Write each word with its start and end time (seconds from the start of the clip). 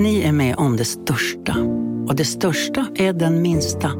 Ni 0.00 0.20
är 0.22 0.32
med 0.32 0.56
om 0.56 0.76
det 0.76 0.84
största. 0.84 1.56
Och 2.08 2.16
det 2.16 2.24
största 2.24 2.86
är 2.94 3.12
den 3.12 3.42
minsta. 3.42 3.92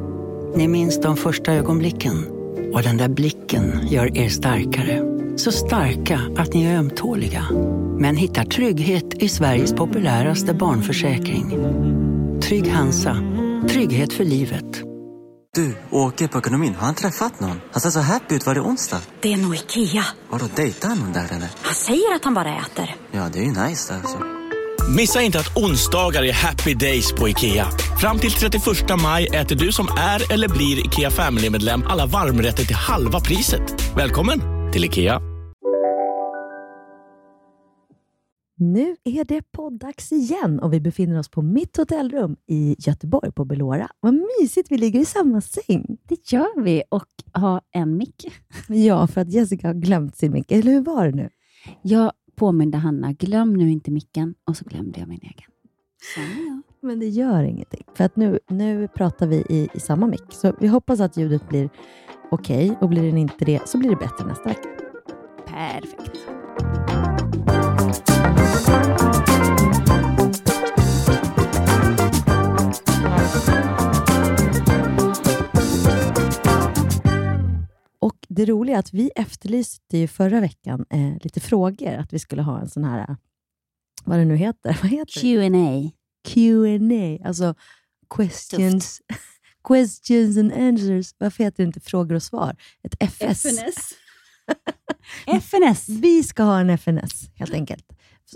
Ni 0.56 0.68
minns 0.68 1.00
de 1.00 1.16
första 1.16 1.52
ögonblicken. 1.52 2.26
Och 2.74 2.82
den 2.82 2.96
där 2.96 3.08
blicken 3.08 3.80
gör 3.88 4.18
er 4.18 4.28
starkare. 4.28 5.02
Så 5.36 5.52
starka 5.52 6.20
att 6.36 6.54
ni 6.54 6.64
är 6.64 6.78
ömtåliga. 6.78 7.46
Men 7.98 8.16
hittar 8.16 8.44
trygghet 8.44 9.14
i 9.14 9.28
Sveriges 9.28 9.72
populäraste 9.72 10.54
barnförsäkring. 10.54 11.50
Trygg 12.42 12.68
Hansa. 12.68 13.16
Trygghet 13.68 14.12
för 14.12 14.24
livet. 14.24 14.82
Du, 15.54 15.76
åker 15.90 16.28
på 16.28 16.38
ekonomin. 16.38 16.74
Har 16.74 16.86
han 16.86 16.94
träffat 16.94 17.40
någon? 17.40 17.60
Han 17.72 17.80
ser 17.80 17.90
så 17.90 18.00
happy 18.00 18.34
ut. 18.34 18.46
Var 18.46 18.54
det 18.54 18.60
onsdag? 18.60 19.00
Det 19.20 19.32
är 19.32 19.36
nog 19.36 19.54
Ikea. 19.54 20.04
Har 20.30 20.38
du 20.38 20.44
dejtat 20.56 20.98
någon 20.98 21.12
där 21.12 21.24
eller? 21.24 21.48
Han 21.62 21.74
säger 21.74 22.14
att 22.14 22.24
han 22.24 22.34
bara 22.34 22.56
äter. 22.56 22.96
Ja, 23.12 23.28
det 23.32 23.38
är 23.38 23.42
ju 23.44 23.68
nice 23.68 23.94
alltså. 23.94 24.18
Missa 24.96 25.22
inte 25.22 25.38
att 25.38 25.56
onsdagar 25.56 26.22
är 26.22 26.32
happy 26.32 26.74
days 26.74 27.12
på 27.12 27.28
IKEA. 27.28 27.66
Fram 28.00 28.18
till 28.18 28.30
31 28.30 28.62
maj 29.02 29.26
äter 29.26 29.56
du 29.56 29.72
som 29.72 29.86
är 29.98 30.32
eller 30.32 30.48
blir 30.48 30.86
IKEA 30.86 31.10
Family-medlem 31.10 31.82
alla 31.86 32.06
varmrätter 32.06 32.64
till 32.64 32.76
halva 32.76 33.20
priset. 33.20 33.96
Välkommen 33.96 34.40
till 34.72 34.84
IKEA. 34.84 35.20
Nu 38.56 38.96
är 39.04 39.24
det 39.24 39.42
poddags 39.52 40.12
igen 40.12 40.60
och 40.60 40.72
vi 40.72 40.80
befinner 40.80 41.18
oss 41.18 41.28
på 41.28 41.42
mitt 41.42 41.76
hotellrum 41.76 42.36
i 42.46 42.76
Göteborg 42.78 43.32
på 43.32 43.44
Belora. 43.44 43.88
Vad 44.00 44.14
mysigt, 44.14 44.70
vi 44.70 44.78
ligger 44.78 45.00
i 45.00 45.04
samma 45.04 45.40
säng. 45.40 45.86
Det 46.08 46.32
gör 46.32 46.62
vi 46.62 46.82
och 46.88 47.06
har 47.32 47.60
en 47.74 47.96
mick. 47.96 48.26
Ja, 48.68 49.06
för 49.06 49.20
att 49.20 49.32
Jessica 49.32 49.66
har 49.66 49.74
glömt 49.74 50.16
sin 50.16 50.32
mick. 50.32 50.52
Eller 50.52 50.72
hur 50.72 50.80
var 50.80 51.06
det 51.06 51.12
nu? 51.12 51.30
Jag 51.82 52.12
påminde 52.38 52.78
Hanna, 52.78 53.12
glöm 53.12 53.54
nu 53.54 53.70
inte 53.70 53.90
micken 53.90 54.34
och 54.44 54.56
så 54.56 54.64
glömde 54.64 55.00
jag 55.00 55.08
min 55.08 55.20
egen. 55.22 55.50
Så, 56.14 56.20
ja. 56.20 56.62
Men 56.80 57.00
det 57.00 57.08
gör 57.08 57.42
ingenting, 57.42 57.84
för 57.94 58.04
att 58.04 58.16
nu, 58.16 58.38
nu 58.48 58.88
pratar 58.88 59.26
vi 59.26 59.36
i, 59.36 59.68
i 59.74 59.80
samma 59.80 60.06
mick. 60.06 60.32
Så 60.32 60.52
vi 60.60 60.66
hoppas 60.66 61.00
att 61.00 61.16
ljudet 61.16 61.48
blir 61.48 61.70
okej 62.30 62.76
och 62.80 62.88
blir 62.88 63.02
den 63.02 63.18
inte 63.18 63.44
det 63.44 63.68
så 63.68 63.78
blir 63.78 63.90
det 63.90 63.96
bättre 63.96 64.26
nästa 64.26 64.48
vecka. 64.48 64.68
Perfekt. 65.46 66.18
Det 78.28 78.44
roliga 78.44 78.76
är 78.76 78.80
att 78.80 78.94
vi 78.94 79.10
efterlyste 79.16 79.98
ju 79.98 80.08
förra 80.08 80.40
veckan 80.40 80.86
eh, 80.90 81.12
lite 81.20 81.40
frågor, 81.40 81.94
att 81.94 82.12
vi 82.12 82.18
skulle 82.18 82.42
ha 82.42 82.60
en 82.60 82.68
sån 82.68 82.84
här, 82.84 82.98
eh, 82.98 83.16
vad 84.04 84.18
det 84.18 84.24
nu 84.24 84.36
heter, 84.36 84.78
vad 84.82 84.90
heter? 84.90 85.20
Q&A. 85.20 85.90
Q&A, 86.28 87.28
alltså 87.28 87.54
questions, 88.16 89.00
questions 89.68 90.36
and 90.36 90.52
answers. 90.52 91.14
Varför 91.18 91.44
heter 91.44 91.62
det 91.62 91.66
inte 91.66 91.80
frågor 91.80 92.14
och 92.14 92.22
svar? 92.22 92.56
Ett 92.82 92.94
FS. 93.00 93.44
FNS. 93.44 93.94
FNS. 95.42 95.88
Vi 95.88 96.22
ska 96.22 96.42
ha 96.42 96.60
en 96.60 96.70
FNS, 96.70 97.30
helt 97.34 97.54
enkelt. 97.54 97.86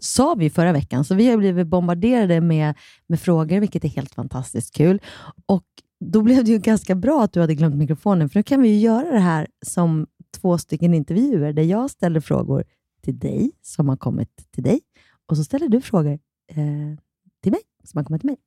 Sa 0.00 0.34
vi 0.34 0.50
förra 0.50 0.72
veckan, 0.72 1.04
så 1.04 1.14
vi 1.14 1.30
har 1.30 1.36
blivit 1.36 1.66
bombarderade 1.66 2.40
med, 2.40 2.74
med 3.06 3.20
frågor, 3.20 3.60
vilket 3.60 3.84
är 3.84 3.88
helt 3.88 4.14
fantastiskt 4.14 4.74
kul. 4.74 5.00
Och 5.46 5.64
Då 6.10 6.22
blev 6.22 6.44
det 6.44 6.50
ju 6.50 6.58
ganska 6.58 6.94
bra 6.94 7.22
att 7.24 7.32
du 7.32 7.40
hade 7.40 7.54
glömt 7.54 7.76
mikrofonen, 7.76 8.28
för 8.28 8.38
nu 8.38 8.42
kan 8.42 8.62
vi 8.62 8.68
ju 8.68 8.78
göra 8.78 9.10
det 9.10 9.18
här 9.18 9.46
som 9.66 10.06
två 10.30 10.58
stycken 10.58 10.94
intervjuer, 10.94 11.52
där 11.52 11.62
jag 11.62 11.90
ställer 11.90 12.20
frågor 12.20 12.64
till 13.02 13.18
dig, 13.18 13.50
som 13.62 13.88
har 13.88 13.96
kommit 13.96 14.50
till 14.50 14.62
dig, 14.62 14.80
och 15.26 15.36
så 15.36 15.44
ställer 15.44 15.68
du 15.68 15.80
frågor 15.80 16.18
eh, 16.48 16.98
till 17.42 17.52
mig, 17.52 17.60
som 17.84 17.98
har 17.98 18.04
kommit 18.04 18.20
till 18.20 18.30
mig. 18.30 18.38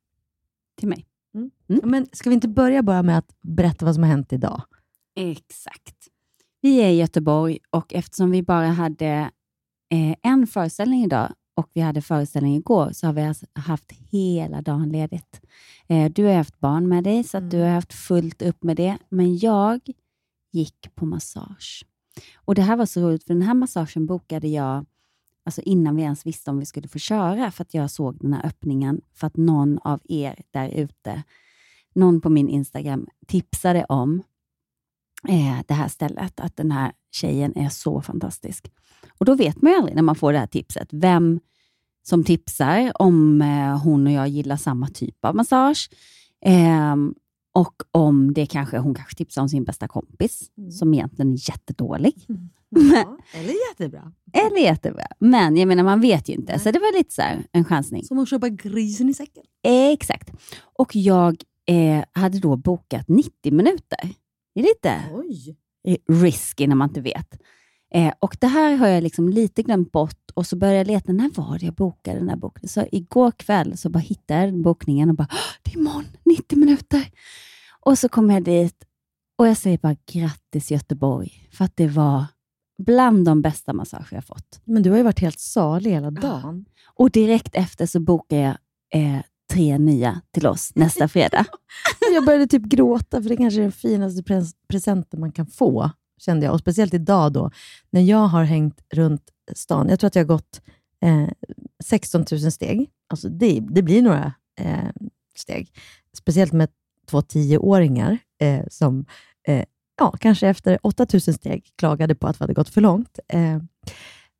Till 0.79 0.89
mig. 0.89 1.05
Ja, 1.67 1.79
Men 1.83 2.07
ska 2.11 2.29
vi 2.29 2.33
inte 2.33 2.47
börja 2.47 2.83
bara 2.83 3.03
med 3.03 3.17
att 3.17 3.35
berätta 3.41 3.85
vad 3.85 3.93
som 3.95 4.03
har 4.03 4.09
hänt 4.09 4.33
idag? 4.33 4.61
Exakt. 5.15 6.07
Vi 6.61 6.81
är 6.81 6.89
i 6.89 6.97
Göteborg 6.97 7.59
och 7.69 7.93
eftersom 7.93 8.31
vi 8.31 8.43
bara 8.43 8.67
hade 8.67 9.31
eh, 9.91 10.15
en 10.21 10.47
föreställning 10.47 11.03
idag 11.03 11.33
och 11.55 11.69
vi 11.73 11.81
hade 11.81 12.01
föreställning 12.01 12.55
igår, 12.55 12.89
så 12.93 13.07
har 13.07 13.13
vi 13.13 13.21
alltså 13.21 13.45
haft 13.53 13.91
hela 14.11 14.61
dagen 14.61 14.89
ledigt. 14.89 15.41
Eh, 15.87 16.11
du 16.11 16.25
har 16.25 16.33
haft 16.33 16.59
barn 16.59 16.87
med 16.87 17.03
dig, 17.03 17.23
så 17.23 17.37
att 17.37 17.51
du 17.51 17.59
har 17.59 17.69
haft 17.69 17.93
fullt 17.93 18.41
upp 18.41 18.63
med 18.63 18.77
det. 18.77 18.97
Men 19.09 19.37
jag 19.37 19.79
gick 20.51 20.95
på 20.95 21.05
massage. 21.05 21.85
Och 22.35 22.55
Det 22.55 22.61
här 22.61 22.75
var 22.75 22.85
så 22.85 23.01
roligt, 23.01 23.23
för 23.23 23.33
den 23.33 23.43
här 23.43 23.53
massagen 23.53 24.05
bokade 24.05 24.47
jag 24.47 24.85
alltså 25.45 25.61
innan 25.61 25.95
vi 25.95 26.01
ens 26.01 26.25
visste 26.25 26.51
om 26.51 26.59
vi 26.59 26.65
skulle 26.65 26.87
få 26.87 26.99
köra, 26.99 27.51
för 27.51 27.63
att 27.63 27.73
jag 27.73 27.91
såg 27.91 28.17
den 28.19 28.33
här 28.33 28.45
öppningen, 28.45 29.01
för 29.13 29.27
att 29.27 29.37
någon 29.37 29.79
av 29.79 29.99
er 30.03 30.41
där 30.51 30.69
ute, 30.69 31.23
någon 31.93 32.21
på 32.21 32.29
min 32.29 32.49
Instagram, 32.49 33.07
tipsade 33.27 33.85
om 33.85 34.23
eh, 35.27 35.59
det 35.67 35.73
här 35.73 35.87
stället, 35.87 36.39
att 36.39 36.57
den 36.57 36.71
här 36.71 36.91
tjejen 37.15 37.57
är 37.57 37.69
så 37.69 38.01
fantastisk. 38.01 38.71
Och 39.17 39.25
Då 39.25 39.35
vet 39.35 39.61
man 39.61 39.71
ju 39.71 39.77
aldrig 39.77 39.95
när 39.95 40.01
man 40.01 40.15
får 40.15 40.33
det 40.33 40.39
här 40.39 40.47
tipset, 40.47 40.87
vem 40.91 41.39
som 42.03 42.23
tipsar, 42.23 42.91
om 43.01 43.41
eh, 43.41 43.83
hon 43.83 44.07
och 44.07 44.13
jag 44.13 44.27
gillar 44.27 44.57
samma 44.57 44.87
typ 44.87 45.25
av 45.25 45.35
massage. 45.35 45.89
Ehm, 46.45 47.13
och 47.53 47.83
om 47.91 48.33
det 48.33 48.45
kanske, 48.45 48.77
hon 48.77 48.95
kanske 48.95 49.15
tipsar 49.15 49.41
om 49.41 49.49
sin 49.49 49.63
bästa 49.63 49.87
kompis, 49.87 50.51
som 50.79 50.93
egentligen 50.93 51.33
är 51.33 51.49
jättedålig. 51.49 52.25
Ja, 52.69 53.17
eller 53.33 53.53
jättebra. 53.69 54.11
Eller 54.33 54.57
jättebra. 54.57 55.07
Men 55.19 55.57
jag 55.57 55.67
menar, 55.67 55.83
man 55.83 56.01
vet 56.01 56.29
ju 56.29 56.33
inte, 56.33 56.59
så 56.59 56.71
det 56.71 56.79
var 56.79 56.97
lite 56.97 57.13
så 57.13 57.21
här, 57.21 57.47
en 57.51 57.65
chansning. 57.65 58.03
Som 58.03 58.19
att 58.19 58.29
köpa 58.29 58.49
grisen 58.49 59.09
i 59.09 59.13
säcken. 59.13 59.43
Exakt. 59.63 60.31
Och 60.61 60.95
jag 60.95 61.43
eh, 61.65 62.05
hade 62.11 62.39
då 62.39 62.55
bokat 62.55 63.07
90 63.07 63.53
minuter. 63.53 64.09
Det 64.55 64.59
är 64.59 64.63
lite 64.63 65.01
Oj. 65.13 65.55
Risky 66.11 66.67
när 66.67 66.75
man 66.75 66.89
inte 66.89 67.01
vet. 67.01 67.39
Eh, 67.93 68.13
och 68.19 68.37
Det 68.39 68.47
här 68.47 68.75
har 68.75 68.87
jag 68.87 69.03
liksom 69.03 69.29
lite 69.29 69.63
glömt 69.63 69.91
bort 69.91 70.31
och 70.33 70.47
så 70.47 70.55
började 70.55 70.77
jag 70.77 70.87
leta, 70.87 71.11
när 71.11 71.29
var 71.29 71.59
det 71.59 71.65
jag 71.65 71.75
bokade 71.75 72.19
den 72.19 72.29
här 72.29 72.35
boken? 72.35 72.69
Så 72.69 72.85
igår 72.91 73.31
kväll 73.31 73.77
så 73.77 73.89
bara 73.89 73.99
hittade 73.99 74.45
jag 74.45 74.61
bokningen 74.61 75.09
och 75.09 75.15
bara, 75.15 75.27
"Åh, 75.31 75.37
det 75.63 75.71
är 75.73 75.77
imorgon, 75.77 76.05
90 76.25 76.57
minuter. 76.59 77.05
Och 77.79 77.97
så 77.99 78.09
kom 78.09 78.29
jag 78.29 78.43
dit 78.43 78.83
och 79.37 79.47
jag 79.47 79.57
säger 79.57 79.77
bara 79.77 79.95
grattis 80.11 80.71
Göteborg, 80.71 81.49
för 81.53 81.65
att 81.65 81.77
det 81.77 81.87
var 81.87 82.25
bland 82.85 83.25
de 83.25 83.41
bästa 83.41 83.73
massager 83.73 84.07
jag 84.15 84.25
fått. 84.25 84.61
Men 84.63 84.83
du 84.83 84.89
har 84.89 84.97
ju 84.97 85.03
varit 85.03 85.19
helt 85.19 85.39
salig 85.39 85.91
hela 85.91 86.11
dagen. 86.11 86.65
Och 86.93 87.11
direkt 87.11 87.55
efter 87.55 87.85
så 87.85 87.99
bokade 87.99 88.41
jag 88.41 88.57
eh, 89.01 89.21
tre 89.53 89.77
nya 89.77 90.21
till 90.31 90.47
oss 90.47 90.71
nästa 90.75 91.07
fredag. 91.07 91.45
Jag 92.15 92.25
började 92.25 92.47
typ 92.47 92.63
gråta, 92.63 93.21
för 93.21 93.29
det 93.29 93.37
kanske 93.37 93.59
är 93.59 93.63
den 93.63 93.71
finaste 93.71 94.21
pres- 94.21 94.53
presenten 94.67 95.19
man 95.19 95.31
kan 95.31 95.47
få, 95.47 95.91
kände 96.21 96.45
jag. 96.45 96.53
Och 96.53 96.59
Speciellt 96.59 96.93
idag 96.93 97.33
då, 97.33 97.51
när 97.89 98.01
jag 98.01 98.27
har 98.27 98.43
hängt 98.43 98.81
runt 98.93 99.23
stan. 99.53 99.89
Jag 99.89 99.99
tror 99.99 100.07
att 100.07 100.15
jag 100.15 100.23
har 100.23 100.27
gått 100.27 100.61
eh, 101.01 101.29
16 101.83 102.25
000 102.31 102.51
steg. 102.51 102.89
Alltså 103.09 103.29
det, 103.29 103.59
det 103.69 103.81
blir 103.81 104.01
några 104.01 104.33
eh, 104.59 104.89
steg. 105.35 105.69
Speciellt 106.17 106.53
med 106.53 106.69
två 107.09 107.21
tioåringar 107.21 108.17
eh, 108.41 108.65
som 108.69 109.05
eh, 109.47 109.65
ja, 109.97 110.11
kanske 110.19 110.47
efter 110.47 110.79
8 110.83 111.05
000 111.13 111.21
steg 111.21 111.71
klagade 111.75 112.15
på 112.15 112.27
att 112.27 112.41
vi 112.41 112.43
hade 112.43 112.53
gått 112.53 112.69
för 112.69 112.81
långt. 112.81 113.19
Eh, 113.27 113.59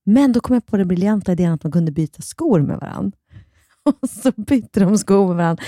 men 0.03 0.31
då 0.31 0.39
kom 0.39 0.53
jag 0.53 0.65
på 0.65 0.77
den 0.77 0.87
briljanta 0.87 1.31
idén 1.31 1.51
att 1.51 1.63
man 1.63 1.71
kunde 1.71 1.91
byta 1.91 2.21
skor 2.21 2.59
med 2.59 2.77
varandra. 2.77 3.17
Och 3.85 4.09
så 4.23 4.31
bytte 4.31 4.79
de 4.79 4.97
skor 4.97 5.27
med 5.27 5.35
varandra 5.35 5.63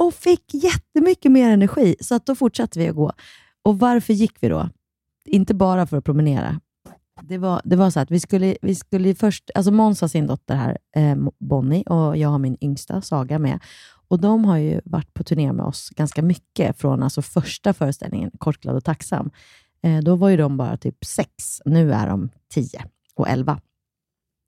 och 0.00 0.14
fick 0.14 0.54
jättemycket 0.54 1.32
mer 1.32 1.50
energi, 1.50 1.96
så 2.00 2.14
att 2.14 2.26
då 2.26 2.34
fortsatte 2.34 2.78
vi 2.78 2.88
att 2.88 2.96
gå. 2.96 3.12
Och 3.62 3.78
varför 3.78 4.12
gick 4.12 4.36
vi 4.40 4.48
då? 4.48 4.68
Inte 5.24 5.54
bara 5.54 5.86
för 5.86 5.96
att 5.96 6.04
promenera. 6.04 6.60
Det 7.22 7.38
var, 7.38 7.60
det 7.64 7.76
var 7.76 7.90
så 7.90 8.00
att 8.00 8.10
vi 8.10 8.20
skulle, 8.20 8.56
vi 8.62 8.74
skulle 8.74 9.14
först, 9.14 9.50
alltså 9.54 9.72
Måns 9.72 10.00
har 10.00 10.08
sin 10.08 10.26
dotter 10.26 10.54
här, 10.54 10.78
eh, 10.96 11.16
Bonnie, 11.38 11.82
och 11.82 12.16
jag 12.16 12.28
har 12.28 12.38
min 12.38 12.56
yngsta, 12.60 13.02
Saga, 13.02 13.38
med. 13.38 13.58
Och 14.08 14.20
De 14.20 14.44
har 14.44 14.56
ju 14.56 14.80
varit 14.84 15.14
på 15.14 15.24
turné 15.24 15.52
med 15.52 15.66
oss 15.66 15.90
ganska 15.90 16.22
mycket, 16.22 16.78
från 16.78 17.02
alltså 17.02 17.22
första 17.22 17.72
föreställningen, 17.72 18.30
Kort, 18.38 18.60
glad 18.60 18.76
och 18.76 18.84
tacksam. 18.84 19.30
Eh, 19.82 19.98
då 19.98 20.16
var 20.16 20.28
ju 20.28 20.36
de 20.36 20.56
bara 20.56 20.76
typ 20.76 21.04
sex, 21.04 21.62
nu 21.64 21.92
är 21.92 22.06
de 22.06 22.30
tio 22.54 22.84
och 23.14 23.28
elva. 23.28 23.60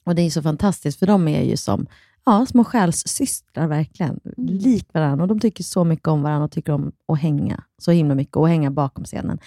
Och 0.04 0.14
Det 0.14 0.22
är 0.22 0.30
så 0.30 0.42
fantastiskt, 0.42 0.98
för 0.98 1.06
de 1.06 1.28
är 1.28 1.42
ju 1.42 1.56
som 1.56 1.86
ja, 2.24 2.46
små 2.46 2.64
själssystrar, 2.64 3.66
verkligen. 3.66 4.20
Lik 4.36 4.94
varandra. 4.94 5.24
Och 5.24 5.28
de 5.28 5.40
tycker 5.40 5.64
så 5.64 5.84
mycket 5.84 6.08
om 6.08 6.22
varandra 6.22 6.44
och 6.44 6.50
tycker 6.50 6.72
om 6.72 6.92
att 7.08 7.20
hänga 7.20 7.64
så 7.78 7.90
himla 7.90 8.14
mycket 8.14 8.36
och 8.36 8.48
hänga 8.48 8.70
bakom 8.70 9.04
scenen. 9.04 9.38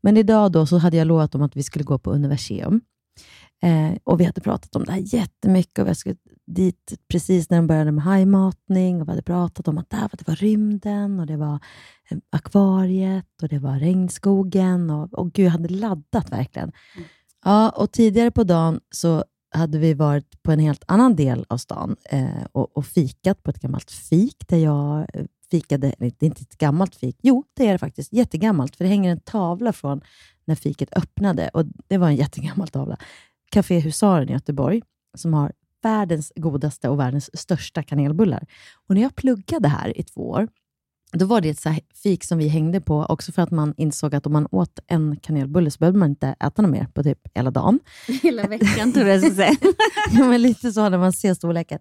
Men 0.00 0.16
idag 0.16 0.52
då 0.52 0.66
så 0.66 0.78
hade 0.78 0.96
jag 0.96 1.06
lovat 1.06 1.32
dem 1.32 1.42
att 1.42 1.56
vi 1.56 1.62
skulle 1.62 1.84
gå 1.84 1.98
på 1.98 2.12
Universium. 2.12 2.80
Eh, 3.62 3.98
och 4.04 4.20
Vi 4.20 4.24
hade 4.24 4.40
pratat 4.40 4.76
om 4.76 4.84
det 4.84 4.92
här 4.92 5.14
jättemycket 5.14 5.78
och 5.78 5.88
vi 5.88 5.94
skulle 5.94 6.16
dit 6.46 6.94
precis 7.08 7.50
när 7.50 7.56
de 7.56 7.66
började 7.66 7.92
med 7.92 8.04
hajmatning 8.04 9.00
och 9.00 9.08
vi 9.08 9.12
hade 9.12 9.22
pratat 9.22 9.68
om 9.68 9.78
att 9.78 9.90
där 9.90 10.10
det 10.12 10.28
var 10.28 10.36
rymden 10.36 11.20
och 11.20 11.26
det 11.26 11.36
var 11.36 11.60
eh, 12.10 12.18
akvariet 12.30 13.42
och 13.42 13.48
det 13.48 13.58
var 13.58 13.78
regnskogen 13.78 14.90
och, 14.90 15.14
och 15.14 15.32
gud, 15.32 15.46
jag 15.46 15.50
hade 15.50 15.68
laddat 15.68 16.32
verkligen. 16.32 16.72
Ja, 17.44 17.70
och 17.70 17.92
tidigare 17.92 18.30
på 18.30 18.44
dagen 18.44 18.80
så 18.90 19.24
hade 19.50 19.78
vi 19.78 19.94
varit 19.94 20.42
på 20.42 20.52
en 20.52 20.58
helt 20.58 20.84
annan 20.86 21.16
del 21.16 21.46
av 21.48 21.56
stan 21.56 21.96
eh, 22.10 22.44
och, 22.52 22.76
och 22.76 22.86
fikat 22.86 23.42
på 23.42 23.50
ett 23.50 23.60
gammalt 23.60 23.90
fik 23.90 24.48
där 24.48 24.56
jag 24.56 25.06
eh, 25.14 25.24
fikade, 25.50 25.94
det 25.98 26.22
är 26.22 26.26
inte 26.26 26.42
ett 26.42 26.58
gammalt 26.58 26.94
fik, 26.94 27.16
jo 27.22 27.44
det 27.54 27.66
är 27.66 27.72
det 27.72 27.78
faktiskt, 27.78 28.12
jättegammalt, 28.12 28.76
för 28.76 28.84
det 28.84 28.88
hänger 28.88 29.10
en 29.10 29.20
tavla 29.20 29.72
från 29.72 30.00
när 30.44 30.54
fiket 30.54 30.96
öppnade 30.96 31.50
och 31.54 31.64
det 31.88 31.98
var 31.98 32.08
en 32.08 32.16
jättegammal 32.16 32.68
tavla. 32.68 32.96
Café 33.50 33.78
Husaren 33.78 34.28
i 34.28 34.32
Göteborg, 34.32 34.82
som 35.16 35.34
har 35.34 35.52
världens 35.82 36.32
godaste 36.36 36.88
och 36.88 36.98
världens 36.98 37.40
största 37.40 37.82
kanelbullar. 37.82 38.46
Och 38.88 38.94
när 38.94 39.02
jag 39.02 39.14
pluggade 39.14 39.68
här 39.68 39.98
i 39.98 40.02
två 40.02 40.30
år, 40.30 40.48
då 41.12 41.26
var 41.26 41.40
det 41.40 41.48
ett 41.48 41.60
så 41.60 41.74
fik 42.02 42.24
som 42.24 42.38
vi 42.38 42.48
hängde 42.48 42.80
på, 42.80 43.06
också 43.08 43.32
för 43.32 43.42
att 43.42 43.50
man 43.50 43.74
insåg 43.76 44.14
att 44.14 44.26
om 44.26 44.32
man 44.32 44.48
åt 44.50 44.78
en 44.86 45.16
kanelbulle 45.16 45.70
så 45.70 45.78
behövde 45.78 45.98
man 45.98 46.10
inte 46.10 46.34
äta 46.40 46.62
något 46.62 46.70
mer 46.70 46.86
på 46.94 47.02
typ 47.02 47.18
hela 47.34 47.50
dagen. 47.50 47.80
Hela 48.22 48.42
veckan 48.42 48.92
tror 48.92 49.08
jag 49.08 49.32
säga. 49.32 49.56
ja, 50.12 50.24
men 50.24 50.42
lite 50.42 50.72
så 50.72 50.88
när 50.88 50.98
man 50.98 51.12
ser 51.12 51.34
storleken. 51.34 51.78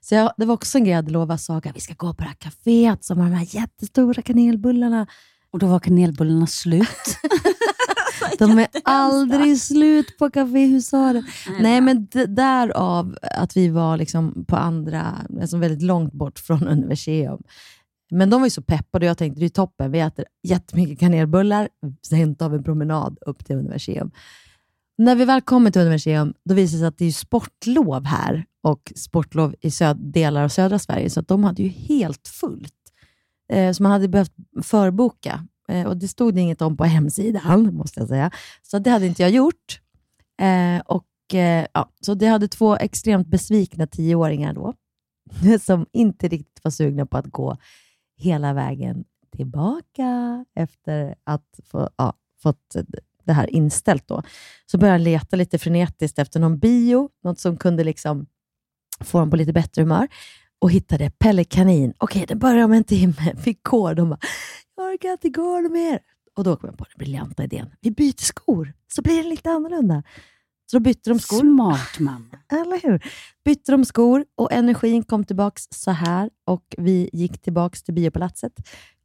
Så 0.00 0.14
jag, 0.14 0.32
det 0.36 0.44
var 0.46 0.54
också 0.54 0.78
en 0.78 0.84
grej 0.84 0.90
jag 0.90 0.96
hade 0.96 1.10
lovat 1.12 1.40
Saga, 1.40 1.72
vi 1.74 1.80
ska 1.80 1.94
gå 1.94 2.14
på 2.14 2.22
det 2.22 2.28
här 2.28 2.50
kaféet 2.50 3.04
som 3.04 3.18
har 3.18 3.30
de 3.30 3.34
här 3.36 3.46
jättestora 3.50 4.22
kanelbullarna. 4.22 5.06
Och 5.52 5.58
då 5.58 5.66
var 5.66 5.80
kanelbullarna 5.80 6.46
slut. 6.46 6.88
De 8.38 8.58
är 8.58 8.68
aldrig 8.84 9.60
slut 9.60 10.18
på 10.18 10.30
Café 10.30 10.66
Husaren. 10.66 11.26
Nej, 11.60 11.80
men 11.80 12.06
d- 12.06 12.26
därav 12.26 13.16
att 13.22 13.56
vi 13.56 13.68
var 13.68 13.96
liksom 13.96 14.44
på 14.48 14.56
andra, 14.56 15.16
alltså 15.40 15.56
väldigt 15.56 15.82
långt 15.82 16.12
bort 16.12 16.38
från 16.38 16.68
Universium. 16.68 17.42
Men 18.10 18.30
de 18.30 18.40
var 18.40 18.46
ju 18.46 18.50
så 18.50 18.62
peppade 18.62 19.06
och 19.06 19.10
jag 19.10 19.18
tänkte 19.18 19.40
det 19.40 19.46
är 19.46 19.48
toppen. 19.48 19.90
Vi 19.92 20.00
äter 20.00 20.24
jättemycket 20.42 20.98
kanelbullar, 21.00 21.68
sen 22.02 22.34
tar 22.34 22.48
vi 22.48 22.56
en 22.56 22.64
promenad 22.64 23.18
upp 23.20 23.44
till 23.46 23.56
Universium. 23.56 24.10
När 24.98 25.14
vi 25.14 25.24
väl 25.24 25.40
kommer 25.40 25.70
till 25.70 25.80
Universium, 25.82 26.34
då 26.44 26.54
visar 26.54 26.72
det 26.76 26.78
sig 26.78 26.88
att 26.88 26.98
det 26.98 27.04
är 27.04 27.12
sportlov 27.12 28.04
här 28.04 28.44
och 28.62 28.92
sportlov 28.96 29.54
i 29.60 29.70
söd- 29.70 30.12
delar 30.12 30.44
av 30.44 30.48
södra 30.48 30.78
Sverige, 30.78 31.10
så 31.10 31.20
att 31.20 31.28
de 31.28 31.44
hade 31.44 31.62
ju 31.62 31.68
helt 31.68 32.28
fullt. 32.28 32.74
Eh, 33.52 33.72
så 33.72 33.82
man 33.82 33.92
hade 33.92 34.08
behövt 34.08 34.32
förboka. 34.62 35.46
Eh, 35.68 35.86
och 35.86 35.96
Det 35.96 36.08
stod 36.08 36.34
det 36.34 36.40
inget 36.40 36.62
om 36.62 36.76
på 36.76 36.84
hemsidan, 36.84 37.74
måste 37.74 38.00
jag 38.00 38.08
säga. 38.08 38.30
Så 38.62 38.78
det 38.78 38.90
hade 38.90 39.06
inte 39.06 39.22
jag 39.22 39.30
gjort. 39.30 39.80
Eh, 40.40 40.80
och, 40.86 41.34
eh, 41.34 41.66
ja, 41.72 41.90
så 42.00 42.14
det 42.14 42.26
hade 42.26 42.48
två 42.48 42.76
extremt 42.76 43.26
besvikna 43.28 43.86
tioåringar 43.86 44.52
då, 44.52 44.74
som 45.60 45.86
inte 45.92 46.28
riktigt 46.28 46.60
var 46.64 46.70
sugna 46.70 47.06
på 47.06 47.16
att 47.16 47.26
gå 47.26 47.56
hela 48.20 48.52
vägen 48.52 49.04
tillbaka 49.36 50.44
efter 50.54 51.14
att 51.24 51.60
få, 51.64 51.90
ja, 51.96 52.14
fått 52.42 52.76
det 53.24 53.32
här 53.32 53.50
inställt. 53.50 54.08
Då. 54.08 54.22
Så 54.66 54.78
började 54.78 54.98
jag 54.98 55.04
leta 55.04 55.36
lite 55.36 55.58
frenetiskt 55.58 56.18
efter 56.18 56.40
någon 56.40 56.58
bio, 56.58 57.08
något 57.24 57.38
som 57.38 57.56
kunde 57.56 57.84
liksom 57.84 58.26
få 59.00 59.18
honom 59.18 59.30
på 59.30 59.36
lite 59.36 59.52
bättre 59.52 59.82
humör 59.82 60.08
och 60.58 60.70
hittade 60.70 61.10
Pelle 61.10 61.44
Kanin. 61.44 61.94
Okej, 61.98 62.24
den 62.28 62.38
börjar 62.38 62.64
om 62.64 62.72
en 62.72 62.84
timme. 62.84 63.34
Fick 63.42 63.62
kod. 63.62 63.96
De 63.96 64.08
bara, 64.08 64.18
jag 64.76 64.94
orkar 64.94 65.12
inte 65.12 65.28
gå 65.28 65.60
mer. 65.60 65.98
Och 66.36 66.44
då 66.44 66.56
kom 66.56 66.68
jag 66.68 66.78
på 66.78 66.84
den 66.84 66.98
briljanta 66.98 67.44
idén. 67.44 67.70
Vi 67.80 67.90
byter 67.90 68.22
skor, 68.22 68.72
så 68.94 69.02
blir 69.02 69.22
det 69.22 69.28
lite 69.28 69.50
annorlunda. 69.50 70.02
Så 70.70 70.76
då 70.76 70.80
bytte 70.80 71.10
de 71.10 71.18
skor. 71.18 71.38
Smart 71.40 71.98
mamma. 71.98 72.26
Eller 72.52 72.82
hur? 72.82 73.04
Bytte 73.44 73.72
de 73.72 73.84
skor 73.84 74.24
och 74.34 74.52
energin 74.52 75.02
kom 75.02 75.24
tillbaks 75.24 75.62
så 75.70 75.90
här 75.90 76.30
och 76.46 76.74
vi 76.78 77.10
gick 77.12 77.42
tillbaks 77.42 77.82
till 77.82 77.94
biopalatset, 77.94 78.52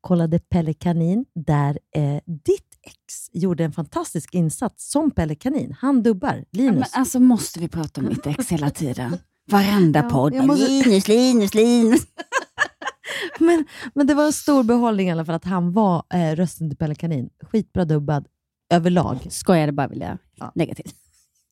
kollade 0.01 0.39
Pelle 0.39 0.73
Kanin 0.73 1.25
där 1.45 1.79
eh, 1.95 2.17
ditt 2.25 2.69
ex 2.83 3.29
gjorde 3.33 3.63
en 3.63 3.71
fantastisk 3.71 4.33
insats 4.33 4.91
som 4.91 5.11
Pelle 5.11 5.35
Kanin. 5.35 5.75
Han 5.79 6.03
dubbar 6.03 6.45
Linus. 6.51 6.73
men 6.93 7.01
alltså 7.01 7.19
måste 7.19 7.59
vi 7.59 7.67
prata 7.67 8.01
om 8.01 8.07
mitt 8.07 8.25
ex 8.27 8.49
hela 8.51 8.69
tiden? 8.69 9.17
Varenda 9.51 9.99
Ja, 9.99 10.09
podd. 10.09 10.33
måste- 10.45 10.67
Linus, 10.67 11.07
Linus, 11.07 11.53
Linus. 11.53 12.01
Men, 13.39 13.65
men 13.93 14.07
det 14.07 14.13
var 14.13 14.25
en 14.25 14.33
stor 14.33 14.63
behållning 14.63 15.07
i 15.07 15.11
alla 15.11 15.25
fall 15.25 15.35
att 15.35 15.45
han 15.45 15.71
var 15.73 16.03
eh, 16.13 16.35
rösten 16.35 16.69
till 16.69 16.77
Pelle 16.77 16.95
Kanin. 16.95 17.29
Skitbra 17.51 17.85
dubbad 17.85 18.27
överlag, 18.73 19.27
Skojade 19.29 19.71
bara 19.71 19.87
vill 19.87 20.01
jag 20.01 20.17
Ja. 20.35 20.51
lägga 20.55 20.75
till. 20.75 20.91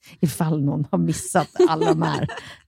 ifall 0.19 0.63
någon 0.63 0.85
har 0.91 0.97
missat 0.97 1.49
alla 1.69 1.85
de 1.85 2.01
här 2.01 2.27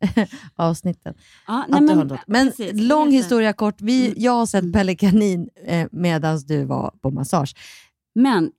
avsnitten. 0.55 1.13
Ja, 1.47 1.65
nej, 1.69 1.81
men, 1.81 2.17
men 2.27 2.47
precis, 2.47 2.81
lång 2.81 3.11
historia 3.11 3.53
kort. 3.53 3.81
Vi, 3.81 4.05
Mm. 4.07 4.13
jag 4.17 4.31
har 4.31 4.45
sett 4.45 4.73
Pelle 4.73 4.95
Kanin 4.95 5.49
eh, 5.65 5.87
medan 5.91 6.39
du 6.47 6.65
var 6.65 6.93
på 7.01 7.11
massage. 7.11 7.55
Men 8.15 8.51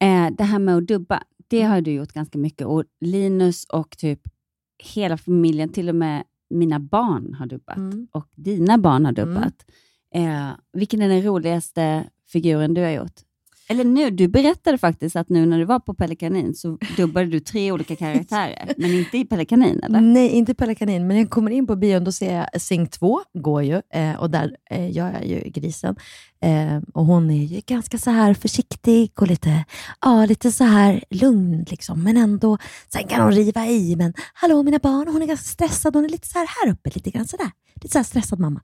eh, 0.00 0.30
det 0.38 0.44
här 0.44 0.58
med 0.58 0.76
att 0.76 0.86
dubba, 0.86 1.22
det 1.48 1.62
har 1.62 1.80
du 1.80 1.90
gjort 1.92 2.12
ganska 2.12 2.38
mycket. 2.38 2.66
Och 2.66 2.84
Linus 3.00 3.64
och 3.64 3.96
typ 3.98 4.20
hela 4.94 5.16
familjen, 5.16 5.68
till 5.68 5.88
och 5.88 5.94
med 5.94 6.24
mina 6.50 6.78
barn 6.80 7.34
har 7.34 7.46
dubbat. 7.46 7.76
Mm. 7.76 8.08
Och 8.12 8.28
dina 8.34 8.78
barn 8.78 9.04
har 9.04 9.12
dubbat. 9.12 9.54
Eh, 10.14 10.48
vilken 10.72 11.02
är 11.02 11.08
den 11.08 11.22
roligaste 11.22 12.04
figuren 12.28 12.74
du 12.74 12.82
har 12.82 12.90
gjort? 12.90 13.20
Eller 13.68 13.84
nu, 13.84 14.10
du 14.10 14.28
berättade 14.28 14.78
faktiskt 14.78 15.16
att 15.16 15.28
nu 15.28 15.46
när 15.46 15.58
du 15.58 15.64
var 15.64 15.80
på 15.80 15.94
Pelle 15.94 16.16
Kanin 16.16 16.54
så 16.54 16.78
dubbade 16.96 17.26
du 17.26 17.40
tre 17.40 17.72
olika 17.72 17.96
karaktärer, 17.96 18.74
men 18.76 18.90
inte 18.90 19.18
i 19.18 19.24
Pelle 19.24 19.44
Kanin 19.44 19.80
eller? 19.82 20.00
Nej, 20.00 20.28
inte 20.28 20.54
Pelle 20.54 20.74
Kanin, 20.74 21.06
men 21.06 21.16
när 21.16 21.22
jag 21.22 21.30
kommer 21.30 21.50
in 21.50 21.66
på 21.66 21.76
bion 21.76 22.04
då 22.04 22.12
ser 22.12 22.34
jag 22.34 22.62
Sing 22.62 22.86
2, 22.86 23.20
går 23.34 23.62
ju, 23.62 23.82
eh, 23.94 24.14
och 24.14 24.30
där 24.30 24.56
eh, 24.70 24.92
gör 24.92 25.12
jag 25.12 25.26
ju 25.26 25.50
grisen. 25.50 25.96
Eh, 26.40 26.80
och 26.94 27.06
hon 27.06 27.30
är 27.30 27.44
ju 27.44 27.60
ganska 27.66 27.98
så 27.98 28.10
här 28.10 28.34
försiktig 28.34 29.12
och 29.20 29.26
lite, 29.26 29.64
ja, 30.00 30.26
lite 30.26 30.52
så 30.52 30.64
här 30.64 31.04
lugn, 31.10 31.64
liksom. 31.70 32.02
men 32.02 32.16
ändå, 32.16 32.58
sen 32.92 33.08
kan 33.08 33.22
hon 33.22 33.32
riva 33.32 33.66
i, 33.66 33.96
men 33.96 34.14
hallå 34.34 34.62
mina 34.62 34.78
barn, 34.78 35.08
hon 35.08 35.22
är 35.22 35.26
ganska 35.26 35.44
stressad, 35.44 35.94
hon 35.94 36.04
är 36.04 36.08
lite 36.08 36.28
så 36.28 36.38
här, 36.38 36.46
här 36.46 36.72
uppe, 36.72 36.90
lite 36.94 37.10
grann 37.10 37.26
sådär. 37.26 37.50
Lite 37.82 37.92
så 37.92 37.98
här 37.98 38.04
stressad 38.04 38.40
mamma. 38.40 38.60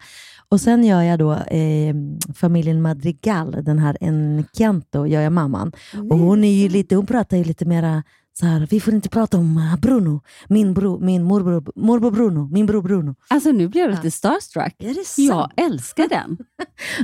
Och 0.49 0.61
sen 0.61 0.85
gör 0.85 1.03
jag 1.03 1.19
då 1.19 1.33
eh, 1.33 1.95
familjen 2.35 2.83
Madrigal, 2.83 3.65
den 3.65 3.79
här 3.79 3.97
Encanto, 4.01 5.07
gör 5.07 5.21
jag 5.21 5.33
mamman. 5.33 5.73
Och 6.11 6.19
hon, 6.19 6.45
är 6.45 6.53
ju 6.53 6.69
lite, 6.69 6.97
hon 6.97 7.07
pratar 7.07 7.37
ju 7.37 7.45
lite 7.45 7.65
mera 7.65 8.03
så 8.33 8.47
här, 8.47 8.67
vi 8.71 8.81
får 8.81 8.95
inte 8.95 9.09
prata 9.09 9.39
om 9.39 9.57
eh, 9.57 9.77
Bruno, 9.81 10.21
min, 10.49 10.75
bro, 10.75 10.99
min 11.01 11.23
morbror, 11.23 11.73
morbror 11.77 12.11
Bruno, 12.11 12.49
min 12.53 12.67
bror 12.67 12.83
Bruno. 12.83 13.15
Alltså 13.29 13.53
nu 13.53 13.69
blir 13.69 13.81
jag 13.81 13.91
lite 13.91 14.11
starstruck. 14.11 14.75
Är 14.79 14.95
det 14.95 15.05
sant? 15.05 15.29
Jag 15.29 15.51
älskar 15.67 16.09
den. 16.09 16.39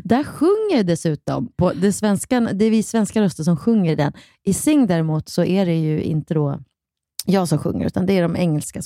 Där 0.04 0.24
sjunger 0.24 0.84
dessutom, 0.84 1.52
på 1.56 1.72
det, 1.72 1.92
svenska, 1.92 2.40
det 2.40 2.64
är 2.64 2.70
vi 2.70 2.82
svenska 2.82 3.20
röster 3.20 3.44
som 3.44 3.56
sjunger 3.56 3.96
den. 3.96 4.12
I 4.44 4.54
Sing 4.54 4.86
däremot 4.86 5.28
så 5.28 5.44
är 5.44 5.66
det 5.66 5.74
ju 5.74 6.02
inte 6.02 6.34
då 6.34 6.60
jag 7.26 7.48
som 7.48 7.58
sjunger, 7.58 7.86
utan 7.86 8.06
det 8.06 8.12
är 8.12 8.22
de 8.22 8.36
engelska 8.36 8.80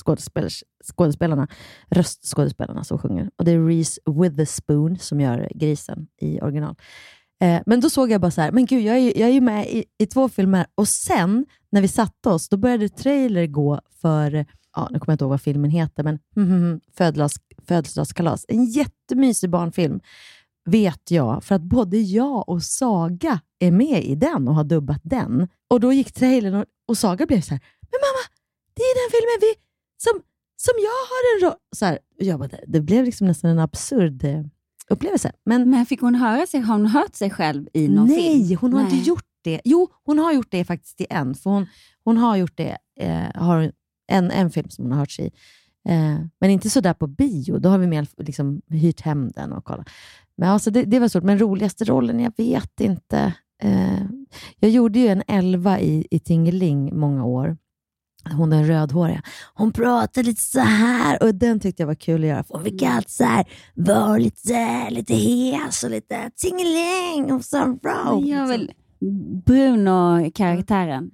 skådespelarna, 0.95 1.47
röstskådespelarna 1.89 2.83
som 2.83 2.97
sjunger. 2.97 3.29
Och 3.35 3.45
det 3.45 3.51
är 3.51 3.65
Reese 3.65 3.99
Witherspoon 4.05 4.97
som 4.99 5.21
gör 5.21 5.49
grisen 5.55 6.07
i 6.21 6.41
original. 6.41 6.75
Eh, 7.41 7.61
men 7.65 7.79
då 7.79 7.89
såg 7.89 8.11
jag 8.11 8.21
bara 8.21 8.31
så 8.31 8.41
här, 8.41 8.51
men 8.51 8.65
gud, 8.65 8.81
jag 8.83 8.95
är, 8.95 8.99
ju- 8.99 9.13
jag 9.15 9.29
är 9.29 9.33
ju 9.33 9.41
med 9.41 9.67
i, 9.69 9.83
i 9.97 10.05
två 10.05 10.29
filmer. 10.29 10.65
Och 10.75 10.87
sen, 10.87 11.45
när 11.71 11.81
vi 11.81 11.87
satte 11.87 12.29
oss, 12.29 12.49
då 12.49 12.57
började 12.57 12.89
trailer 12.89 13.47
gå 13.47 13.81
för, 14.01 14.45
ja, 14.75 14.87
nu 14.91 14.99
kommer 14.99 15.11
jag 15.11 15.13
inte 15.13 15.23
ihåg 15.23 15.29
vad 15.29 15.41
filmen 15.41 15.71
heter, 15.71 16.03
men 16.03 16.19
hm, 16.35 16.45
hm, 16.49 16.61
hm, 16.61 16.79
födelsedags, 16.97 17.35
födelsedagskalas. 17.67 18.45
En 18.47 18.65
jättemysig 18.65 19.49
barnfilm 19.49 19.99
vet 20.65 21.11
jag, 21.11 21.43
för 21.43 21.55
att 21.55 21.61
både 21.61 21.97
jag 21.97 22.49
och 22.49 22.63
Saga 22.63 23.39
är 23.59 23.71
med 23.71 24.03
i 24.03 24.15
den 24.15 24.47
och 24.47 24.55
har 24.55 24.63
dubbat 24.63 25.01
den. 25.03 25.47
Och 25.69 25.79
då 25.79 25.93
gick 25.93 26.11
trailern 26.13 26.53
och, 26.53 26.65
och 26.87 26.97
Saga 26.97 27.25
blev 27.25 27.41
så 27.41 27.53
här, 27.53 27.61
men 27.91 27.99
mamma, 28.01 28.40
det 28.75 28.81
är 28.81 28.95
den 29.01 29.11
filmen 29.11 29.37
vi, 29.41 29.61
som, 29.97 30.13
som 30.57 30.73
jag 30.87 30.99
har 31.11 31.21
en 31.31 31.49
roll. 31.49 31.59
Så 31.75 31.85
här, 31.85 31.99
jag 32.17 32.39
bara, 32.39 32.47
det, 32.47 32.63
det 32.67 32.81
blev 32.81 33.05
liksom 33.05 33.27
nästan 33.27 33.51
en 33.51 33.59
absurd 33.59 34.23
eh, 34.23 34.43
upplevelse. 34.89 35.31
Men 35.45 35.69
Men 35.69 35.85
fick 35.85 36.01
hon 36.01 36.15
höra 36.15 36.47
sig, 36.47 36.59
har 36.59 36.73
hon 36.73 36.85
hört 36.85 37.15
sig 37.15 37.29
själv 37.29 37.67
i 37.73 37.87
någon 37.87 38.07
nej, 38.07 38.47
film? 38.47 38.57
hon 38.61 38.73
har 38.73 38.83
Nej. 38.83 38.93
inte 38.93 39.07
gjort 39.07 39.25
det. 39.43 39.61
Jo, 39.63 39.87
hon 40.03 40.19
har 40.19 40.33
gjort 40.33 40.51
det 40.51 40.65
faktiskt 40.65 41.01
i 41.01 41.07
en. 41.09 41.35
För 41.35 41.49
hon, 41.49 41.67
hon 42.03 42.17
har 42.17 42.35
gjort 42.37 42.57
det, 42.57 42.77
eh, 42.99 43.41
har 43.41 43.71
en, 44.07 44.31
en 44.31 44.51
film 44.51 44.69
som 44.69 44.85
hon 44.85 44.91
har 44.91 44.99
hört 44.99 45.11
sig 45.11 45.25
i. 45.25 45.31
Eh, 45.89 46.17
men 46.39 46.49
inte 46.49 46.69
så 46.69 46.81
där 46.81 46.93
på 46.93 47.07
bio. 47.07 47.57
Då 47.57 47.69
har 47.69 47.77
vi 47.77 47.87
mer 47.87 48.07
liksom, 48.17 48.61
hyrt 48.69 49.01
hem 49.01 49.31
den 49.31 49.51
och 49.51 49.65
kollat. 49.65 49.89
Men 50.35 50.49
alltså, 50.49 50.71
det, 50.71 50.83
det 50.83 50.99
var 50.99 51.07
stort. 51.07 51.23
Men 51.23 51.39
roligaste 51.39 51.85
rollen, 51.85 52.19
jag 52.19 52.33
vet 52.37 52.79
inte. 52.79 53.33
Eh, 53.63 54.01
jag 54.59 54.71
gjorde 54.71 54.99
ju 54.99 55.07
en 55.07 55.23
elva 55.27 55.79
i, 55.79 56.07
i 56.11 56.19
Tingeling 56.19 56.99
många 56.99 57.25
år. 57.25 57.57
Hon 58.23 58.49
den 58.49 58.67
rödhåriga. 58.67 59.21
Hon 59.53 59.71
pratade 59.71 60.27
lite 60.27 60.41
så 60.41 60.59
här 60.59 61.23
och 61.23 61.35
den 61.35 61.59
tyckte 61.59 61.81
jag 61.83 61.87
var 61.87 61.95
kul 61.95 62.21
att 62.21 62.27
göra. 62.27 62.43
För 62.43 62.53
hon 62.53 62.63
fick 62.63 62.83
alltid 62.83 63.09
så 63.09 63.23
här, 63.23 63.45
vara 63.75 64.17
lite, 64.17 64.89
lite 64.89 65.13
hes 65.13 65.83
och 65.83 65.89
lite 65.89 66.31
tingeling 66.35 67.33
och 67.33 67.45
så 67.45 67.77
bra. 67.81 68.21
Jag 68.25 68.47
vill 68.47 68.71
Bruno-karaktären. 69.45 71.11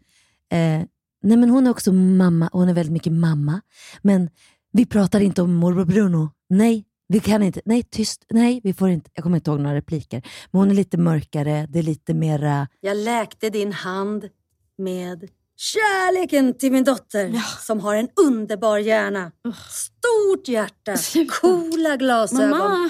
Eh, 0.51 0.83
nej 1.23 1.37
men 1.37 1.49
hon 1.49 1.67
är 1.67 1.71
också 1.71 1.93
mamma, 1.93 2.49
hon 2.53 2.69
är 2.69 2.73
väldigt 2.73 2.93
mycket 2.93 3.13
mamma. 3.13 3.61
Men 4.01 4.29
vi 4.71 4.85
pratar 4.85 5.19
inte 5.19 5.41
om 5.41 5.53
morbror 5.53 5.85
Bruno. 5.85 6.29
Nej, 6.49 6.85
vi 7.07 7.19
kan 7.19 7.43
inte. 7.43 7.61
Nej, 7.65 7.83
tyst. 7.83 8.25
Nej, 8.29 8.61
vi 8.63 8.73
får 8.73 8.89
inte. 8.89 9.09
Jag 9.13 9.23
kommer 9.23 9.37
inte 9.37 9.51
ihåg 9.51 9.59
några 9.59 9.75
repliker. 9.75 10.21
Men 10.51 10.59
hon 10.59 10.71
är 10.71 10.75
lite 10.75 10.97
mörkare, 10.97 11.67
det 11.69 11.79
är 11.79 11.83
lite 11.83 12.13
mera... 12.13 12.67
Jag 12.81 12.97
läkte 12.97 13.49
din 13.49 13.71
hand 13.71 14.29
med 14.77 15.29
Kärleken 15.59 16.53
till 16.53 16.71
min 16.71 16.83
dotter 16.83 17.31
som 17.65 17.79
har 17.79 17.95
en 17.95 18.09
underbar 18.27 18.77
hjärna. 18.77 19.31
Stort 19.69 20.47
hjärta, 20.47 20.95
coola 21.41 21.95
glasögon. 21.97 22.49
Mamma! 22.49 22.89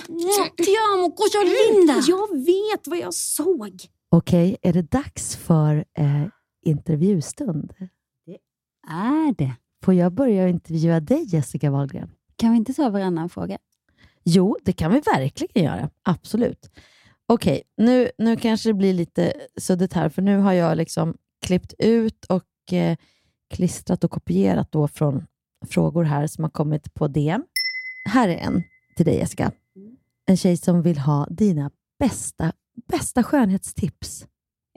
Ti 0.58 0.76
amo, 0.94 1.12
cosa 1.12 1.38
linda! 1.38 1.94
Jag 2.08 2.46
vet 2.46 2.88
vad 2.88 2.98
jag 2.98 3.14
såg. 3.14 3.82
Okej, 4.10 4.58
är 4.62 4.74
det 4.74 4.82
dags 4.82 5.36
för 5.36 5.76
eh, 5.98 6.24
intervjustund? 6.66 7.74
Är 8.88 9.36
det? 9.38 9.56
Får 9.84 9.94
jag 9.94 10.14
börja 10.14 10.50
intervjua 10.50 11.00
dig, 11.00 11.24
Jessica 11.28 11.72
Wahlgren? 11.72 12.10
Kan 12.36 12.52
vi 12.52 12.58
inte 12.58 12.74
ta 12.74 12.90
varannan 12.90 13.30
fråga? 13.30 13.58
Jo, 14.24 14.58
det 14.64 14.74
kan 14.74 14.94
vi 14.94 15.00
verkligen 15.00 15.64
göra. 15.64 15.90
Absolut. 16.04 16.70
Okej, 17.28 17.64
nu, 17.78 18.12
nu 18.18 18.38
kanske 18.38 18.70
det 18.70 18.74
blir 18.74 18.94
lite 18.94 19.34
suddigt 19.58 19.94
här, 19.94 20.10
för 20.10 20.22
nu 20.22 20.38
har 20.38 20.54
jag 20.54 20.78
liksom 20.78 21.18
klippt 21.46 21.74
ut 21.80 22.26
och 22.26 22.44
eh, 22.74 22.98
klistrat 23.50 24.04
och 24.04 24.12
kopierat 24.12 24.72
då 24.72 24.88
från 24.88 25.26
frågor 25.66 26.04
här 26.04 26.28
som 26.28 26.44
har 26.44 26.52
kommit 26.52 26.94
på 26.94 27.08
DM. 27.08 27.44
Här 28.10 28.28
är 28.30 28.38
en 28.38 28.64
till 28.96 29.06
dig, 29.06 29.16
Jessica. 29.16 29.52
En 30.26 30.38
tjej 30.38 30.58
som 30.58 30.82
vill 30.82 30.98
ha 30.98 31.26
dina 31.30 31.72
bästa, 32.00 32.54
bästa 32.88 33.24
skönhetstips. 33.24 34.26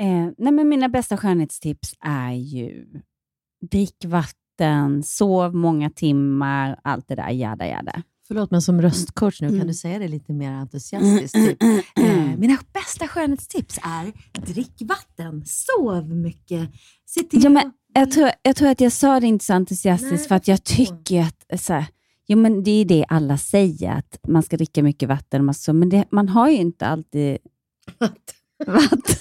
Eh, 0.00 0.28
nej 0.38 0.52
men 0.52 0.68
mina 0.68 0.88
bästa 0.88 1.16
skönhetstips 1.16 1.94
är 2.00 2.32
ju 2.32 2.87
drick 3.70 4.04
vatten, 4.04 5.02
sov 5.02 5.54
många 5.54 5.90
timmar, 5.90 6.80
allt 6.85 7.09
det 7.09 7.14
där 7.14 7.30
jada 7.30 7.66
jada. 7.66 8.02
Förlåt, 8.28 8.50
men 8.50 8.62
som 8.62 8.82
röstcoach 8.82 9.40
nu, 9.40 9.59
kan 9.59 9.66
du 9.66 9.75
säga 9.75 9.99
det 9.99 10.09
lite 10.09 10.32
mer 10.32 10.50
entusiastiskt? 10.52 11.35
Typ. 11.35 11.62
Eh, 11.99 12.37
mina 12.38 12.59
bästa 12.73 13.09
skönhetstips 13.09 13.78
är 13.82 14.12
drick 14.47 14.82
vatten, 14.82 15.42
sov 15.47 16.09
mycket, 16.09 16.70
se 17.06 17.23
till 17.23 17.44
Ja, 17.44 17.50
men 17.50 17.73
jag, 17.92 18.11
tror, 18.11 18.30
jag 18.42 18.56
tror 18.56 18.68
att 18.68 18.80
jag 18.80 18.92
sa 18.92 19.20
det 19.20 19.26
inte 19.26 19.44
så 19.44 19.52
entusiastiskt 19.52 20.12
Nej, 20.12 20.28
för 20.28 20.35
att 20.35 20.49
jag 20.49 20.64
tycker 20.64 21.20
att 21.20 21.61
så 21.61 21.73
här, 21.73 21.87
jo, 22.26 22.38
men 22.38 22.62
det 22.62 22.70
är 22.70 22.85
det 22.85 23.04
alla 23.09 23.38
säger, 23.38 23.90
att 23.92 24.18
man 24.28 24.42
ska 24.42 24.56
dricka 24.56 24.82
mycket 24.82 25.09
vatten. 25.09 25.49
och 25.49 25.56
så, 25.56 25.73
Men 25.73 25.88
det, 25.88 26.04
man 26.11 26.28
har 26.28 26.49
ju 26.50 26.56
inte 26.56 26.87
alltid 26.87 27.38
vatten. 28.66 29.16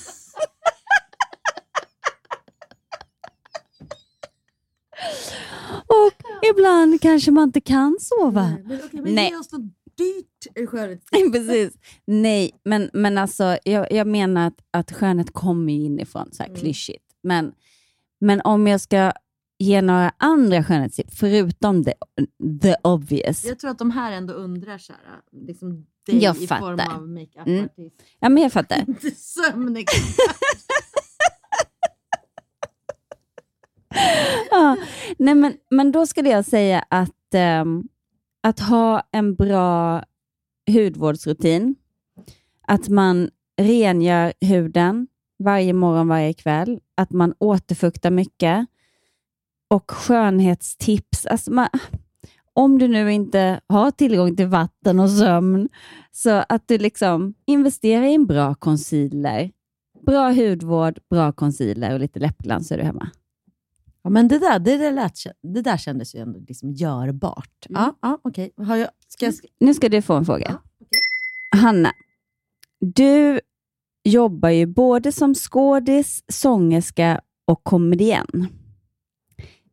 Och 5.88 6.14
ibland 6.54 7.02
kanske 7.02 7.32
man 7.32 7.44
inte 7.44 7.62
kan 7.62 7.98
sova. 8.00 8.54
Men, 8.66 8.80
okej, 8.86 9.02
men 9.02 9.16
Nej. 9.16 9.32
något 9.32 9.52
dyrt 9.98 10.70
skönhetstips. 10.70 11.32
Precis. 11.34 11.74
Nej, 12.06 12.52
men, 12.66 12.90
men 12.94 13.18
alltså, 13.18 13.58
jag, 13.64 13.92
jag 13.92 14.08
menar 14.08 14.48
att, 14.48 14.58
att 14.72 14.92
skönhet 14.92 15.34
kommer 15.34 15.74
inifrån, 15.74 16.30
så 16.32 16.44
här 16.44 16.50
Mm. 16.50 16.62
klyschigt. 16.62 17.06
Men, 17.24 17.52
men 18.20 18.42
om 18.42 18.68
jag 18.68 18.82
ska 18.82 19.12
ge 19.60 19.82
några 19.82 20.14
andra 20.18 20.64
skönhetstips, 20.64 21.20
förutom 21.20 21.84
the, 21.84 21.94
the 22.62 22.76
obvious. 22.84 23.46
Jag 23.46 23.60
tror 23.60 23.72
att 23.72 23.80
de 23.80 23.92
här 23.92 24.12
ändå 24.12 24.34
undrar 24.34 24.72
här, 24.72 25.22
liksom 25.48 25.86
dig 26.06 26.24
Jag 26.24 26.38
i 26.38 26.48
form 26.48 26.78
fattar. 26.78 26.96
av 26.96 27.10
makeup 27.10 27.48
Mm. 27.48 27.70
Ja, 28.20 28.30
men 28.30 28.44
jag 28.44 28.54
fattar. 28.54 28.86
Sömnig. 29.16 29.86
ja. 34.52 34.78
Nej, 35.18 35.36
men, 35.36 35.54
men 35.70 35.92
då 35.92 36.08
skulle 36.08 36.30
jag 36.30 36.46
säga 36.46 36.86
att, 36.90 37.34
ehm, 37.34 37.84
att 38.44 38.60
ha 38.60 39.04
en 39.12 39.36
bra 39.36 40.04
hudvårdsrutin, 40.72 41.76
att 42.68 42.90
man 42.90 43.30
rengör 43.62 44.34
huden 44.42 45.08
varje 45.40 45.74
morgon, 45.74 46.08
varje 46.08 46.34
kväll, 46.34 46.80
att 46.98 47.12
man 47.12 47.34
återfuktar 47.40 48.12
mycket 48.12 48.68
och 49.68 49.92
skönhetstips. 49.92 51.26
Alltså 51.26 51.52
man, 51.52 51.68
om 52.54 52.80
du 52.80 52.88
nu 52.88 53.14
inte 53.14 53.62
har 53.68 53.92
tillgång 53.92 54.36
till 54.36 54.48
vatten 54.48 55.00
och 55.00 55.10
sömn, 55.10 55.70
så 56.12 56.44
att 56.50 56.68
du 56.68 56.78
liksom 56.78 57.34
investerar 57.46 58.04
i 58.04 58.16
en 58.16 58.26
bra 58.26 58.56
concealer. 58.56 59.52
Bra 60.06 60.32
hudvård, 60.32 61.00
bra 61.10 61.32
concealer 61.32 61.94
och 61.94 62.00
lite 62.00 62.20
läppglans 62.20 62.68
så 62.68 62.74
är 62.74 62.78
du 62.78 62.84
hemma. 62.84 63.10
Ja, 64.04 64.10
men 64.10 64.28
det 64.28 64.40
där, 64.40 64.60
det, 64.60 64.78
där 64.78 64.92
lät, 64.92 65.14
det 65.42 65.62
där 65.62 65.78
kändes 65.78 66.16
ju 66.16 66.20
ändå 66.20 66.40
liksom 66.40 66.72
görbart. 66.72 67.66
Mm. 67.70 67.82
Ja, 67.82 67.96
ja, 68.02 68.20
okej. 68.22 68.52
Har 68.58 68.76
jag, 68.76 68.90
ska 69.08 69.26
jag, 69.26 69.36
Nu 69.60 69.74
ska 69.74 69.90
du 69.90 70.02
få 70.02 70.14
en 70.14 70.26
fråga. 70.26 70.60
Ja, 71.52 71.60
Hanna, 71.60 71.92
du 72.80 73.40
jobbar 74.04 74.50
ju 74.50 74.66
både 74.66 75.12
som 75.12 75.36
skådis, 75.36 76.24
sångerska 76.28 77.22
och 77.48 77.64
komedien. 77.64 78.48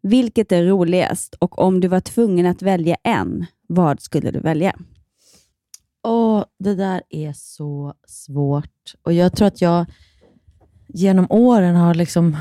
Vilket 0.02 0.52
är 0.52 0.64
roligast 0.64 1.34
och 1.34 1.58
om 1.58 1.80
du 1.80 1.88
var 1.88 2.00
tvungen 2.00 2.46
att 2.46 2.62
välja 2.62 2.96
en, 3.02 3.46
vad 3.68 4.00
skulle 4.00 4.30
du 4.30 4.40
välja? 4.40 4.76
Åh, 6.02 6.44
det 6.58 6.74
där 6.74 7.02
är 7.10 7.32
så 7.32 7.94
svårt. 8.06 8.94
Och 9.02 9.12
Jag 9.12 9.32
tror 9.36 9.48
att 9.48 9.60
jag 9.60 9.86
genom 10.88 11.26
åren 11.30 11.76
har 11.76 11.94
liksom 11.94 12.36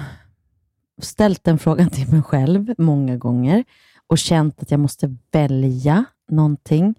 ställt 1.01 1.43
den 1.43 1.59
frågan 1.59 1.89
till 1.89 2.07
mig 2.07 2.23
själv 2.23 2.73
många 2.77 3.17
gånger 3.17 3.63
och 4.07 4.17
känt 4.17 4.61
att 4.61 4.71
jag 4.71 4.79
måste 4.79 5.15
välja 5.31 6.05
någonting. 6.29 6.95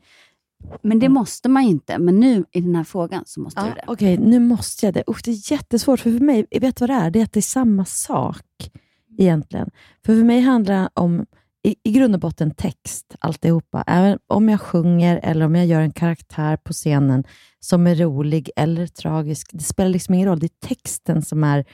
Men 0.82 0.98
det 0.98 1.08
måste 1.08 1.48
man 1.48 1.62
inte, 1.62 1.98
men 1.98 2.20
nu 2.20 2.44
i 2.52 2.60
den 2.60 2.76
här 2.76 2.84
frågan 2.84 3.22
så 3.26 3.40
måste 3.40 3.60
du 3.60 3.66
Ja, 3.66 3.74
det. 3.74 3.84
Okej, 3.86 4.18
nu 4.18 4.40
måste 4.40 4.86
jag 4.86 4.94
det. 4.94 5.04
Usch, 5.08 5.20
det 5.24 5.30
är 5.30 5.52
jättesvårt, 5.52 6.00
för 6.00 6.10
för 6.10 6.20
mig, 6.20 6.46
vet 6.50 6.76
du 6.76 6.86
vad 6.86 6.90
det 6.90 6.94
är? 6.94 7.10
Det 7.10 7.20
är 7.20 7.24
att 7.24 7.32
det 7.32 7.40
är 7.40 7.42
samma 7.42 7.84
sak 7.84 8.70
egentligen. 9.18 9.70
För 10.06 10.16
för 10.16 10.24
mig 10.24 10.40
handlar 10.40 10.82
det 10.82 10.88
om, 10.94 11.26
i, 11.62 11.76
i 11.82 11.92
grund 11.92 12.14
och 12.14 12.20
botten, 12.20 12.50
text, 12.50 13.16
alltihopa. 13.18 13.84
Även 13.86 14.18
om 14.26 14.48
jag 14.48 14.60
sjunger 14.60 15.20
eller 15.22 15.46
om 15.46 15.54
jag 15.54 15.66
gör 15.66 15.80
en 15.80 15.92
karaktär 15.92 16.56
på 16.56 16.72
scenen 16.72 17.24
som 17.60 17.86
är 17.86 17.94
rolig 17.94 18.50
eller 18.56 18.86
tragisk, 18.86 19.50
det 19.52 19.64
spelar 19.64 19.90
liksom 19.90 20.14
ingen 20.14 20.28
roll. 20.28 20.38
Det 20.38 20.46
är 20.46 20.68
texten 20.68 21.22
som 21.22 21.44
är, 21.44 21.64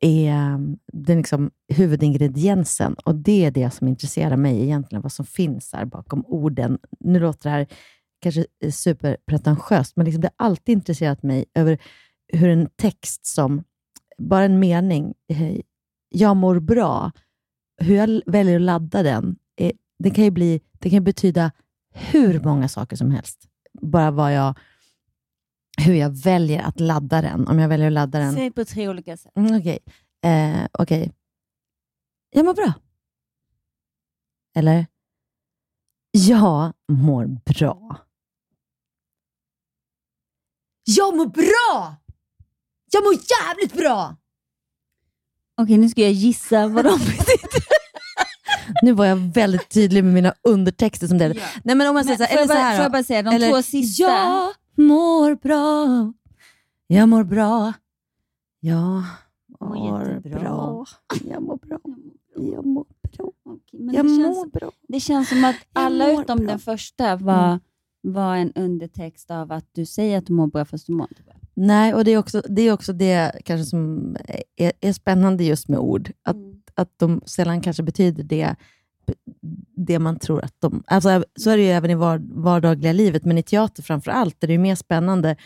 är 0.00 0.54
um, 0.54 0.78
den 0.92 1.16
liksom 1.16 1.50
huvudingrediensen 1.68 2.94
och 2.94 3.14
det 3.14 3.44
är 3.44 3.50
det 3.50 3.70
som 3.70 3.88
intresserar 3.88 4.36
mig 4.36 4.62
egentligen, 4.62 5.02
vad 5.02 5.12
som 5.12 5.26
finns 5.26 5.72
här 5.72 5.84
bakom 5.84 6.24
orden. 6.26 6.78
Nu 7.00 7.20
låter 7.20 7.50
det 7.50 7.56
här 7.56 7.66
kanske 8.20 8.46
superpretentiöst, 8.72 9.96
men 9.96 10.04
liksom 10.04 10.20
det 10.20 10.30
har 10.36 10.46
alltid 10.46 10.72
intresserat 10.72 11.22
mig 11.22 11.44
över 11.54 11.78
hur 12.32 12.48
en 12.48 12.68
text 12.76 13.26
som, 13.26 13.64
bara 14.18 14.44
en 14.44 14.58
mening, 14.58 15.14
jag 16.08 16.36
mår 16.36 16.60
bra, 16.60 17.12
hur 17.80 17.96
jag 17.96 18.22
väljer 18.26 18.56
att 18.56 18.62
ladda 18.62 19.02
den, 19.02 19.36
eh, 19.60 19.72
det 19.98 20.10
kan 20.10 20.24
ju 20.24 20.30
bli, 20.30 20.60
det 20.72 20.90
kan 20.90 21.04
betyda 21.04 21.52
hur 21.94 22.40
många 22.40 22.68
saker 22.68 22.96
som 22.96 23.10
helst. 23.10 23.48
Bara 23.80 24.10
vad 24.10 24.34
jag, 24.34 24.58
hur 25.78 25.94
jag 25.94 26.10
väljer 26.10 26.62
att 26.62 26.80
ladda 26.80 27.22
den. 27.22 27.48
Om 27.48 27.58
jag 27.58 27.68
väljer 27.68 27.86
att 27.86 27.92
ladda 27.92 28.18
den... 28.18 28.32
Säg 28.32 28.50
på 28.50 28.64
tre 28.64 28.88
olika 28.88 29.16
sätt. 29.16 29.32
Mm, 29.36 29.60
Okej. 29.60 29.78
Eh, 30.24 30.66
okej. 30.72 31.12
Jag 32.30 32.44
mår 32.44 32.54
bra. 32.54 32.72
Eller? 34.56 34.86
Jag 36.12 36.72
mår 36.92 37.26
bra. 37.26 38.07
Jag 40.96 41.16
mår 41.16 41.26
bra! 41.26 41.96
Jag 42.92 43.04
mår 43.04 43.12
jävligt 43.14 43.72
bra! 43.76 44.16
Okej, 45.60 45.78
nu 45.78 45.88
ska 45.88 46.00
jag 46.02 46.12
gissa 46.12 46.68
vad 46.68 46.84
de 46.84 46.98
betyder. 46.98 47.68
Nu 48.82 48.92
var 48.92 49.04
jag 49.06 49.16
väldigt 49.16 49.68
tydlig 49.68 50.04
med 50.04 50.14
mina 50.14 50.34
undertexter. 50.42 51.06
som 51.06 51.18
det. 51.18 51.28
Nej, 51.64 51.74
men 51.76 51.86
om 51.88 51.94
man 51.94 52.04
säger 52.04 52.16
så 52.16 52.24
här, 52.24 52.30
får, 52.30 52.38
jag 52.40 52.48
så 52.48 52.54
bara, 52.54 52.62
här 52.62 52.76
får 52.76 52.82
jag 52.82 52.90
då. 52.90 52.92
bara 52.92 53.02
säga, 53.02 53.22
de 53.22 53.34
Eller, 53.34 53.50
två 53.50 53.62
sista. 53.62 54.02
Jag 54.02 54.52
mår 54.76 55.34
bra. 55.34 56.12
Jag 56.86 57.08
mår 57.08 57.24
bra. 57.24 57.72
Jag 58.60 59.02
Mår 59.60 60.20
bra. 60.20 60.86
Jag 61.24 61.42
mår 61.42 61.56
bra. 61.56 61.80
Jag 62.34 62.66
mår 62.66 62.84
bra. 63.16 63.30
Okej, 63.44 63.80
men 63.80 63.94
Jag 63.94 64.04
det, 64.04 64.08
mår 64.10 64.34
känns, 64.34 64.52
bra. 64.52 64.70
det 64.88 65.00
känns 65.00 65.28
som 65.28 65.44
att 65.44 65.56
alla 65.72 66.10
utom 66.12 66.36
bra. 66.38 66.46
den 66.46 66.58
första 66.58 67.16
var, 67.16 67.60
var 68.12 68.36
en 68.36 68.52
undertext 68.52 69.30
av 69.30 69.52
att 69.52 69.66
du 69.72 69.86
säger 69.86 70.18
att 70.18 70.26
du 70.26 70.32
mår 70.32 70.46
bra 70.46 70.64
fast 70.64 70.86
du 70.86 70.92
mår 70.92 71.06
inte 71.10 71.22
bra. 71.22 71.34
Nej, 71.54 71.94
och 71.94 72.04
det 72.04 72.10
är 72.10 72.18
också 72.18 72.42
det, 72.48 72.62
är 72.62 72.72
också 72.72 72.92
det 72.92 73.32
kanske 73.44 73.64
som 73.64 74.16
är, 74.56 74.72
är 74.80 74.92
spännande 74.92 75.44
just 75.44 75.68
med 75.68 75.78
ord. 75.78 76.12
Att, 76.22 76.36
att 76.74 76.92
de 76.96 77.20
sällan 77.26 77.60
kanske 77.60 77.82
betyder 77.82 78.22
det, 78.22 78.56
det 79.76 79.98
man 79.98 80.18
tror 80.18 80.44
att 80.44 80.54
de... 80.58 80.82
Alltså, 80.86 81.24
så 81.40 81.50
är 81.50 81.56
det 81.56 81.62
ju 81.62 81.68
även 81.68 81.90
i 81.90 81.94
var, 81.94 82.22
vardagliga 82.30 82.92
livet, 82.92 83.24
men 83.24 83.38
i 83.38 83.42
teater 83.42 83.82
framför 83.82 84.10
allt 84.10 84.44
är 84.44 84.48
det 84.48 84.58
mer 84.58 84.74
spännande 84.74 85.36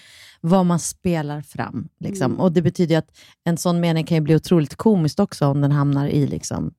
vad 0.40 0.66
man 0.66 0.78
spelar 0.78 1.42
fram. 1.42 1.88
Liksom. 1.98 2.40
Och 2.40 2.52
Det 2.52 2.62
betyder 2.62 2.98
att 2.98 3.18
en 3.44 3.56
sån 3.56 3.80
mening 3.80 4.04
kan 4.04 4.16
ju 4.16 4.20
bli 4.20 4.36
otroligt 4.36 4.74
komiskt 4.74 5.20
också 5.20 5.46
om 5.46 5.60
den 5.60 5.72
hamnar 5.72 6.06
i 6.06 6.26
liksom, 6.26 6.74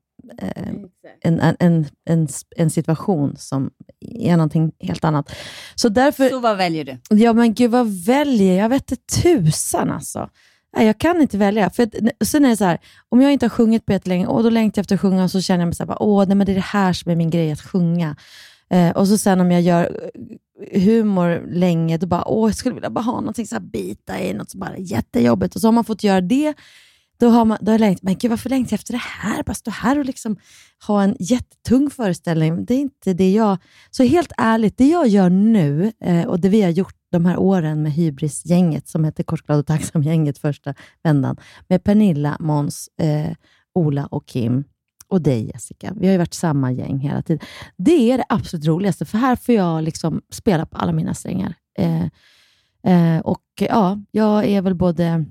en, 1.21 1.39
en, 1.39 1.55
en, 1.59 1.85
en, 2.05 2.27
en 2.55 2.69
situation 2.69 3.35
som 3.37 3.71
är 3.99 4.37
någonting 4.37 4.71
helt 4.79 5.03
annat. 5.03 5.35
Så 5.75 5.89
därför... 5.89 6.29
Så 6.29 6.39
vad 6.39 6.57
väljer 6.57 6.85
du? 6.85 7.15
Ja, 7.15 7.33
men 7.33 7.53
gud 7.53 7.71
vad 7.71 7.87
väljer 8.05 8.53
jag? 8.53 8.63
Jag 8.63 8.69
vet 8.69 8.91
inte 8.91 9.21
tusan 9.21 9.91
alltså. 9.91 10.29
Nej, 10.77 10.85
jag 10.85 10.97
kan 10.97 11.21
inte 11.21 11.37
välja. 11.37 11.69
För 11.69 11.83
att, 11.83 11.93
sen 12.25 12.45
är 12.45 12.49
det 12.49 12.57
så 12.57 12.65
här, 12.65 12.79
om 13.09 13.21
jag 13.21 13.33
inte 13.33 13.45
har 13.45 13.49
sjungit 13.49 13.85
på 13.85 13.91
jättelänge 13.91 14.25
och 14.25 14.43
då 14.43 14.49
längtar 14.49 14.79
jag 14.79 14.83
efter 14.83 14.95
att 14.95 15.01
sjunga 15.01 15.23
och 15.23 15.31
så 15.31 15.41
känner 15.41 15.59
jag 15.59 15.67
mig 15.67 15.75
så 15.75 15.85
här, 15.85 15.97
åh, 15.99 16.25
nej, 16.27 16.35
men 16.35 16.45
det 16.45 16.51
är 16.51 16.55
det 16.55 16.61
här 16.61 16.93
som 16.93 17.11
är 17.11 17.15
min 17.15 17.29
grej, 17.29 17.51
att 17.51 17.61
sjunga. 17.61 18.15
Eh, 18.69 18.89
och 18.89 19.07
så 19.07 19.17
sen 19.17 19.41
om 19.41 19.51
jag 19.51 19.61
gör 19.61 20.09
eh, 20.71 20.81
humor 20.81 21.43
länge, 21.51 21.97
då 21.97 22.07
bara, 22.07 22.27
åh, 22.27 22.49
jag 22.49 22.55
skulle 22.55 22.75
vilja 22.75 22.89
bara 22.89 23.01
ha 23.01 23.19
någonting 23.19 23.47
så 23.47 23.55
här 23.55 23.61
bita 23.61 24.21
i, 24.21 24.33
något 24.33 24.49
så 24.49 24.57
bara 24.57 24.77
jättejobbigt. 24.77 25.55
Och 25.55 25.61
så 25.61 25.67
har 25.67 25.71
man 25.71 25.83
fått 25.83 26.03
göra 26.03 26.21
det, 26.21 26.53
då 27.19 27.29
har, 27.29 27.45
man, 27.45 27.57
då 27.61 27.71
har 27.71 27.73
jag 27.73 27.79
längtat, 27.79 28.03
men 28.03 28.17
gud 28.17 28.29
varför 28.29 28.49
längtar 28.49 28.73
jag 28.73 28.79
efter 28.79 28.93
det 28.93 29.01
här? 29.03 29.43
Bara 29.43 29.53
stå 29.53 29.71
här 29.71 29.99
och 29.99 30.05
liksom 30.05 30.37
ha 30.87 31.03
en 31.03 31.15
jättetung 31.19 31.89
föreställning. 31.89 32.65
Det 32.65 32.73
är 32.73 32.79
inte 32.79 33.13
det 33.13 33.31
jag... 33.31 33.57
Så 33.91 34.03
helt 34.03 34.31
ärligt, 34.37 34.77
det 34.77 34.87
jag 34.87 35.07
gör 35.07 35.29
nu 35.29 35.91
eh, 36.01 36.25
och 36.25 36.39
det 36.39 36.49
vi 36.49 36.61
har 36.61 36.69
gjort 36.69 36.95
de 37.11 37.25
här 37.25 37.37
åren 37.37 37.83
med 37.83 37.91
Hybris-gänget, 37.91 38.87
som 38.87 39.03
hette 39.03 39.23
Korsglad 39.23 39.59
och 39.59 39.65
tacksam-gänget 39.67 40.37
första 40.37 40.73
vändan, 41.03 41.37
med 41.67 41.83
Pernilla, 41.83 42.37
Måns, 42.39 42.89
eh, 43.01 43.31
Ola 43.73 44.05
och 44.05 44.25
Kim 44.25 44.63
och 45.07 45.21
dig 45.21 45.47
Jessica. 45.53 45.93
Vi 45.99 46.05
har 46.05 46.11
ju 46.11 46.17
varit 46.17 46.33
samma 46.33 46.71
gäng 46.71 46.99
hela 46.99 47.21
tiden. 47.21 47.47
Det 47.77 48.11
är 48.11 48.17
det 48.17 48.25
absolut 48.29 48.65
roligaste, 48.65 49.05
för 49.05 49.17
här 49.17 49.35
får 49.35 49.55
jag 49.55 49.83
liksom 49.83 50.21
spela 50.31 50.65
på 50.65 50.77
alla 50.77 50.91
mina 50.91 51.13
strängar. 51.13 51.53
Eh, 51.79 52.03
eh, 52.93 53.19
och 53.19 53.43
ja, 53.59 53.99
jag 54.11 54.45
är 54.45 54.61
väl 54.61 54.75
både 54.75 55.25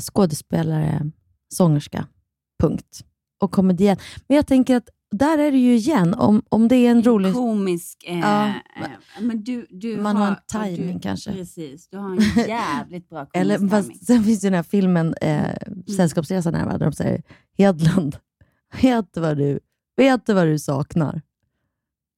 skådespelare, 0.00 1.10
sångerska, 1.54 2.06
punkt. 2.62 3.04
Och 3.40 3.50
komedian. 3.52 3.96
Men 4.28 4.36
jag 4.36 4.46
tänker 4.46 4.76
att 4.76 4.88
där 5.10 5.38
är 5.38 5.52
det 5.52 5.58
ju 5.58 5.74
igen, 5.74 6.14
om, 6.14 6.42
om 6.48 6.68
det 6.68 6.76
är 6.76 6.90
en 6.90 7.02
rolig... 7.02 7.34
Komisk. 7.34 8.04
Eh, 8.06 8.18
Ja, 8.18 8.46
eh, 8.48 8.90
men 9.20 9.44
du, 9.44 9.66
du 9.70 9.96
man 9.96 10.16
har 10.16 10.26
en 10.26 10.36
ja, 10.52 10.60
timing 10.60 10.94
du, 10.94 11.00
kanske. 11.00 11.32
Precis, 11.32 11.88
du 11.88 11.96
har 11.96 12.10
en 12.10 12.20
jävligt 12.48 13.08
bra 13.08 13.18
komisk 13.18 13.36
Eller, 13.36 13.58
timing. 13.58 13.98
sen 13.98 14.24
finns 14.24 14.44
ju 14.44 14.46
den 14.46 14.54
här 14.54 14.62
filmen 14.62 15.14
eh, 15.20 15.56
Sällskapsresan, 15.96 16.54
här, 16.54 16.66
va, 16.66 16.78
där 16.78 16.86
de 16.86 16.92
säger 16.92 17.22
Hedlund, 17.58 18.16
vet 18.82 19.14
du 19.14 19.20
vad 19.20 19.36
du, 19.36 19.60
vet 19.96 20.26
du 20.26 20.32
vad 20.34 20.46
du 20.46 20.58
saknar? 20.58 21.22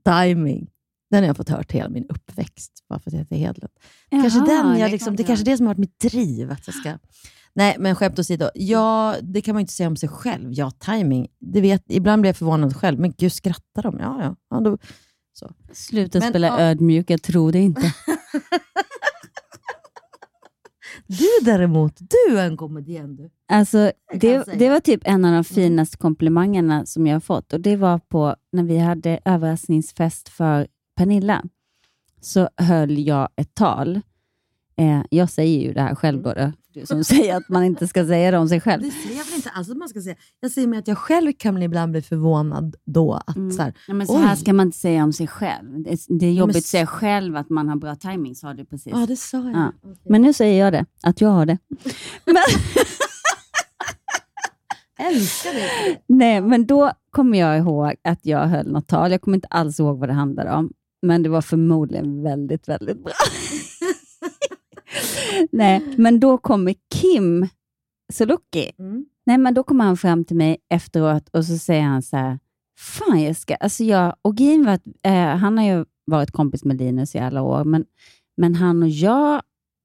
Timing. 0.04 0.70
Den 1.10 1.22
har 1.22 1.26
jag 1.26 1.36
fått 1.36 1.48
hört 1.48 1.72
hela 1.72 1.88
min 1.88 2.06
uppväxt, 2.08 2.72
bara 2.88 2.98
för 2.98 3.10
att 3.10 3.12
jag 3.12 3.20
heter 3.20 3.36
Hedlund. 3.36 3.72
kanske 4.10 4.38
Jaha, 4.38 4.46
den 4.46 4.78
jag 4.78 4.88
det 4.88 4.92
liksom, 4.92 5.16
det 5.16 5.22
är 5.22 5.26
kanske 5.26 5.44
det 5.44 5.56
som 5.56 5.66
har 5.66 5.74
varit 5.74 5.78
mitt 5.78 5.98
driv. 5.98 6.50
Att 6.50 6.66
jag 6.66 6.74
ska... 6.74 6.98
Nej, 7.58 7.76
men 7.78 7.94
skämt 7.94 8.18
åsido. 8.18 8.50
Ja, 8.54 9.16
det 9.22 9.40
kan 9.40 9.54
man 9.54 9.60
ju 9.60 9.62
inte 9.62 9.72
säga 9.72 9.88
om 9.88 9.96
sig 9.96 10.08
själv. 10.08 10.52
Ja, 10.52 10.70
timing. 10.70 11.28
Det 11.38 11.60
vet, 11.60 11.84
ibland 11.88 12.22
blir 12.22 12.28
jag 12.28 12.36
förvånad 12.36 12.76
själv. 12.76 13.00
Men 13.00 13.14
gud, 13.18 13.32
skrattar 13.32 13.82
de? 13.82 13.98
Ja, 14.00 14.22
ja. 14.22 14.36
ja 14.50 14.60
då, 14.60 14.78
så. 15.32 15.50
Sluta 15.72 16.18
Men, 16.18 16.28
spela 16.28 16.46
ja. 16.46 16.60
ödmjuk, 16.60 17.10
jag 17.10 17.22
tror 17.22 17.52
det 17.52 17.58
inte. 17.58 17.94
Du 21.06 21.44
däremot, 21.44 21.96
du 21.98 22.38
är 22.38 22.46
en 22.46 22.56
komedian. 22.56 23.30
Alltså, 23.48 23.92
det, 24.12 24.44
det 24.58 24.68
var 24.68 24.80
typ 24.80 25.00
en 25.04 25.24
av 25.24 25.32
de 25.32 25.44
finaste 25.44 25.96
komplimangerna 25.96 26.86
som 26.86 27.06
jag 27.06 27.14
har 27.14 27.20
fått. 27.20 27.52
Och 27.52 27.60
Det 27.60 27.76
var 27.76 27.98
på 27.98 28.36
när 28.52 28.62
vi 28.62 28.78
hade 28.78 29.20
överraskningsfest 29.24 30.28
för 30.28 30.66
Pernilla. 30.96 31.44
Så 32.20 32.48
höll 32.56 32.98
jag 32.98 33.28
ett 33.36 33.54
tal. 33.54 34.00
Eh, 34.76 35.02
jag 35.10 35.30
säger 35.30 35.60
ju 35.60 35.72
det 35.72 35.80
här 35.80 35.94
själv 35.94 36.22
då, 36.22 36.32
då, 36.32 36.52
du 36.74 36.86
som 36.86 37.04
säger 37.04 37.36
att 37.36 37.48
man 37.48 37.64
inte 37.64 37.88
ska 37.88 38.06
säga 38.06 38.30
det 38.30 38.38
om 38.38 38.48
sig 38.48 38.60
själv. 38.60 38.82
Det 38.82 38.90
säger 38.90 39.18
jag 39.18 39.24
väl 39.24 39.34
inte 39.34 39.50
alls 39.50 39.70
att 39.70 39.76
man 39.76 39.88
ska 39.88 40.00
säga. 40.00 40.16
Jag 40.40 40.50
säger 40.50 40.68
mig 40.68 40.78
att 40.78 40.88
jag 40.88 40.98
själv 40.98 41.32
kan 41.38 41.62
ibland 41.62 41.92
bli 41.92 42.02
förvånad 42.02 42.76
då. 42.84 43.12
Att 43.26 43.36
Mm. 43.36 43.50
så 43.52 43.62
här, 43.62 43.74
Ja, 43.88 43.94
men 43.94 44.06
så 44.06 44.16
här 44.18 44.36
ska 44.36 44.52
man 44.52 44.66
inte 44.66 44.78
säga 44.78 45.04
om 45.04 45.12
sig 45.12 45.26
själv. 45.26 45.82
Det 45.82 45.90
är, 45.92 45.98
det 46.18 46.26
är 46.26 46.28
men 46.28 46.34
jobbigt 46.34 46.56
att 46.56 46.62
s- 46.62 46.70
säga 46.70 46.86
själv 46.86 47.36
att 47.36 47.50
man 47.50 47.68
har 47.68 47.76
bra 47.76 47.94
timing, 47.96 48.34
sa 48.34 48.54
du 48.54 48.64
precis. 48.64 48.92
ja, 48.96 49.06
det 49.06 49.16
sa 49.16 49.36
jag. 49.38 49.56
Ja. 49.56 49.72
Men 50.04 50.22
nu 50.22 50.32
säger 50.32 50.64
jag 50.64 50.72
det, 50.72 50.84
att 51.02 51.20
jag 51.20 51.28
har 51.28 51.46
det. 51.46 51.58
Men, 52.24 52.36
älskar 54.98 55.52
det. 55.54 55.98
nej, 56.06 56.40
men 56.40 56.66
då 56.66 56.92
kommer 57.10 57.38
jag 57.38 57.58
ihåg 57.58 57.94
att 58.04 58.18
jag 58.26 58.46
höll 58.46 58.72
något 58.72 58.86
tal. 58.86 59.10
Jag 59.10 59.20
kommer 59.20 59.36
inte 59.36 59.48
alls 59.48 59.80
ihåg 59.80 59.98
vad 59.98 60.08
det 60.08 60.12
handlade 60.12 60.52
om, 60.52 60.72
men 61.02 61.22
det 61.22 61.28
var 61.28 61.42
förmodligen 61.42 62.22
väldigt, 62.22 62.68
väldigt 62.68 63.04
bra. 63.04 63.12
nej, 65.50 65.82
men 65.96 66.20
då 66.20 66.38
kommer 66.38 66.74
Kim 66.94 67.48
Sulocki. 68.12 68.70
Mm. 68.78 69.06
Nej, 69.26 69.38
men 69.38 69.54
då 69.54 69.62
kommer 69.62 69.84
han 69.84 69.96
fram 69.96 70.24
till 70.24 70.36
mig 70.36 70.56
efteråt 70.70 71.28
och 71.28 71.44
så 71.44 71.58
säger 71.58 71.82
han 71.82 72.02
så 72.02 72.16
här, 72.16 72.38
Fan 72.78 73.20
Jessica, 73.20 73.56
alltså 73.56 73.84
jag, 73.84 74.16
och 74.22 74.36
grejen 74.36 74.64
var 74.64 74.78
eh, 75.02 75.36
han 75.36 75.58
har 75.58 75.64
ju 75.64 75.84
varit 76.04 76.30
kompis 76.30 76.64
med 76.64 76.78
Linus 76.78 77.14
i 77.14 77.18
alla 77.18 77.42
år, 77.42 77.64
men, 77.64 77.84
men 78.36 78.54
han 78.54 78.82
och 78.82 78.88
jag 78.88 79.42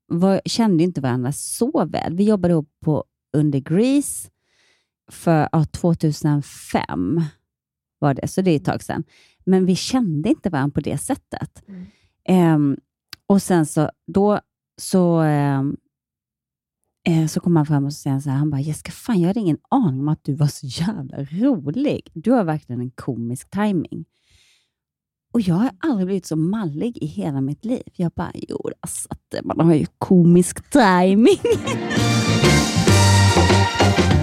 var, 0.08 0.42
kände 0.46 0.84
inte 0.84 1.02
varandra 1.02 1.32
så 1.32 1.86
väl. 1.86 2.16
Vi 2.16 2.24
jobbade 2.24 2.52
ihop 2.52 2.70
på 2.86 3.04
under 3.38 3.60
Grease 3.60 4.30
för 5.12 5.50
ja, 5.52 5.66
2005 5.66 7.22
var 8.00 8.14
det, 8.14 8.28
så 8.28 8.42
det 8.42 8.52
är 8.52 8.56
ett 8.56 8.66
tag 8.66 8.84
sedan. 8.84 9.04
Men 9.46 9.66
vi 9.66 9.76
kände 9.76 10.30
inte 10.30 10.50
varandra 10.50 10.74
på 10.74 10.82
det 10.82 10.98
sättet. 10.98 11.64
Mm. 11.68 11.86
Ehm, 12.26 12.78
och 13.28 13.42
sen 13.42 13.66
så, 13.66 13.90
då 14.08 14.40
så, 14.82 15.20
ehm, 15.20 15.78
eh, 17.08 17.28
så 17.28 17.40
kom 17.40 17.56
han 17.56 17.66
fram 17.66 17.86
och 17.86 17.94
sa, 17.94 18.10
han 18.10 18.22
så 18.22 18.30
här, 18.30 18.38
han 18.38 18.50
bara, 18.50 18.62
Jessica, 18.62 18.92
fan 18.92 19.22
jag 19.22 19.28
hade 19.28 19.40
ingen 19.40 19.58
aning 19.70 20.00
om 20.00 20.08
att 20.08 20.24
du 20.24 20.34
var 20.34 20.48
så 20.48 20.68
jävla 20.68 21.24
rolig. 21.24 22.12
Du 22.14 22.32
har 22.32 22.44
verkligen 22.44 22.82
en 22.82 22.92
komisk 22.92 23.50
timing. 23.50 24.06
Och 25.34 25.42
jag 25.42 25.56
har 25.56 25.72
aldrig 25.80 26.08
blivit 26.08 26.26
så 26.26 26.36
mallig 26.36 26.98
i 26.98 27.06
hela 27.06 27.42
mitt 27.42 27.66
liv. 27.66 27.84
Jag 27.96 28.12
bara, 28.12 28.32
jo, 28.34 28.70
alltså, 28.80 29.10
man 29.44 29.60
har 29.60 29.74
ju 29.74 29.86
komisk 29.98 30.70
timing. 30.70 31.38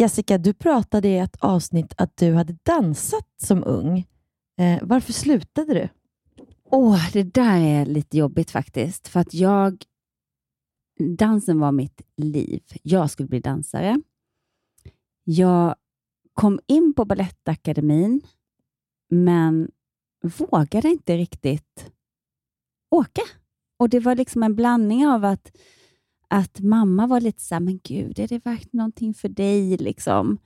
Jessica, 0.00 0.38
du 0.38 0.54
pratade 0.54 1.08
i 1.08 1.18
ett 1.18 1.36
avsnitt 1.40 1.94
att 1.96 2.16
du 2.16 2.34
hade 2.34 2.56
dansat 2.62 3.28
som 3.36 3.64
ung. 3.64 4.06
Eh, 4.58 4.78
varför 4.82 5.12
slutade 5.12 5.74
du? 5.74 5.88
Åh, 6.64 7.12
det 7.12 7.22
där 7.22 7.60
är 7.60 7.86
lite 7.86 8.18
jobbigt 8.18 8.50
faktiskt. 8.50 9.08
För 9.08 9.20
att 9.20 9.34
jag... 9.34 9.84
Dansen 11.16 11.60
var 11.60 11.72
mitt 11.72 12.02
liv. 12.16 12.62
Jag 12.82 13.10
skulle 13.10 13.28
bli 13.28 13.40
dansare. 13.40 14.00
Jag 15.24 15.74
kom 16.34 16.60
in 16.66 16.94
på 16.94 17.04
Balettakademin, 17.04 18.20
men 19.10 19.70
vågade 20.22 20.88
inte 20.88 21.16
riktigt 21.16 21.92
åka. 22.90 23.22
Och 23.78 23.88
Det 23.88 24.00
var 24.00 24.14
liksom 24.14 24.42
en 24.42 24.56
blandning 24.56 25.06
av 25.06 25.24
att, 25.24 25.56
att 26.30 26.60
mamma 26.60 27.06
var 27.06 27.20
lite 27.20 27.42
så 27.42 27.54
här, 27.54 27.60
men 27.60 27.80
gud, 27.84 28.18
är 28.18 28.28
det 28.28 28.44
verkligen 28.44 28.78
någonting 28.78 29.14
för 29.14 29.28
dig? 29.28 29.76
Liksom. 29.76 30.38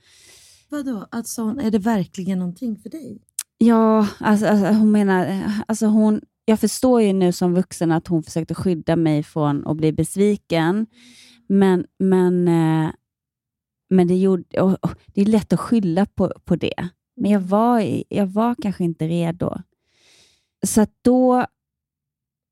Vadå? 0.69 1.07
Alltså, 1.11 1.43
är 1.61 1.71
det 1.71 1.79
verkligen 1.79 2.39
någonting 2.39 2.77
för 2.77 2.91
dig? 2.91 3.23
Ja, 3.59 4.09
alltså, 4.19 4.47
alltså, 4.47 4.67
hon 4.67 4.93
menar, 4.93 5.43
alltså 5.69 5.87
hon, 5.87 6.21
jag 6.45 6.61
förstår 6.61 7.03
ju 7.03 7.13
nu 7.13 7.33
som 7.33 7.55
vuxen 7.55 7.93
att 7.93 8.09
hon 8.09 8.23
försökte 8.23 8.55
skydda 8.55 8.97
mig 8.97 9.23
från 9.23 9.67
att 9.67 9.77
bli 9.77 9.93
besviken. 9.93 10.87
Men, 11.47 11.87
men, 11.99 12.49
eh, 12.49 12.91
men 13.91 14.09
det, 14.09 14.17
gjorde, 14.17 14.61
och, 14.61 14.85
och, 14.85 14.91
det 15.07 15.21
är 15.21 15.27
lätt 15.27 15.53
att 15.53 15.61
skylla 15.61 16.07
på, 16.07 16.33
på 16.45 16.57
det. 16.57 16.89
Men 17.17 17.31
jag 17.31 17.41
var, 17.41 18.03
jag 18.09 18.27
var 18.27 18.55
kanske 18.63 18.85
inte 18.85 19.09
redo. 19.09 19.57
Så 20.67 20.87
då, 21.03 21.47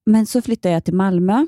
men 0.07 0.27
så 0.27 0.43
flyttade 0.43 0.75
jag 0.75 0.85
till 0.85 0.95
Malmö 0.95 1.47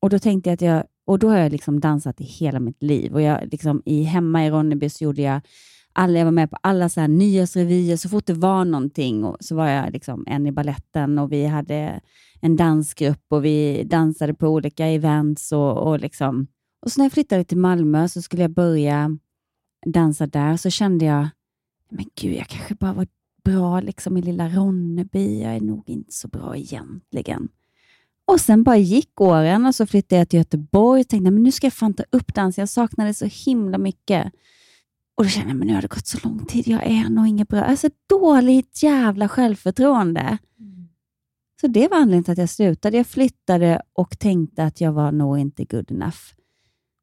och 0.00 0.10
då 0.10 0.18
tänkte 0.18 0.50
jag 0.50 0.54
att 0.54 0.60
jag, 0.60 0.84
och 1.08 1.18
då 1.18 1.28
har 1.28 1.36
jag 1.36 1.52
liksom 1.52 1.80
dansat 1.80 2.20
i 2.20 2.24
hela 2.24 2.60
mitt 2.60 2.82
liv. 2.82 3.14
Och 3.14 3.22
jag 3.22 3.48
liksom, 3.52 3.82
i, 3.84 4.02
hemma 4.02 4.46
i 4.46 4.50
Ronneby 4.50 4.88
så 4.88 5.04
gjorde 5.04 5.22
jag 5.22 5.40
alla, 5.92 6.18
jag 6.18 6.24
var 6.24 6.32
med 6.32 6.50
på 6.50 6.56
alla 6.62 6.88
så 6.88 7.00
här 7.00 7.08
nyårsrevyer. 7.08 7.96
Så 7.96 8.08
fort 8.08 8.26
det 8.26 8.34
var 8.34 8.64
någonting 8.64 9.24
och 9.24 9.36
så 9.40 9.54
var 9.54 9.68
jag 9.68 9.92
liksom 9.92 10.24
en 10.26 10.46
i 10.46 10.52
balletten 10.52 11.18
och 11.18 11.32
vi 11.32 11.46
hade 11.46 12.00
en 12.40 12.56
dansgrupp 12.56 13.24
och 13.28 13.44
vi 13.44 13.84
dansade 13.84 14.34
på 14.34 14.48
olika 14.48 14.86
events. 14.86 15.52
Och, 15.52 15.88
och, 15.88 16.00
liksom. 16.00 16.46
och 16.82 16.92
så 16.92 17.00
när 17.00 17.04
jag 17.04 17.12
flyttade 17.12 17.44
till 17.44 17.58
Malmö 17.58 18.08
så 18.08 18.22
skulle 18.22 18.42
jag 18.42 18.54
börja 18.54 19.18
dansa 19.86 20.26
där. 20.26 20.56
Så 20.56 20.70
kände 20.70 21.04
jag, 21.04 21.28
men 21.90 22.06
gud, 22.20 22.36
jag 22.36 22.46
kanske 22.46 22.74
bara 22.74 22.92
var 22.92 23.06
bra 23.44 23.80
liksom 23.80 24.16
i 24.16 24.22
lilla 24.22 24.48
Ronneby. 24.48 25.42
Jag 25.42 25.56
är 25.56 25.60
nog 25.60 25.88
inte 25.88 26.12
så 26.12 26.28
bra 26.28 26.56
egentligen. 26.56 27.48
Och 28.28 28.40
sen 28.40 28.62
bara 28.62 28.76
gick 28.76 29.20
åren 29.20 29.66
och 29.66 29.74
så 29.74 29.86
flyttade 29.86 30.20
jag 30.20 30.28
till 30.28 30.38
Göteborg 30.38 31.00
och 31.00 31.08
tänkte 31.08 31.30
men 31.30 31.42
nu 31.42 31.52
ska 31.52 31.66
jag 31.66 31.72
fan 31.72 31.94
ta 31.94 32.04
upp 32.10 32.34
dans. 32.34 32.58
Jag 32.58 32.68
saknade 32.68 33.14
så 33.14 33.26
himla 33.26 33.78
mycket. 33.78 34.32
Och 35.14 35.24
då 35.24 35.30
kände 35.30 35.48
jag, 35.50 35.56
men 35.56 35.68
nu 35.68 35.74
har 35.74 35.82
det 35.82 35.88
gått 35.88 36.06
så 36.06 36.18
lång 36.24 36.46
tid. 36.46 36.68
Jag 36.68 36.86
är 36.86 37.08
nog 37.08 37.26
inget 37.26 37.48
bra. 37.48 37.60
Alltså 37.60 37.88
dåligt 38.08 38.82
jävla 38.82 39.28
självförtroende. 39.28 40.38
Mm. 40.60 40.88
Så 41.60 41.66
det 41.66 41.88
var 41.88 41.96
anledningen 41.96 42.24
till 42.24 42.32
att 42.32 42.38
jag 42.38 42.50
slutade. 42.50 42.96
Jag 42.96 43.06
flyttade 43.06 43.82
och 43.92 44.18
tänkte 44.18 44.64
att 44.64 44.80
jag 44.80 44.92
var 44.92 45.12
nog 45.12 45.38
inte 45.38 45.64
good 45.64 45.90
enough. 45.90 46.18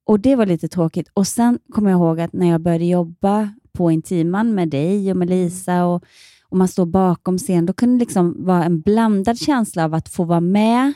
Och 0.06 0.20
Det 0.20 0.36
var 0.36 0.46
lite 0.46 0.68
tråkigt. 0.68 1.10
Och 1.14 1.28
Sen 1.28 1.60
kommer 1.70 1.92
jag 1.92 1.98
ihåg 1.98 2.20
att 2.20 2.34
när 2.34 2.50
jag 2.50 2.62
började 2.62 2.86
jobba 2.86 3.54
på 3.72 3.92
Intiman 3.92 4.56
med 4.56 4.70
dig 4.70 5.12
och 5.12 5.18
med 5.18 5.32
mm. 5.32 5.40
Lisa 5.40 5.86
och, 5.86 6.04
och 6.50 6.58
man 6.58 6.68
står 6.68 6.86
bakom 6.86 7.38
scen, 7.38 7.66
då 7.66 7.74
kunde 7.74 7.96
det 7.96 8.00
liksom 8.00 8.46
vara 8.46 8.64
en 8.64 8.82
blandad 8.82 9.38
känsla 9.38 9.86
av 9.86 9.94
att 9.94 10.10
få 10.10 10.24
vara 10.24 10.42
med, 10.42 10.94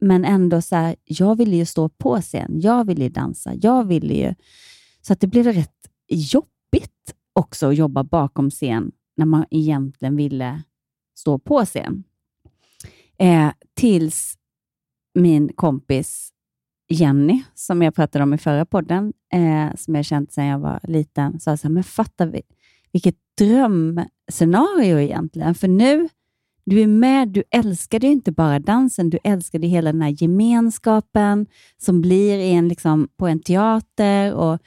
men 0.00 0.24
ändå 0.24 0.62
så 0.62 0.76
här, 0.76 0.96
jag 1.04 1.36
ville 1.36 1.56
ju 1.56 1.66
stå 1.66 1.88
på 1.88 2.20
scen. 2.20 2.60
Jag 2.60 2.84
ville 2.84 3.04
ju 3.04 3.10
dansa. 3.10 3.54
Jag 3.54 3.84
ville 3.84 4.14
ju... 4.14 4.34
Så 5.00 5.12
att 5.12 5.20
det 5.20 5.26
blev 5.26 5.46
rätt 5.46 5.88
jobbigt 6.08 7.14
också 7.32 7.66
att 7.66 7.76
jobba 7.76 8.04
bakom 8.04 8.50
scen 8.50 8.92
när 9.16 9.26
man 9.26 9.44
egentligen 9.50 10.16
ville 10.16 10.62
stå 11.14 11.38
på 11.38 11.64
scen. 11.64 12.04
Eh, 13.18 13.52
tills 13.74 14.34
min 15.14 15.52
kompis 15.54 16.32
Jenny, 16.88 17.42
som 17.54 17.82
jag 17.82 17.94
pratade 17.94 18.22
om 18.22 18.34
i 18.34 18.38
förra 18.38 18.64
podden, 18.66 19.12
eh, 19.32 19.76
som 19.76 19.94
jag 19.94 20.04
känt 20.04 20.32
sedan 20.32 20.44
jag 20.44 20.58
var 20.58 20.80
liten, 20.82 21.40
sa 21.40 21.56
så 21.56 21.68
här, 21.68 21.74
men 21.74 21.84
fatta 21.84 22.32
vilket 22.92 23.16
drömscenario 23.38 24.98
egentligen. 24.98 25.54
För 25.54 25.68
nu, 25.68 26.08
du 26.70 26.82
är 26.82 26.86
med, 26.86 27.28
du 27.28 27.42
älskade 27.50 28.06
inte 28.06 28.32
bara 28.32 28.58
dansen, 28.58 29.10
du 29.10 29.18
älskade 29.24 29.66
hela 29.66 29.92
den 29.92 30.02
här 30.02 30.22
gemenskapen 30.22 31.46
som 31.78 32.00
blir 32.00 32.38
en, 32.38 32.68
liksom, 32.68 33.08
på 33.16 33.26
en 33.28 33.40
teater. 33.40 34.34
och 34.34 34.58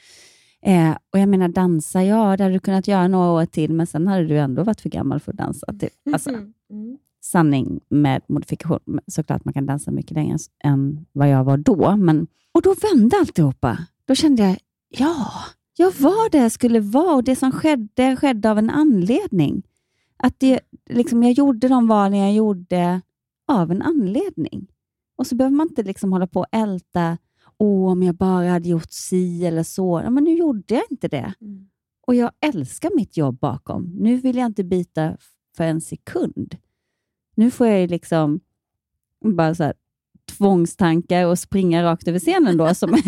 Eh, 0.66 0.96
och 1.12 1.18
jag 1.18 1.28
menar 1.28 1.48
dansa, 1.48 2.04
ja 2.04 2.36
det 2.36 2.42
hade 2.42 2.54
du 2.54 2.60
kunnat 2.60 2.88
göra 2.88 3.08
några 3.08 3.30
år 3.30 3.46
till, 3.46 3.72
men 3.72 3.86
sen 3.86 4.06
hade 4.06 4.24
du 4.24 4.38
ändå 4.38 4.64
varit 4.64 4.80
för 4.80 4.88
gammal 4.88 5.20
för 5.20 5.32
att 5.32 5.38
dansa. 5.38 5.66
Typ. 5.80 5.92
Alltså, 6.12 6.30
mm. 6.30 6.98
Sanning 7.22 7.80
med 7.88 8.22
modifikation. 8.28 9.00
Såklart 9.06 9.44
man 9.44 9.54
kan 9.54 9.66
dansa 9.66 9.90
mycket 9.90 10.12
längre 10.12 10.38
än 10.64 11.06
vad 11.12 11.28
jag 11.28 11.44
var 11.44 11.56
då. 11.56 11.96
Men, 11.96 12.26
och 12.52 12.62
då 12.62 12.74
vände 12.74 13.16
alltihopa. 13.16 13.78
Då 14.04 14.14
kände 14.14 14.42
jag, 14.42 14.58
ja, 14.88 15.30
jag 15.76 15.92
var 15.98 16.30
där 16.30 16.42
jag 16.42 16.52
skulle 16.52 16.80
vara 16.80 17.14
och 17.14 17.24
det 17.24 17.36
som 17.36 17.52
skedde, 17.52 18.16
skedde 18.16 18.50
av 18.50 18.58
en 18.58 18.70
anledning. 18.70 19.62
Att 20.16 20.40
det, 20.40 20.60
liksom, 20.90 21.22
jag 21.22 21.32
gjorde 21.32 21.68
de 21.68 21.88
valen 21.88 22.18
jag 22.18 22.32
gjorde 22.32 23.00
av 23.48 23.70
en 23.70 23.82
anledning. 23.82 24.66
Och 25.16 25.26
så 25.26 25.34
behöver 25.34 25.56
man 25.56 25.68
inte 25.68 25.82
liksom 25.82 26.12
hålla 26.12 26.26
på 26.26 26.40
och 26.40 26.46
älta 26.52 27.18
Åh, 27.58 27.92
om 27.92 28.02
jag 28.02 28.14
bara 28.14 28.50
hade 28.50 28.68
gjort 28.68 28.92
si 28.92 29.46
eller 29.46 29.62
så. 29.62 30.00
Ja, 30.04 30.10
men 30.10 30.24
nu 30.24 30.34
gjorde 30.34 30.74
jag 30.74 30.84
inte 30.90 31.08
det. 31.08 31.34
Mm. 31.40 31.68
Och 32.06 32.14
jag 32.14 32.32
älskar 32.40 32.90
mitt 32.96 33.16
jobb 33.16 33.38
bakom. 33.38 33.84
Nu 33.84 34.16
vill 34.16 34.36
jag 34.36 34.46
inte 34.46 34.64
byta 34.64 35.16
för 35.56 35.64
en 35.64 35.80
sekund. 35.80 36.56
Nu 37.34 37.50
får 37.50 37.66
jag 37.66 37.90
liksom 37.90 38.40
bara 39.24 39.54
så 39.54 39.62
här, 39.64 39.74
tvångstankar 40.26 41.26
och 41.26 41.38
springa 41.38 41.82
rakt 41.82 42.08
över 42.08 42.18
scenen. 42.18 42.56
Då, 42.56 42.74
som 42.74 42.90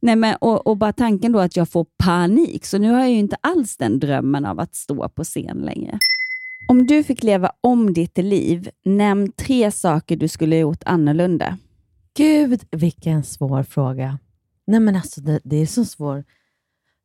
Nej, 0.00 0.16
men, 0.16 0.36
och, 0.40 0.66
och, 0.66 0.76
bara 0.76 0.92
tanken 0.92 1.32
då 1.32 1.38
att 1.38 1.56
jag 1.56 1.68
får 1.68 1.86
panik. 2.04 2.64
Så 2.66 2.78
nu 2.78 2.90
har 2.90 3.00
jag 3.00 3.10
ju 3.10 3.18
inte 3.18 3.36
alls 3.40 3.76
den 3.76 3.98
drömmen 3.98 4.44
av 4.44 4.60
att 4.60 4.74
stå 4.74 5.08
på 5.08 5.24
scen 5.24 5.58
längre. 5.58 5.98
Om 6.68 6.86
du 6.86 7.04
fick 7.04 7.22
leva 7.22 7.52
om 7.60 7.94
ditt 7.94 8.18
liv, 8.18 8.68
nämn 8.84 9.32
tre 9.32 9.70
saker 9.70 10.16
du 10.16 10.28
skulle 10.28 10.56
ha 10.56 10.60
gjort 10.60 10.82
annorlunda. 10.86 11.58
Gud, 12.16 12.60
vilken 12.70 13.24
svår 13.24 13.62
fråga. 13.62 14.18
Nej, 14.66 14.80
men 14.80 14.96
alltså 14.96 15.20
det, 15.20 15.40
det 15.44 15.56
är 15.56 15.60
en 15.60 15.66
så 15.66 15.84
svår 15.84 16.24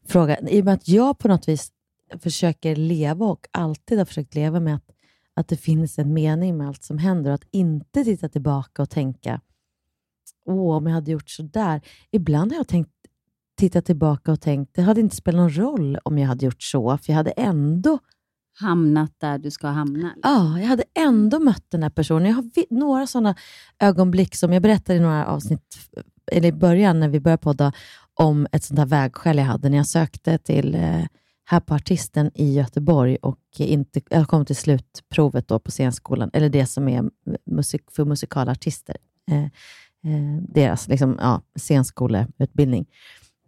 fråga. 0.08 0.38
I 0.50 0.62
och 0.62 0.66
med 0.66 0.74
att 0.74 0.88
jag 0.88 1.20
på 1.20 1.28
något 1.28 1.48
vis 1.48 1.72
försöker 2.20 2.76
leva 2.76 3.26
och 3.26 3.48
alltid 3.52 3.98
har 3.98 4.06
försökt 4.06 4.36
leva 4.36 4.60
med 4.60 4.76
att, 4.76 4.86
att 5.36 5.48
det 5.48 5.58
finns 5.58 6.00
en 6.00 6.14
mening 6.14 6.58
med 6.58 6.68
allt 6.68 6.84
som 6.84 6.98
händer 6.98 7.30
och 7.32 7.36
att 7.36 7.48
inte 7.52 8.04
titta 8.04 8.30
tillbaka 8.30 8.82
och 8.82 8.90
tänka 8.90 9.42
åh, 10.46 10.78
om 10.78 10.88
jag 10.88 10.94
hade 10.94 11.12
gjort 11.12 11.30
så 11.30 11.44
där. 11.44 11.82
Ibland 12.12 12.52
har 12.52 12.60
jag 12.60 12.68
tänkt, 12.68 12.92
tittat 13.58 13.86
tillbaka 13.86 14.32
och 14.32 14.42
tänkt 14.42 14.76
det 14.76 14.82
hade 14.82 15.02
inte 15.02 15.16
spelat 15.16 15.40
någon 15.40 15.58
roll 15.58 15.98
om 16.04 16.18
jag 16.18 16.28
hade 16.28 16.46
gjort 16.46 16.64
så, 16.64 16.98
för 16.98 17.12
jag 17.12 17.18
hade 17.18 17.32
ändå 17.32 18.00
hamnat 18.60 19.12
där 19.18 19.38
du 19.38 19.52
ska 19.52 19.68
hamna? 19.68 20.14
Ja, 20.24 20.60
jag 20.60 20.68
hade 20.68 20.84
ändå 21.00 21.40
mött 21.40 21.66
den 21.70 21.84
här 21.84 21.90
personen. 21.90 22.28
Jag 22.28 22.36
har 22.36 22.74
några 22.74 23.08
sådana 23.08 23.36
ögonblick 23.80 24.36
som 24.36 24.54
jag 24.54 24.62
berättade 24.62 24.98
i 24.98 25.02
några 25.02 25.26
avsnitt, 25.26 25.78
eller 26.32 26.50
i 26.50 26.52
början 26.52 27.00
när 27.00 27.10
vi 27.10 27.20
började 27.20 27.42
podda, 27.42 27.74
om 28.14 28.48
ett 28.52 28.64
sånt 28.64 28.80
här 28.80 28.86
vägskäl 28.86 29.38
jag 29.38 29.46
hade 29.46 29.70
när 29.70 29.78
jag 29.78 29.88
sökte 29.88 30.38
till 30.38 30.76
eh, 30.76 31.06
här 31.54 31.60
på 31.60 31.74
Artisten 31.74 32.32
i 32.34 32.54
Göteborg 32.54 33.16
och 33.16 33.40
inte, 33.58 34.02
jag 34.10 34.28
kom 34.28 34.46
till 34.46 34.56
slutprovet 34.56 35.48
då 35.48 35.60
på 35.60 35.72
scenskolan, 35.72 36.30
eller 36.34 36.50
det 36.50 36.66
som 36.66 36.88
är 36.88 37.10
musik, 37.46 37.82
för 37.92 38.06
musikalartister. 38.06 38.98
Eh, 39.32 39.44
eh, 39.44 40.42
deras 40.50 40.88
liksom, 40.88 41.18
ja, 41.22 41.42
scenskoleutbildning. 41.56 42.86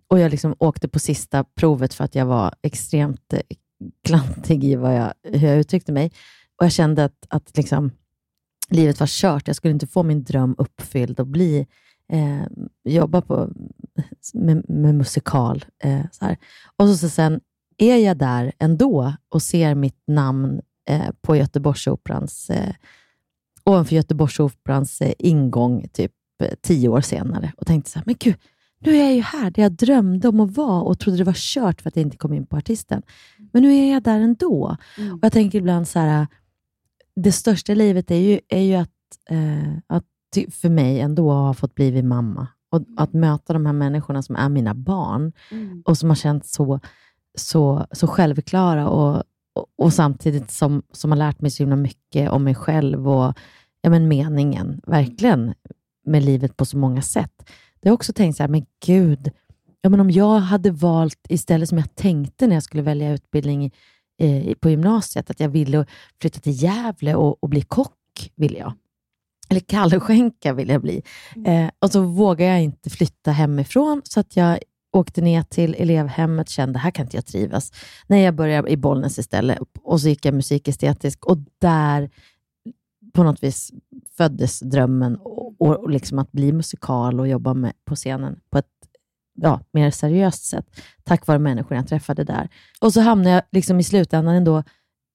Och 0.08 0.20
jag 0.20 0.32
liksom 0.32 0.56
åkte 0.60 0.88
på 0.88 1.00
sista 1.00 1.44
provet 1.44 1.94
för 1.94 2.04
att 2.04 2.16
jag 2.16 2.26
var 2.26 2.54
extremt 2.62 3.34
eh, 3.34 3.42
klantig 4.04 4.64
i 4.64 4.76
vad 4.76 4.96
jag, 4.96 5.14
hur 5.24 5.48
jag 5.48 5.58
uttryckte 5.58 5.92
mig. 5.92 6.12
Och 6.60 6.66
Jag 6.66 6.72
kände 6.72 7.04
att, 7.06 7.26
att 7.30 7.58
liksom, 7.58 7.92
livet 8.70 9.00
var 9.00 9.08
kört. 9.08 9.48
Jag 9.48 9.56
skulle 9.56 9.74
inte 9.74 9.88
få 9.88 10.04
min 10.04 10.24
dröm 10.24 10.56
uppfylld 10.58 11.20
och 11.20 11.28
bli, 11.28 11.68
eh, 12.12 12.44
jobba 12.84 13.22
på, 13.22 13.50
med, 14.34 14.70
med 14.70 14.96
musikal. 14.96 15.66
Eh, 15.84 16.02
så 16.12 16.26
här. 16.26 16.38
Och 16.78 16.88
så, 16.88 16.98
så 16.98 17.10
sen 17.10 17.42
är 17.78 17.98
jag 17.98 18.18
där 18.18 18.52
ändå 18.60 19.14
och 19.30 19.42
ser 19.42 19.76
mitt 19.76 20.04
namn 20.08 20.62
eh, 20.90 21.10
på 21.22 21.36
Göteborgsoperans, 21.36 22.50
eh, 22.50 22.76
ovanför 23.64 23.96
Göteborgsoperans 23.96 25.02
eh, 25.02 25.14
ingång 25.20 25.88
typ 25.94 26.12
eh, 26.44 26.54
tio 26.62 26.90
år 26.90 27.02
senare 27.02 27.54
och 27.58 27.68
tänkte 27.68 27.92
så 27.92 28.00
här, 28.00 28.04
men 28.06 28.16
gud, 28.20 28.36
nu 28.80 28.96
är 28.96 29.04
jag 29.04 29.16
ju 29.16 29.22
här, 29.22 29.52
där 29.52 29.64
jag 29.64 29.72
drömde 29.72 30.28
om 30.28 30.40
att 30.40 30.58
vara 30.58 30.82
och 30.82 31.00
trodde 31.00 31.18
det 31.18 31.24
var 31.24 31.34
kört 31.36 31.82
för 31.82 31.88
att 31.90 31.96
jag 31.96 32.02
inte 32.02 32.18
kom 32.18 32.34
in 32.34 32.46
på 32.46 32.58
artisten. 32.58 33.02
Men 33.54 33.62
nu 33.62 33.74
är 33.76 33.94
jag 33.94 34.04
där 34.04 34.20
ändå. 34.20 34.78
Mm. 34.98 35.14
Och 35.14 35.20
Jag 35.22 35.32
tänker 35.32 35.60
ibland 35.60 35.88
så 35.88 36.00
här, 36.00 36.28
det 37.16 37.32
största 37.32 37.72
i 37.72 37.76
livet 37.76 38.12
är 38.12 38.16
ju, 38.16 38.40
är 38.48 38.62
ju 38.62 38.76
att, 38.76 38.90
eh, 39.30 39.78
att 39.88 40.06
för 40.52 40.70
mig 40.70 41.00
ändå 41.00 41.32
ha 41.32 41.54
fått 41.54 41.76
bli 41.76 42.04
mamma. 42.04 42.48
Och 42.70 42.82
att 42.98 43.14
möta 43.14 43.54
de 43.54 43.66
här 43.66 43.74
människorna 43.74 44.22
som 44.22 44.36
är 44.36 44.50
mina 44.50 44.74
barn 44.74 45.32
mm. 45.52 45.82
och 45.86 45.98
som 45.98 46.10
har 46.10 46.16
känts 46.16 46.54
så, 46.54 46.80
så, 47.38 47.88
så 47.92 48.08
självklara 48.08 48.90
och, 48.90 49.24
och, 49.56 49.66
och, 49.78 49.94
samtidigt 49.94 50.52
som, 50.52 50.84
som 50.92 51.12
har 51.12 51.18
lärt 51.18 51.42
mig 51.42 51.52
så 51.52 51.64
himla 51.64 51.76
mycket 51.76 52.32
om 52.32 52.44
mig 52.44 52.56
själv 52.56 53.10
och 53.10 53.34
ja, 53.82 53.90
men 53.90 54.08
meningen, 54.08 54.82
verkligen, 54.88 55.54
med 56.06 56.24
livet 56.24 56.58
på 56.58 56.66
så 56.66 56.78
många 56.78 57.02
sätt. 57.02 57.50
Jag 57.82 57.92
har 57.92 57.96
också 57.96 58.14
tänkt 58.14 58.38
så 58.38 58.44
här, 58.44 58.48
men 58.48 58.66
gud, 58.86 59.32
ja, 59.82 59.90
men 59.90 60.00
om 60.00 60.12
jag 60.12 60.40
hade 60.40 60.72
valt 60.72 61.26
istället 61.30 61.70
som 61.70 61.78
jag 61.78 61.96
tänkte 61.96 62.48
när 62.48 62.56
jag 62.56 62.64
skulle 62.64 62.84
välja 62.84 63.14
utbildning 63.14 63.72
eh, 64.22 64.54
på 64.54 64.70
gymnasiet, 64.70 65.30
att 65.30 65.40
jag 65.40 65.50
ville 65.50 65.86
flytta 66.22 66.40
till 66.40 66.64
Gävle 66.64 67.16
och, 67.16 67.44
och 67.44 67.50
bli 67.50 67.62
kock, 67.62 68.32
ville 68.36 68.58
jag. 68.58 68.74
Eller 69.50 69.60
kallskänka 69.60 70.54
vill 70.54 70.70
jag 70.70 70.82
bli. 70.82 71.02
Mm. 71.36 71.66
Eh, 71.66 71.72
och 71.80 71.92
så 71.92 72.02
vågade 72.02 72.52
jag 72.52 72.62
inte 72.64 72.90
flytta 72.90 73.32
hemifrån, 73.32 74.02
så 74.04 74.20
att 74.20 74.36
jag 74.36 74.60
åkte 74.96 75.22
ner 75.22 75.44
till 75.44 75.76
elevhemmet 75.78 76.48
och 76.48 76.52
kände, 76.52 76.80
här 76.80 76.92
kan 76.92 77.06
inte 77.06 77.18
jag 77.18 77.26
trivas. 77.26 77.72
Nej, 78.08 78.24
jag 78.24 78.36
började 78.36 78.70
i 78.70 78.78
Bollnäs 78.78 79.20
istället 79.20 79.60
och 79.84 80.02
så 80.02 80.10
gick 80.10 80.26
jag 80.26 80.34
musikestetisk 80.34 81.26
och 81.26 81.38
där 81.60 82.10
på 83.14 83.24
något 83.24 83.44
vis 83.44 83.72
föddes 84.18 84.60
drömmen 84.60 85.16
och, 85.16 85.62
och 85.62 85.90
liksom 85.90 86.20
att 86.20 86.32
bli 86.32 86.52
musikal 86.52 87.20
och 87.20 87.28
jobba 87.28 87.54
med, 87.54 87.74
på 87.86 87.96
scenen 87.96 88.40
på 88.50 88.58
ett 88.58 88.66
ja, 89.36 89.62
mer 89.72 89.92
seriöst 89.92 90.46
sätt, 90.46 90.82
tack 91.04 91.28
vare 91.28 91.40
människorna 91.40 91.80
jag 91.80 91.88
träffade 91.88 92.24
där. 92.24 92.50
Och 92.82 92.94
så 92.94 93.02
hamnade 93.02 93.30
jag 93.30 93.44
liksom 93.52 93.80
i 93.80 93.84
slutändan 93.84 94.36
ändå 94.36 94.64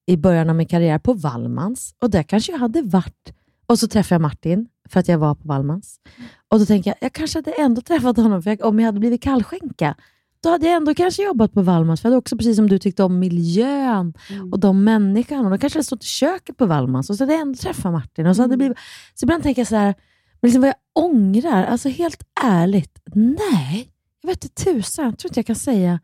i 0.05 0.17
början 0.17 0.49
av 0.49 0.55
min 0.55 0.67
karriär 0.67 0.99
på 0.99 1.13
Wallmans 1.13 1.95
och 1.99 2.09
där 2.09 2.23
kanske 2.23 2.51
jag 2.51 2.59
hade 2.59 2.81
varit 2.81 3.33
och 3.71 3.79
så 3.79 3.87
träffade 3.87 4.15
jag 4.15 4.21
Martin 4.21 4.67
för 4.89 4.99
att 4.99 5.07
jag 5.07 5.17
var 5.17 5.35
på 5.35 5.47
Wallmans. 5.47 5.99
Och 6.47 6.59
då 6.59 6.65
tänkte 6.65 6.89
jag, 6.89 6.97
jag 7.01 7.13
kanske 7.13 7.37
hade 7.37 7.51
ändå 7.51 7.81
träffat 7.81 8.17
honom, 8.17 8.43
för 8.43 8.49
jag, 8.49 8.65
om 8.65 8.79
jag 8.79 8.85
hade 8.85 8.99
blivit 8.99 9.21
kallskänka, 9.21 9.95
då 10.43 10.49
hade 10.49 10.65
jag 10.65 10.75
ändå 10.75 10.93
kanske 10.93 11.23
jobbat 11.23 11.53
på 11.53 11.61
Wallmans, 11.61 12.01
för 12.01 12.09
jag 12.09 12.11
hade 12.11 12.19
också, 12.19 12.37
precis 12.37 12.55
som 12.55 12.69
du, 12.69 12.79
tyckte 12.79 13.03
om 13.03 13.19
miljön 13.19 14.13
och 14.51 14.59
de 14.59 14.83
människorna. 14.83 15.41
Och 15.41 15.49
då 15.49 15.57
kanske 15.57 15.79
jag 15.79 15.85
stått 15.85 16.03
i 16.03 16.07
köket 16.07 16.57
på 16.57 16.65
Wallmans 16.65 17.09
och 17.09 17.15
så 17.15 17.23
hade 17.23 17.33
jag 17.33 17.41
ändå 17.41 17.57
träffat 17.57 17.91
Martin. 17.91 18.27
Och 18.27 18.35
så, 18.35 18.41
hade 18.41 18.53
det 18.53 18.57
blivit, 18.57 18.77
så 19.15 19.25
ibland 19.25 19.43
tänker 19.43 19.59
jag 19.59 19.67
så 19.67 19.75
här, 19.75 19.95
men 20.41 20.47
liksom 20.47 20.61
vad 20.61 20.69
jag 20.69 21.05
ångrar, 21.05 21.63
alltså 21.63 21.89
helt 21.89 22.23
ärligt, 22.43 22.99
nej, 23.15 23.91
jag 24.21 24.29
vet 24.29 24.43
inte 24.43 24.63
tusan, 24.63 25.05
jag 25.05 25.17
tror 25.17 25.29
inte 25.29 25.39
jag 25.39 25.47
kan 25.47 25.55
säga. 25.55 25.99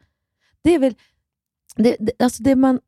Det 0.62 0.76
är 0.76 0.80
väl, 0.80 0.96
det, 1.76 1.96
det, 2.00 2.12
alltså 2.20 2.44
det 2.44 2.56
man, 2.56 2.80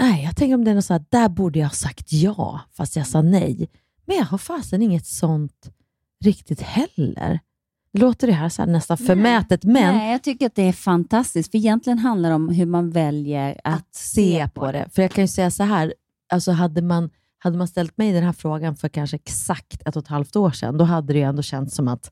nej, 0.00 0.24
jag 0.24 0.36
tänker 0.36 0.54
om 0.54 0.64
det 0.64 0.70
är 0.70 0.74
något 0.74 0.84
så 0.84 0.92
här, 0.92 1.04
där 1.08 1.28
borde 1.28 1.58
jag 1.58 1.66
ha 1.66 1.74
sagt 1.74 2.12
ja, 2.12 2.60
fast 2.76 2.96
jag 2.96 3.06
sa 3.06 3.22
nej. 3.22 3.68
Men 4.06 4.16
jag 4.16 4.24
har 4.24 4.38
fasen 4.38 4.82
inget 4.82 5.06
sånt 5.06 5.70
riktigt 6.24 6.60
heller. 6.60 7.40
Låter 7.92 8.26
det 8.26 8.32
här, 8.32 8.48
så 8.48 8.62
här 8.62 8.68
nästan 8.68 8.98
förmätet, 8.98 9.64
men 9.64 9.94
Nej, 9.94 10.12
jag 10.12 10.22
tycker 10.22 10.46
att 10.46 10.54
det 10.54 10.68
är 10.68 10.72
fantastiskt, 10.72 11.50
för 11.50 11.58
egentligen 11.58 11.98
handlar 11.98 12.28
det 12.28 12.34
om 12.34 12.48
hur 12.48 12.66
man 12.66 12.90
väljer 12.90 13.60
att, 13.64 13.94
se 13.94 14.48
på 14.54 14.72
det. 14.72 14.88
För 14.92 15.02
jag 15.02 15.10
kan 15.10 15.24
ju 15.24 15.28
säga 15.28 15.50
så 15.50 15.62
här, 15.64 15.94
alltså 16.32 16.52
hade 16.52 16.82
man, 16.82 17.10
hade 17.38 17.58
man 17.58 17.68
ställt 17.68 17.98
mig 17.98 18.12
den 18.12 18.22
här 18.22 18.32
frågan 18.32 18.76
för 18.76 18.88
kanske 18.88 19.16
exakt 19.16 19.82
ett 19.86 19.96
och 19.96 20.02
ett 20.02 20.08
halvt 20.08 20.36
år 20.36 20.50
sedan, 20.50 20.78
då 20.78 20.84
hade 20.84 21.12
det 21.12 21.18
ju 21.18 21.24
ändå 21.24 21.42
känts 21.42 21.74
som 21.74 21.88
att 21.88 22.10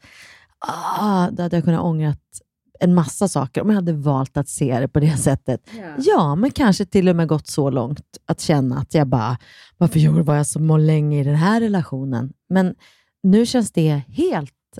ah, 0.99 1.31
då 1.31 1.43
hade 1.43 1.57
jag 1.57 1.65
kunnat 1.65 1.81
ångrat 1.81 2.41
en 2.85 2.95
massa 2.95 3.29
saker 3.29 3.63
om 3.63 3.69
jag 3.69 3.75
hade 3.75 3.93
valt 3.93 4.37
att 4.37 4.49
se 4.49 4.81
det 4.81 4.89
på 4.89 5.01
det 5.01 5.17
sättet. 5.17 5.61
Ja. 5.79 5.95
Ja, 5.99 6.35
men 6.35 6.51
kanske 6.51 6.85
till 6.87 7.09
och 7.09 7.17
med 7.17 7.29
gått 7.29 7.47
så 7.47 7.71
långt 7.71 8.19
att 8.27 8.41
känna 8.41 8.79
att 8.79 8.95
jag 8.95 9.07
bara, 9.07 9.39
varför 9.79 9.99
gjorde 9.99 10.23
var 10.23 10.35
jag 10.35 10.47
så 10.47 10.77
länge 10.77 11.21
i 11.21 11.25
den 11.25 11.35
här 11.35 11.61
relationen? 11.61 12.33
Men 12.49 12.75
nu 13.23 13.47
känns 13.47 13.73
det 13.73 14.03
helt, 14.09 14.79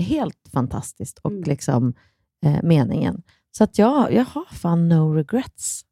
helt 0.00 0.48
fantastiskt 0.52 1.18
och 1.18 1.32
liksom 1.32 1.94
eh, 2.44 2.62
meningen. 2.62 3.22
Så 3.56 3.64
att 3.64 3.78
jag, 3.78 4.12
jag 4.12 4.24
har 4.24 4.44
fan 4.52 4.88
no 4.88 5.14
regrets. 5.14 5.82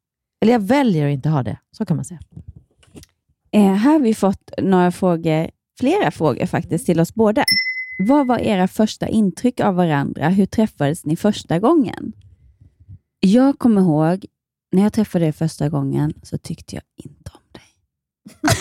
Eller 0.41 0.53
jag 0.53 0.59
väljer 0.59 1.07
att 1.07 1.13
inte 1.13 1.29
ha 1.29 1.43
det, 1.43 1.57
så 1.71 1.85
kan 1.85 1.95
man 1.97 2.05
säga. 2.05 2.19
Eh, 3.51 3.73
här 3.73 3.93
har 3.93 3.99
vi 3.99 4.13
fått 4.13 4.51
några 4.61 4.91
frågor, 4.91 5.49
flera 5.79 6.11
frågor 6.11 6.45
faktiskt, 6.45 6.85
till 6.85 6.99
oss 6.99 7.13
båda. 7.13 7.45
Vad 7.97 8.27
var 8.27 8.39
era 8.39 8.67
första 8.67 9.07
intryck 9.07 9.59
av 9.59 9.75
varandra? 9.75 10.29
Hur 10.29 10.45
träffades 10.45 11.05
ni 11.05 11.15
första 11.15 11.59
gången? 11.59 12.13
Jag 13.19 13.59
kommer 13.59 13.81
ihåg, 13.81 14.25
när 14.71 14.83
jag 14.83 14.93
träffade 14.93 15.25
dig 15.25 15.33
första 15.33 15.69
gången 15.69 16.13
så 16.23 16.37
tyckte 16.37 16.75
jag 16.75 16.83
inte 16.95 17.31
om 17.33 17.41
dig. 17.51 17.63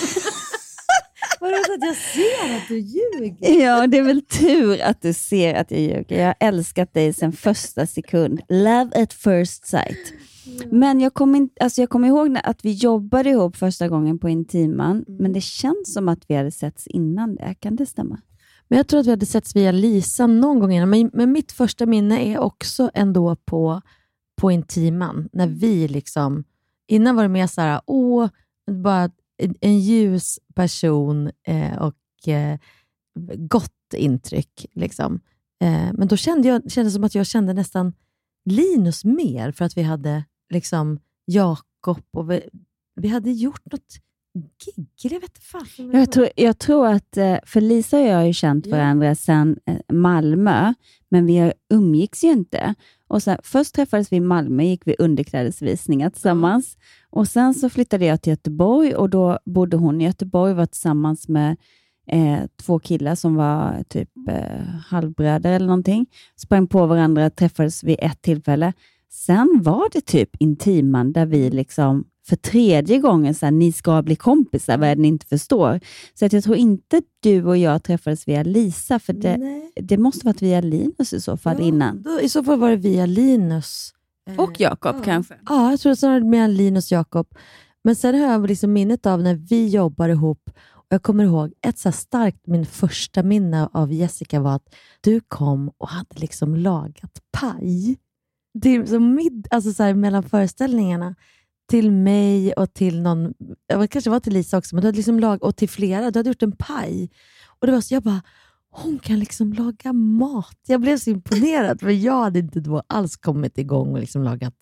Vadå 1.41 1.57
att 1.57 1.83
jag 1.83 1.97
ser 1.97 2.57
att 2.57 2.69
du 2.69 2.79
ljuger? 2.79 3.63
Ja, 3.63 3.87
det 3.87 3.99
är 3.99 4.03
väl 4.03 4.23
tur 4.23 4.83
att 4.83 5.03
du 5.03 5.13
ser 5.13 5.55
att 5.55 5.71
jag 5.71 5.81
ljuger. 5.81 6.19
Jag 6.19 6.27
har 6.27 6.37
älskat 6.41 6.95
dig 6.95 7.13
sedan 7.13 7.33
första 7.33 7.87
sekund. 7.87 8.41
Love 8.49 8.91
at 9.03 9.13
first 9.13 9.67
sight. 9.67 10.15
Men 10.71 11.01
jag 11.01 11.15
kommer 11.15 11.39
in, 11.39 11.51
alltså 11.61 11.81
jag 11.81 11.91
kommer 11.91 12.09
ihåg 12.09 12.31
när, 12.31 12.49
att 12.49 12.65
vi 12.65 12.73
jobbade 12.73 13.31
ihop 13.31 13.57
första 13.57 13.89
gången 13.89 14.19
på 14.19 14.29
Intiman, 14.29 15.05
men 15.09 15.33
det 15.33 15.41
känns 15.41 15.93
som 15.95 16.09
att 16.09 16.25
vi 16.27 16.35
hade 16.35 16.51
setts 16.51 16.87
innan 16.87 17.35
det. 17.35 17.55
Kan 17.61 17.77
det 17.77 17.87
stämma? 17.87 18.21
Men 18.69 18.77
jag 18.77 18.89
tror 18.89 19.01
att 19.01 19.07
vi 19.07 19.11
hade 19.11 19.27
setts 19.27 19.57
via 19.57 19.73
Lisa 19.73 20.27
någon 20.27 20.59
gång 20.59 20.73
innan. 20.73 20.91
Men, 20.91 21.11
men 21.13 21.33
mitt 21.33 21.53
första 21.53 21.87
minne 21.87 22.25
är 22.27 22.39
också 22.39 22.91
ändå 22.95 23.37
på, 23.37 23.81
på 24.37 24.51
Intiman. 24.51 25.29
När 25.33 25.47
vi 25.47 25.89
liksom... 25.89 26.45
Innan 26.87 27.17
var 27.17 27.23
det 27.23 27.29
mer 27.29 27.47
så 27.47 27.61
här, 27.61 27.81
åh, 27.87 28.29
bara 28.71 29.11
en, 29.37 29.55
en 29.61 29.81
ljus 29.81 30.39
person 30.55 31.31
eh, 31.47 31.79
och 31.79 32.29
eh, 32.29 32.59
gott 33.37 33.95
intryck. 33.97 34.67
Liksom. 34.73 35.21
Eh, 35.61 35.93
men 35.93 36.09
då 36.09 36.17
kände 36.17 36.49
jag 36.49 36.71
kände 36.71 36.89
det 36.89 36.93
som 36.93 37.05
att 37.05 37.15
jag 37.15 37.27
kände 37.27 37.53
nästan 37.53 37.93
Linus 38.45 39.05
mer, 39.05 39.53
för 39.53 39.65
att 39.65 39.77
vi 39.77 39.83
hade 39.83 40.25
liksom 40.51 40.99
Jakob 41.25 42.05
och 42.13 42.31
vi, 42.31 42.49
vi 42.95 43.09
hade 43.09 43.31
gjort 43.31 43.73
något 43.73 43.95
gig. 44.35 45.13
Jag 45.13 45.21
vet 45.21 45.39
fan. 45.39 45.91
Jag 45.93 46.13
tror, 46.13 46.29
jag 46.37 46.59
tror 46.59 46.87
att, 46.87 47.17
eh, 47.17 47.37
för 47.47 47.61
Lisa 47.61 47.99
och 47.99 48.07
jag 48.07 48.17
har 48.17 48.25
ju 48.25 48.33
känt 48.33 48.67
varandra 48.67 49.15
sedan 49.15 49.57
eh, 49.67 49.77
Malmö, 49.93 50.75
men 51.09 51.27
vi 51.27 51.53
umgicks 51.71 52.25
ju 52.25 52.29
inte. 52.29 52.75
Och 53.09 53.23
sen, 53.23 53.39
först 53.43 53.75
träffades 53.75 54.13
vi 54.13 54.17
i 54.17 54.21
Malmö, 54.21 54.63
gick 54.63 54.87
vi 54.87 54.97
underklädesvisningar 54.99 56.11
tillsammans. 56.11 56.77
Och 57.11 57.29
Sen 57.29 57.55
så 57.55 57.69
flyttade 57.69 58.05
jag 58.05 58.23
till 58.23 58.31
Göteborg 58.31 58.95
och 58.95 59.11
då 59.11 59.39
bodde 59.45 59.77
hon 59.77 60.01
i 60.01 60.05
Göteborg 60.05 60.51
och 60.51 60.57
var 60.57 60.67
tillsammans 60.67 61.29
med 61.29 61.57
eh, 62.07 62.39
två 62.63 62.79
killar 62.79 63.15
som 63.15 63.35
var 63.35 63.85
typ 63.89 64.11
eh, 64.29 64.65
halvbröder 64.87 65.53
eller 65.53 65.67
någonting. 65.67 66.07
Sprang 66.37 66.67
på 66.67 66.87
varandra, 66.87 67.31
träffades 67.31 67.85
vid 67.85 67.97
ett 67.99 68.23
tillfälle. 68.23 68.73
Sen 69.11 69.61
var 69.63 69.89
det 69.93 70.01
typ 70.01 70.31
Intiman 70.39 71.13
där 71.13 71.27
vi 71.27 71.51
liksom 71.51 72.05
för 72.27 72.37
tredje 72.37 72.99
gången 72.99 73.35
så 73.35 73.47
här, 73.47 73.51
ni 73.51 73.73
ska 73.73 74.03
bli 74.03 74.17
kompisar, 74.17 74.79
vad 74.79 74.89
är 74.89 74.97
det 74.97 75.03
ni 75.03 75.09
inte 75.09 75.27
förstår? 75.27 75.81
Så 76.15 76.27
att 76.27 76.33
jag 76.33 76.45
tror 76.45 76.57
inte 76.57 77.03
du 77.21 77.45
och 77.45 77.57
jag 77.57 77.83
träffades 77.83 78.29
via 78.29 78.43
Lisa, 78.43 78.99
för 78.99 79.13
det, 79.13 79.63
det 79.77 79.99
måste 79.99 80.27
varit 80.27 80.43
via 80.43 80.61
Linus 80.61 81.13
i 81.13 81.21
så 81.21 81.37
fall 81.37 81.61
innan. 81.61 82.03
Då, 82.03 82.21
I 82.21 82.29
så 82.29 82.45
fall 82.45 82.59
var 82.59 82.71
det 82.71 82.77
via 82.77 83.07
Linus. 83.07 83.93
Eh, 84.31 84.41
Och 84.41 84.61
Jakob 84.61 85.05
kanske? 85.05 85.35
Ja, 85.49 85.71
jag 85.71 85.81
tror 85.81 86.09
var 86.09 86.21
med 86.21 86.51
Linus 86.51 86.93
och 86.93 86.97
Jakob. 86.97 87.27
Men 87.85 87.97
sen 87.97 88.15
har 88.15 88.33
jag 88.33 88.47
liksom 88.49 88.73
minnet 88.73 89.07
av 89.07 89.23
när 89.23 89.35
vi 89.35 89.69
jobbar 89.69 90.09
ihop. 90.09 90.51
Och 90.71 90.87
jag 90.89 91.03
kommer 91.03 91.25
ihåg 91.25 91.53
ett 91.67 91.79
så 91.79 91.93
starkt, 91.93 92.47
min 92.47 92.67
första 92.67 93.23
minne 93.23 93.69
av 93.73 93.93
Jessica 93.93 94.41
var 94.41 94.55
att 94.57 94.75
du 95.01 95.21
kom 95.29 95.71
och 95.79 95.89
hade 95.89 96.21
liksom 96.21 96.57
lagat 96.57 97.19
paj. 97.33 97.97
Det 98.55 98.87
som 98.87 99.15
mid, 99.15 99.47
alltså 99.51 99.73
så 99.73 99.83
här, 99.83 99.95
mellan 99.95 100.23
föreställningarna 100.23 101.15
till 101.71 101.91
mig 101.91 102.53
och 102.53 102.75
till 102.75 103.03
någon, 103.03 103.35
det 103.69 103.89
kanske 103.89 104.11
var 104.11 104.21
till 104.21 104.33
Lisa 104.33 104.59
också, 104.59 104.75
men 104.75 104.83
du 104.83 104.89
hade 104.89 104.97
liksom 104.97 105.21
lag, 105.21 105.43
och 105.43 105.57
till 105.57 105.69
flera. 105.69 106.11
Du 106.11 106.19
hade 106.19 106.31
gjort 106.31 106.43
en 106.43 106.57
paj. 106.57 107.11
Och 107.61 107.67
det 107.67 107.73
var 107.73 107.81
så 107.81 107.95
jag 107.95 108.03
bara, 108.03 108.23
hon 108.71 108.99
kan 108.99 109.19
liksom 109.19 109.53
laga 109.53 109.93
mat. 109.93 110.59
Jag 110.67 110.81
blev 110.81 110.99
så 110.99 111.11
imponerad, 111.11 111.81
för 111.81 111.91
jag 111.91 112.23
hade 112.25 112.39
inte 112.39 112.61
då 112.61 112.83
alls 112.87 113.17
kommit 113.17 113.59
igång 113.59 113.93
och 113.93 114.01
liksom 114.01 114.23
lagat 114.23 114.55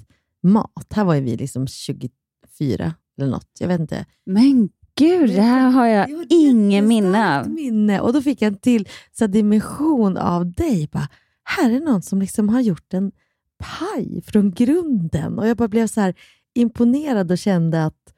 mat. 0.42 0.92
Här 0.94 1.04
var 1.04 1.16
vi 1.16 1.36
liksom 1.36 1.66
24 1.66 2.94
eller 3.18 3.30
något. 3.30 3.50
Jag 3.58 3.68
vet 3.68 3.80
inte. 3.80 4.06
Men 4.26 4.68
gud, 4.94 5.30
det 5.30 5.42
här 5.42 5.70
har 5.70 5.86
jag 5.86 6.26
ingen 6.28 6.88
minne 6.88 7.40
av. 7.40 7.50
minne. 7.50 8.00
Och 8.00 8.12
då 8.12 8.22
fick 8.22 8.42
jag 8.42 8.48
en 8.48 8.58
till 8.58 8.88
så 9.12 9.26
dimension 9.26 10.16
av 10.16 10.52
dig. 10.52 10.88
Bara, 10.92 11.08
här 11.44 11.70
är 11.70 11.80
någon 11.80 12.02
som 12.02 12.20
liksom 12.20 12.48
har 12.48 12.60
gjort 12.60 12.94
en 12.94 13.12
paj 13.58 14.22
från 14.26 14.50
grunden. 14.50 15.38
Och 15.38 15.48
Jag 15.48 15.56
bara 15.56 15.68
blev 15.68 15.86
så 15.86 16.00
här 16.00 16.14
imponerad 16.54 17.30
och 17.30 17.38
kände 17.38 17.84
att 17.84 18.14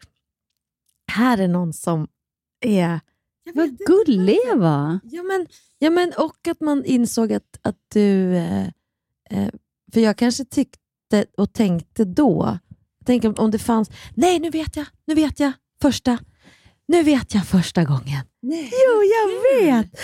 här 1.12 1.38
är 1.38 1.48
någon 1.48 1.72
som 1.72 2.08
är... 2.60 3.00
Vad 3.54 3.78
gullig 3.78 4.38
var. 4.54 4.98
Ja, 5.04 5.22
men, 5.22 5.46
ja, 5.78 5.90
men, 5.90 6.12
och 6.18 6.48
att 6.48 6.60
man 6.60 6.84
insåg 6.84 7.32
att, 7.32 7.58
att 7.62 7.76
du... 7.92 8.36
Eh, 8.36 8.66
eh, 9.30 9.48
för 9.92 10.00
jag 10.00 10.16
kanske 10.16 10.44
tyckte 10.44 11.26
och 11.36 11.52
tänkte 11.52 12.04
då, 12.04 12.58
tänker 13.04 13.28
om, 13.28 13.34
om 13.38 13.50
det 13.50 13.58
fanns... 13.58 13.90
Nej, 14.14 14.38
nu 14.38 14.50
vet 14.50 14.76
jag! 14.76 14.86
Nu 15.06 15.14
vet 15.14 15.40
jag! 15.40 15.52
Första. 15.80 16.18
Nu 16.88 17.02
vet 17.02 17.34
jag 17.34 17.46
första 17.46 17.84
gången. 17.84 18.20
Jo, 18.40 19.02
jag 19.02 19.62
vet! 19.62 20.00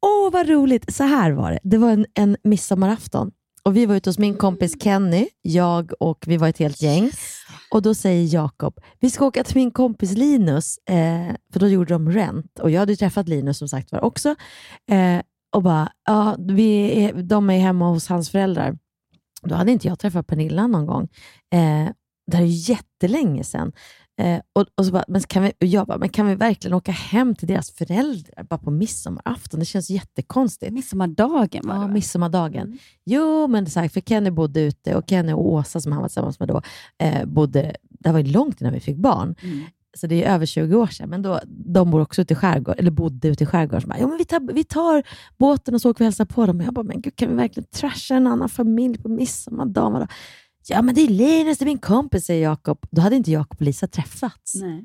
Åh, 0.00 0.32
vad 0.32 0.48
roligt! 0.48 0.94
Så 0.94 1.04
här 1.04 1.32
var 1.32 1.50
det. 1.50 1.58
Det 1.62 1.78
var 1.78 1.90
en, 1.90 2.06
en 2.14 2.36
midsommarafton 2.42 3.30
och 3.68 3.76
vi 3.76 3.86
var 3.86 3.94
ute 3.94 4.10
hos 4.10 4.18
min 4.18 4.34
kompis 4.34 4.82
Kenny, 4.82 5.28
jag 5.42 5.92
och 6.00 6.24
vi 6.26 6.36
var 6.36 6.48
ett 6.48 6.58
helt 6.58 6.82
gäng. 6.82 7.10
Och 7.70 7.82
Då 7.82 7.94
säger 7.94 8.34
Jakob, 8.34 8.80
vi 9.00 9.10
ska 9.10 9.26
åka 9.26 9.44
till 9.44 9.56
min 9.56 9.70
kompis 9.70 10.12
Linus, 10.12 10.78
eh, 10.78 11.34
för 11.52 11.60
då 11.60 11.68
gjorde 11.68 11.94
de 11.94 12.10
Rent. 12.10 12.58
Och 12.58 12.70
Jag 12.70 12.80
hade 12.80 12.96
träffat 12.96 13.28
Linus 13.28 13.58
som 13.58 13.68
sagt 13.68 13.92
var 13.92 14.04
också. 14.04 14.34
Eh, 14.90 15.20
och 15.56 15.62
bara, 15.62 15.92
ja, 16.06 16.36
vi 16.38 17.02
är, 17.04 17.12
de 17.22 17.50
är 17.50 17.58
hemma 17.58 17.88
hos 17.88 18.08
hans 18.08 18.30
föräldrar. 18.30 18.78
Då 19.42 19.54
hade 19.54 19.72
inte 19.72 19.88
jag 19.88 19.98
träffat 19.98 20.26
Pernilla 20.26 20.66
någon 20.66 20.86
gång. 20.86 21.08
Eh, 21.52 21.90
det 22.30 22.36
här 22.36 22.44
är 22.44 22.70
jättelänge 22.70 23.44
sedan. 23.44 23.72
Eh, 24.18 24.40
och, 24.52 24.66
och, 24.74 24.86
så 24.86 24.92
bara, 24.92 25.04
men 25.08 25.20
kan 25.20 25.42
vi, 25.42 25.52
jag 25.58 25.86
bara, 25.86 25.98
men 25.98 26.08
kan 26.08 26.26
vi 26.26 26.34
verkligen 26.34 26.74
åka 26.74 26.92
hem 26.92 27.34
till 27.34 27.48
deras 27.48 27.70
föräldrar 27.70 28.44
bara 28.44 28.58
på 28.58 28.70
midsommarafton? 28.70 29.60
Det 29.60 29.66
känns 29.66 29.90
jättekonstigt. 29.90 30.72
Midsommardagen 30.72 31.62
var 31.64 31.74
det 31.74 31.80
Ja, 31.80 31.86
va? 31.86 31.88
midsommardagen. 31.88 32.78
Jo, 33.04 33.46
men 33.46 33.66
så 33.66 33.80
här, 33.80 33.88
för 33.88 34.00
Kenny 34.00 34.30
bodde 34.30 34.60
ute 34.60 34.94
och 34.94 35.04
Kenny 35.10 35.32
och 35.32 35.52
Åsa 35.52 35.80
som 35.80 35.92
han 35.92 36.00
var 36.02 36.08
tillsammans 36.08 36.40
med 36.40 36.48
då, 36.48 36.62
eh, 36.98 37.24
bodde, 37.26 37.76
det 37.82 38.12
var 38.12 38.18
ju 38.18 38.32
långt 38.32 38.60
innan 38.60 38.72
vi 38.72 38.80
fick 38.80 38.96
barn. 38.96 39.34
så 39.96 40.06
det 40.06 40.24
är 40.24 40.34
över 40.34 40.46
20 40.46 40.74
år 40.76 40.86
sedan, 40.86 41.08
men 41.08 41.22
då, 41.22 41.40
de 41.46 41.90
bor 41.90 42.00
också 42.00 42.22
ute 42.22 42.32
i 42.32 42.36
skärgården, 42.36 42.78
eller 42.80 42.90
bodde 42.90 43.28
ute 43.28 43.44
i 43.44 43.46
skärgården. 43.46 43.80
Så 43.80 43.88
bara, 43.88 43.98
ja, 43.98 44.06
men 44.06 44.18
vi, 44.18 44.24
tar, 44.24 44.52
vi 44.52 44.64
tar 44.64 45.02
båten 45.38 45.74
och 45.74 45.80
så 45.80 45.90
åker 45.90 45.98
vi 45.98 46.02
och 46.04 46.06
hälsar 46.06 46.24
på 46.24 46.46
dem. 46.46 46.56
Och 46.60 46.64
jag 46.64 46.74
bara, 46.74 46.82
men 46.82 47.00
gud, 47.00 47.16
kan 47.16 47.28
vi 47.28 47.34
verkligen 47.34 47.66
trasha 47.74 48.14
en 48.14 48.26
annan 48.26 48.48
familj 48.48 48.98
på 48.98 49.08
midsommardagen? 49.08 50.06
Ja, 50.68 50.82
men 50.82 50.94
det 50.94 51.00
är 51.00 51.08
Linus, 51.08 51.58
det 51.58 51.64
är 51.64 51.66
min 51.66 51.78
kompis, 51.78 52.24
säger 52.24 52.42
Jakob. 52.42 52.86
Då 52.90 53.02
hade 53.02 53.16
inte 53.16 53.30
Jakob 53.30 53.56
och 53.60 53.62
Lisa 53.62 53.86
träffats. 53.86 54.54
Nej. 54.54 54.84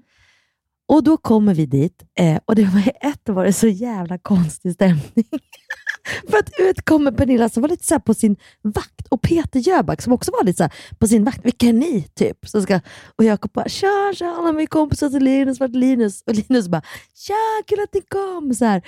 Och 0.88 1.04
då 1.04 1.18
kommer 1.18 1.54
vi 1.54 1.66
dit 1.66 2.04
eh, 2.20 2.40
och 2.46 2.56
det 2.56 2.64
var 2.64 2.94
ett 3.02 3.30
var 3.30 3.46
det 3.46 3.54
så 3.54 3.68
jävla 3.68 4.18
konstig 4.18 4.74
stämning. 4.74 5.02
För 6.30 6.38
att 6.38 6.50
ut 6.60 6.86
kommer 6.86 7.12
Pernilla 7.12 7.50
som 7.50 7.62
var 7.62 7.70
lite 7.70 7.86
så 7.86 8.00
på 8.00 8.14
sin 8.14 8.36
vakt 8.62 9.08
och 9.08 9.22
Peter 9.22 9.60
Jöback 9.60 10.02
som 10.02 10.14
också 10.14 10.32
var 10.32 10.44
lite 10.44 10.64
så 10.64 10.96
på 10.98 11.08
sin 11.08 11.24
vakt. 11.24 11.46
Vilka 11.46 11.68
är 11.68 11.74
ni? 11.74 12.02
Typ. 12.02 12.38
Så 12.48 12.62
ska, 12.62 12.80
och 13.16 13.24
Jakob 13.24 13.52
bara 13.52 13.70
“Tja, 13.70 14.14
tja, 14.16 14.36
alla 14.38 14.52
mina 14.52 14.68
kompisar 14.68 15.10
till 15.10 15.24
Linus, 15.24 15.60
vart 15.60 15.72
Linus?” 15.72 16.24
Och 16.26 16.36
Linus 16.36 16.68
bara 16.68 16.82
“Tja, 17.16 17.64
kul 17.68 17.80
att 17.80 17.94
ni 17.94 18.02
kom!” 18.02 18.54
så 18.54 18.66
här. 18.66 18.82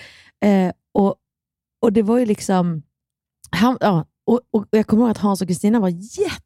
Eh, 0.46 0.72
och, 0.94 1.16
och 1.82 1.94
det 1.94 2.02
var 2.02 2.18
ju 2.18 2.26
liksom... 2.26 2.84
Han, 3.52 3.78
ja, 3.80 4.06
och, 4.26 4.42
och 4.52 4.66
Jag 4.70 4.88
kommer 4.88 5.04
ihåg 5.04 5.12
att 5.12 5.18
Hans 5.18 5.42
och 5.42 5.48
Kristina 5.48 5.80
var 5.80 5.90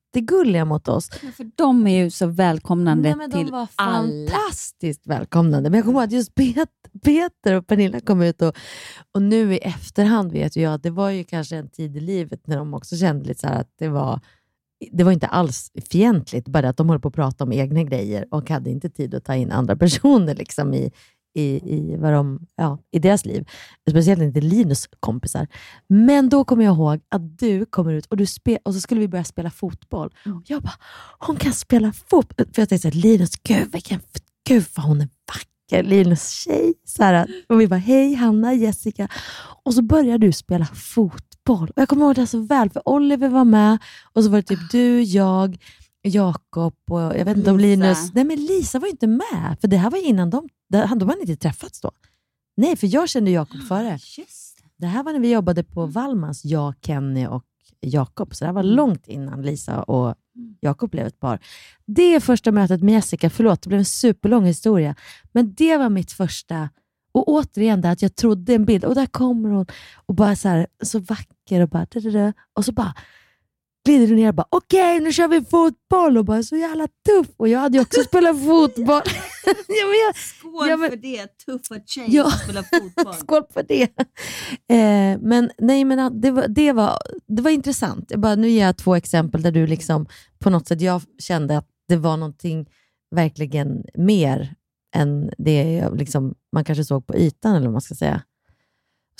jättegulliga 0.09 0.65
mot 0.65 0.87
oss. 0.87 1.09
Ja, 1.23 1.31
för 1.31 1.51
de 1.55 1.87
är 1.87 2.03
ju 2.03 2.09
så 2.09 2.27
välkomnande 2.27 3.15
Nej, 3.15 3.31
till 3.31 3.53
alla. 3.53 3.67
fantastiskt 3.67 5.07
välkomnande. 5.07 5.69
Men 5.69 5.77
jag 5.77 5.85
kommer 5.85 5.99
ihåg 5.99 6.07
att 6.07 6.11
just 6.11 6.35
Pet, 6.35 6.69
Peter 7.03 7.53
och 7.53 7.67
Pernilla 7.67 7.99
kom 7.99 8.21
ut 8.21 8.41
och, 8.41 8.55
och 9.13 9.21
nu 9.21 9.53
i 9.53 9.57
efterhand 9.57 10.31
vet 10.31 10.55
jag 10.55 10.73
att 10.73 10.83
det 10.83 10.89
var 10.89 11.09
ju 11.09 11.23
kanske 11.23 11.55
en 11.55 11.69
tid 11.69 11.97
i 11.97 11.99
livet 11.99 12.47
när 12.47 12.57
de 12.57 12.73
också 12.73 12.95
kände 12.95 13.25
lite 13.25 13.39
så 13.39 13.47
att 13.47 13.69
det 13.79 13.87
var 13.87 14.19
det 14.91 15.03
var 15.03 15.11
inte 15.11 15.27
alls 15.27 15.71
fientligt, 15.91 16.47
bara 16.47 16.69
att 16.69 16.77
de 16.77 16.89
höll 16.89 16.99
på 16.99 17.07
att 17.07 17.13
prata 17.13 17.43
om 17.43 17.51
egna 17.51 17.83
grejer 17.83 18.25
och 18.31 18.49
hade 18.49 18.69
inte 18.69 18.89
tid 18.89 19.15
att 19.15 19.25
ta 19.25 19.35
in 19.35 19.51
andra 19.51 19.75
personer 19.75 20.35
liksom 20.35 20.73
i, 20.73 20.91
i, 21.39 21.61
i, 21.75 21.95
vad 21.97 22.13
de, 22.13 22.39
ja, 22.55 22.77
i 22.91 22.99
deras 22.99 23.25
liv. 23.25 23.45
Speciellt 23.89 24.21
inte 24.21 24.41
Linus 24.41 24.87
kompisar. 24.99 25.47
Men 25.87 26.29
då 26.29 26.43
kommer 26.43 26.65
jag 26.65 26.75
ihåg 26.75 26.99
att 27.09 27.39
du 27.39 27.65
kommer 27.65 27.93
ut 27.93 28.05
och, 28.05 28.17
du 28.17 28.25
spe, 28.25 28.57
och 28.63 28.73
så 28.73 28.81
skulle 28.81 29.01
vi 29.01 29.07
börja 29.07 29.23
spela 29.23 29.49
fotboll. 29.49 30.13
Och 30.25 30.41
jag 30.45 30.61
bara, 30.61 30.79
hon 31.19 31.35
kan 31.35 31.53
spela 31.53 31.93
fotboll. 31.93 32.47
För 32.53 32.61
jag 32.61 32.69
tänkte 32.69 32.91
så 32.91 32.97
här, 32.97 33.01
Linus, 33.01 33.31
gud, 33.43 33.71
vilken, 33.71 33.99
gud 34.47 34.65
vad 34.75 34.85
hon 34.85 35.01
är 35.01 35.09
vacker. 35.27 35.83
Linus 35.83 36.29
tjej. 36.29 36.73
Så 36.85 37.03
här, 37.03 37.27
och 37.49 37.61
vi 37.61 37.67
bara, 37.67 37.79
hej 37.79 38.13
Hanna, 38.13 38.53
Jessica. 38.53 39.07
Och 39.63 39.73
så 39.73 39.81
började 39.81 40.27
du 40.27 40.31
spela 40.33 40.65
fotboll. 40.65 41.69
Och 41.69 41.81
jag 41.81 41.89
kommer 41.89 42.05
ihåg 42.05 42.15
det 42.15 42.27
så 42.27 42.39
väl, 42.39 42.69
för 42.69 42.89
Oliver 42.89 43.29
var 43.29 43.45
med 43.45 43.77
och 44.13 44.23
så 44.23 44.29
var 44.29 44.37
det 44.37 44.43
typ 44.43 44.71
du, 44.71 45.01
jag, 45.01 45.57
Jakob 46.01 46.75
och 46.89 47.01
jag 47.01 47.25
vet 47.25 47.37
inte 47.37 47.51
om. 47.51 47.59
Linus... 47.59 48.13
Nej, 48.13 48.23
men 48.23 48.45
Lisa 48.45 48.79
var 48.79 48.87
ju 48.87 48.91
inte 48.91 49.07
med, 49.07 49.57
för 49.61 49.67
det 49.67 49.77
här 49.77 49.89
var 49.91 50.07
innan 50.07 50.29
de... 50.29 50.49
De 50.69 50.99
de 50.99 51.09
hade 51.09 51.21
inte 51.21 51.35
träffats 51.35 51.81
då. 51.81 51.91
Nej, 52.57 52.75
för 52.75 52.87
jag 52.87 53.09
kände 53.09 53.31
Jakob 53.31 53.61
före. 53.61 53.99
Det 54.77 54.87
här 54.87 55.03
var 55.03 55.13
när 55.13 55.19
vi 55.19 55.31
jobbade 55.31 55.63
på 55.63 55.85
Wallmans, 55.85 56.45
jag, 56.45 56.73
Kenny 56.81 57.27
och 57.27 57.45
Jakob. 57.79 58.35
Så 58.35 58.43
det 58.43 58.47
här 58.47 58.53
var 58.53 58.63
långt 58.63 59.07
innan 59.07 59.41
Lisa 59.41 59.83
och 59.83 60.15
Jakob 60.59 60.91
blev 60.91 61.07
ett 61.07 61.19
par. 61.19 61.39
Det 61.85 62.15
är 62.15 62.19
första 62.19 62.51
mötet 62.51 62.81
med 62.81 62.93
Jessica. 62.93 63.29
Förlåt, 63.29 63.61
det 63.61 63.67
blev 63.67 63.79
en 63.79 63.85
superlång 63.85 64.45
historia. 64.45 64.95
Men 65.31 65.53
det 65.53 65.77
var 65.77 65.89
mitt 65.89 66.11
första... 66.11 66.69
Och 67.11 67.29
återigen, 67.29 67.81
det 67.81 67.89
att 67.89 68.01
jag 68.01 68.15
trodde 68.15 68.53
en 68.53 68.65
bild. 68.65 68.85
Och 68.85 68.95
där 68.95 69.05
kommer 69.05 69.49
hon 69.49 69.65
och 69.95 70.15
bara 70.15 70.35
så, 70.35 70.47
här, 70.47 70.67
så 70.83 70.99
vacker 70.99 71.61
och 71.61 71.69
bara... 71.69 72.33
Och 72.53 72.65
så 72.65 72.71
bara 72.71 72.93
glider 73.85 74.07
du 74.07 74.15
ner 74.15 74.27
och 74.27 74.35
bara 74.35 74.47
okej, 74.49 74.99
nu 74.99 75.11
kör 75.13 75.27
vi 75.27 75.41
fotboll. 75.41 76.17
Och 76.17 76.25
bara 76.25 76.43
så 76.43 76.55
jävla 76.55 76.87
tuff. 76.87 77.27
Och 77.37 77.47
jag 77.47 77.59
hade 77.59 77.77
ju 77.77 77.81
också 77.81 78.01
spelat 78.03 78.39
fotboll. 78.45 79.01
ja, 79.67 79.87
jag, 80.05 80.15
Skål 80.15 80.69
Ja, 80.69 80.77
men- 80.77 80.89
för 80.89 80.97
det, 80.97 81.27
tuffa 81.45 81.75
tjej 81.85 82.05
Ja. 82.07 82.31
spelar 82.31 82.63
fotboll. 82.63 83.13
Skål 83.19 83.43
på 83.43 83.61
det. 83.61 83.83
Eh, 84.69 85.19
men 85.21 85.51
nej, 85.57 85.85
men 85.85 86.21
det 86.21 86.31
var, 86.31 86.47
det, 86.47 86.71
var, 86.71 86.97
det 87.27 87.41
var 87.41 87.51
intressant. 87.51 88.05
Jag 88.11 88.19
bara, 88.19 88.35
nu 88.35 88.49
ger 88.49 88.65
jag 88.65 88.77
två 88.77 88.95
exempel 88.95 89.41
där 89.41 89.51
du 89.51 89.67
liksom 89.67 90.05
på 90.39 90.49
något 90.49 90.67
sätt, 90.67 90.81
jag 90.81 91.01
kände 91.19 91.57
att 91.57 91.67
det 91.87 91.95
var 91.97 92.17
någonting 92.17 92.65
verkligen 93.15 93.83
mer 93.93 94.55
än 94.95 95.31
det 95.37 95.73
jag 95.73 95.97
liksom, 95.97 96.35
man 96.53 96.63
kanske 96.63 96.83
såg 96.83 97.07
på 97.07 97.15
ytan, 97.15 97.55
eller 97.55 97.65
vad 97.65 97.71
man 97.71 97.81
ska 97.81 97.95
säga. 97.95 98.21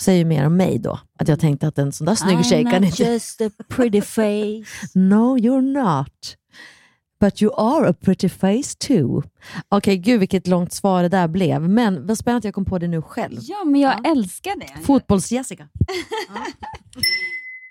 Säger 0.00 0.24
mer 0.24 0.46
om 0.46 0.56
mig 0.56 0.78
då. 0.78 0.98
Att 1.18 1.28
jag 1.28 1.40
tänkte 1.40 1.68
att 1.68 1.78
en 1.78 1.92
sån 1.92 2.04
där 2.04 2.14
snygg 2.14 2.46
tjej 2.46 2.64
I'm 2.64 2.70
kan 2.70 2.82
not 2.82 2.90
inte... 2.90 3.12
just 3.12 3.40
a 3.40 3.50
pretty 3.68 4.00
face. 4.00 4.88
No, 4.94 5.38
you're 5.38 5.60
not. 5.82 6.36
But 7.20 7.42
you 7.42 7.52
are 7.56 7.88
a 7.88 7.94
pretty 8.00 8.28
face 8.28 8.76
too. 8.78 9.22
Okej, 9.68 9.96
gud 9.96 10.20
vilket 10.20 10.46
långt 10.46 10.72
svar 10.72 11.02
det 11.02 11.08
där 11.08 11.28
blev. 11.28 11.68
Men 11.68 12.06
vad 12.06 12.18
spännande 12.18 12.38
att 12.38 12.44
jag 12.44 12.54
kom 12.54 12.64
på 12.64 12.78
det 12.78 12.88
nu 12.88 13.02
själv. 13.02 13.38
Ja, 13.40 13.64
men 13.64 13.80
jag 13.80 14.06
älskar 14.06 14.56
det. 14.56 14.84
Fotbolls-Jessica. 14.86 15.68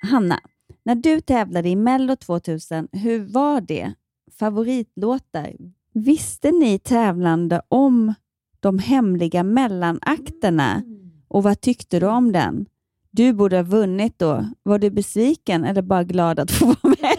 Hanna, 0.11 0.39
när 0.85 0.95
du 0.95 1.21
tävlade 1.21 1.69
i 1.69 1.75
Mello 1.75 2.15
2000, 2.15 2.87
hur 2.91 3.19
var 3.19 3.61
det? 3.61 3.93
Favoritlåtar? 4.39 5.53
Visste 5.93 6.51
ni 6.51 6.79
tävlande 6.79 7.61
om 7.67 8.13
de 8.59 8.79
hemliga 8.79 9.43
mellanakterna? 9.43 10.83
Och 11.29 11.43
vad 11.43 11.61
tyckte 11.61 11.99
du 11.99 12.05
om 12.07 12.31
den? 12.31 12.65
Du 13.11 13.33
borde 13.33 13.55
ha 13.55 13.63
vunnit 13.63 14.19
då. 14.19 14.45
Var 14.63 14.79
du 14.79 14.89
besviken 14.89 15.63
eller 15.63 15.81
bara 15.81 16.03
glad 16.03 16.39
att 16.39 16.51
få 16.51 16.65
vara 16.81 16.95
med? 17.01 17.17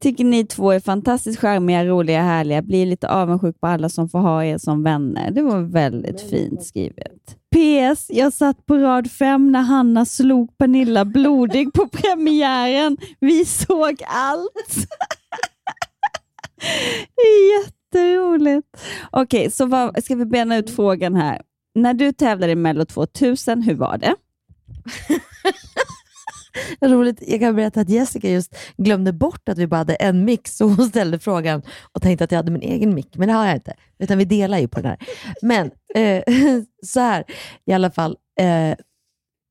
Tycker 0.00 0.24
ni 0.24 0.46
två 0.46 0.70
är 0.70 0.80
fantastiskt 0.80 1.40
charmiga, 1.40 1.84
roliga, 1.84 2.22
härliga. 2.22 2.62
Blir 2.62 2.86
lite 2.86 3.08
avundsjuk 3.08 3.60
på 3.60 3.66
alla 3.66 3.88
som 3.88 4.08
får 4.08 4.18
ha 4.18 4.44
er 4.44 4.58
som 4.58 4.82
vänner. 4.82 5.30
Det 5.30 5.42
var 5.42 5.60
väldigt 5.60 6.30
fint 6.30 6.64
skrivet. 6.64 7.36
PS. 7.54 8.06
Jag 8.10 8.32
satt 8.32 8.66
på 8.66 8.78
rad 8.78 9.10
fem 9.10 9.52
när 9.52 9.60
Hanna 9.60 10.04
slog 10.04 10.58
Pernilla 10.58 11.04
blodig 11.04 11.72
på 11.72 11.88
premiären. 11.92 12.96
Vi 13.20 13.44
såg 13.44 14.02
allt. 14.06 14.76
Det 17.16 17.22
är 17.22 17.79
jätteroligt. 17.94 18.66
Okej, 19.10 19.50
så 19.50 19.66
vad, 19.66 20.04
ska 20.04 20.14
vi 20.14 20.24
bena 20.24 20.56
ut 20.56 20.70
frågan 20.70 21.14
här. 21.14 21.42
När 21.74 21.94
du 21.94 22.12
tävlade 22.12 22.52
i 22.52 22.56
Mello 22.56 22.84
2000, 22.84 23.62
hur 23.62 23.74
var 23.74 23.98
det? 23.98 24.14
Roligt. 26.88 27.22
Jag 27.26 27.40
kan 27.40 27.56
berätta 27.56 27.80
att 27.80 27.88
Jessica 27.88 28.30
just 28.30 28.56
glömde 28.76 29.12
bort 29.12 29.48
att 29.48 29.58
vi 29.58 29.66
bara 29.66 29.76
hade 29.76 29.94
en 29.94 30.24
mix, 30.24 30.56
så 30.56 30.64
hon 30.64 30.88
ställde 30.88 31.18
frågan 31.18 31.62
och 31.92 32.02
tänkte 32.02 32.24
att 32.24 32.32
jag 32.32 32.38
hade 32.38 32.50
min 32.50 32.62
egen 32.62 32.94
mick, 32.94 33.16
men 33.16 33.28
det 33.28 33.34
har 33.34 33.46
jag 33.46 33.56
inte. 33.56 33.74
Utan 33.98 34.18
vi 34.18 34.24
delar 34.24 34.58
ju 34.58 34.68
på 34.68 34.80
den 34.80 34.90
här. 34.90 34.98
Men 35.42 35.70
eh, 35.94 36.22
så 36.86 37.00
här, 37.00 37.24
i 37.66 37.72
alla 37.72 37.90
fall. 37.90 38.16
Eh, 38.40 38.76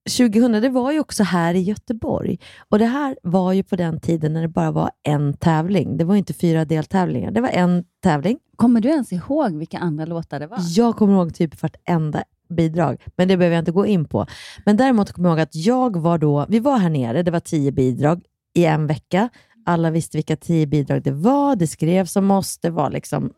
2000, 0.09 0.51
det 0.51 0.69
var 0.69 0.91
ju 0.91 0.99
också 0.99 1.23
här 1.23 1.53
i 1.53 1.59
Göteborg. 1.59 2.39
Och 2.69 2.79
det 2.79 2.85
här 2.85 3.17
var 3.23 3.53
ju 3.53 3.63
på 3.63 3.75
den 3.75 3.99
tiden 3.99 4.33
när 4.33 4.41
det 4.41 4.47
bara 4.47 4.71
var 4.71 4.91
en 5.03 5.33
tävling. 5.33 5.97
Det 5.97 6.03
var 6.03 6.15
inte 6.15 6.33
fyra 6.33 6.65
deltävlingar. 6.65 7.31
Det 7.31 7.41
var 7.41 7.49
en 7.49 7.83
tävling. 8.03 8.37
Kommer 8.55 8.81
du 8.81 8.89
ens 8.89 9.13
ihåg 9.13 9.57
vilka 9.57 9.77
andra 9.77 10.05
låtar 10.05 10.39
det 10.39 10.47
var? 10.47 10.59
Jag 10.75 10.95
kommer 10.95 11.13
ihåg 11.13 11.33
typ 11.33 11.61
vartenda 11.61 12.23
bidrag, 12.49 13.01
men 13.15 13.27
det 13.27 13.37
behöver 13.37 13.55
jag 13.55 13.61
inte 13.61 13.71
gå 13.71 13.85
in 13.85 14.05
på. 14.05 14.25
Men 14.65 14.77
däremot 14.77 15.11
kommer 15.11 15.29
jag 15.29 15.33
ihåg 15.37 15.43
att 15.43 15.55
jag 15.55 15.97
var 15.97 16.17
då, 16.17 16.45
vi 16.49 16.59
var 16.59 16.77
här 16.77 16.89
nere, 16.89 17.23
det 17.23 17.31
var 17.31 17.39
tio 17.39 17.71
bidrag 17.71 18.21
i 18.55 18.65
en 18.65 18.87
vecka. 18.87 19.29
Alla 19.65 19.91
visste 19.91 20.17
vilka 20.17 20.35
tio 20.35 20.67
bidrag 20.67 21.03
det 21.03 21.11
var, 21.11 21.55
det 21.55 21.67
skrevs 21.67 22.15
om 22.15 22.31
oss, 22.31 22.57
det 22.57 22.69
var 22.69 22.91
liksom 22.91 23.31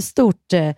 stort 0.00 0.52
eh, 0.52 0.74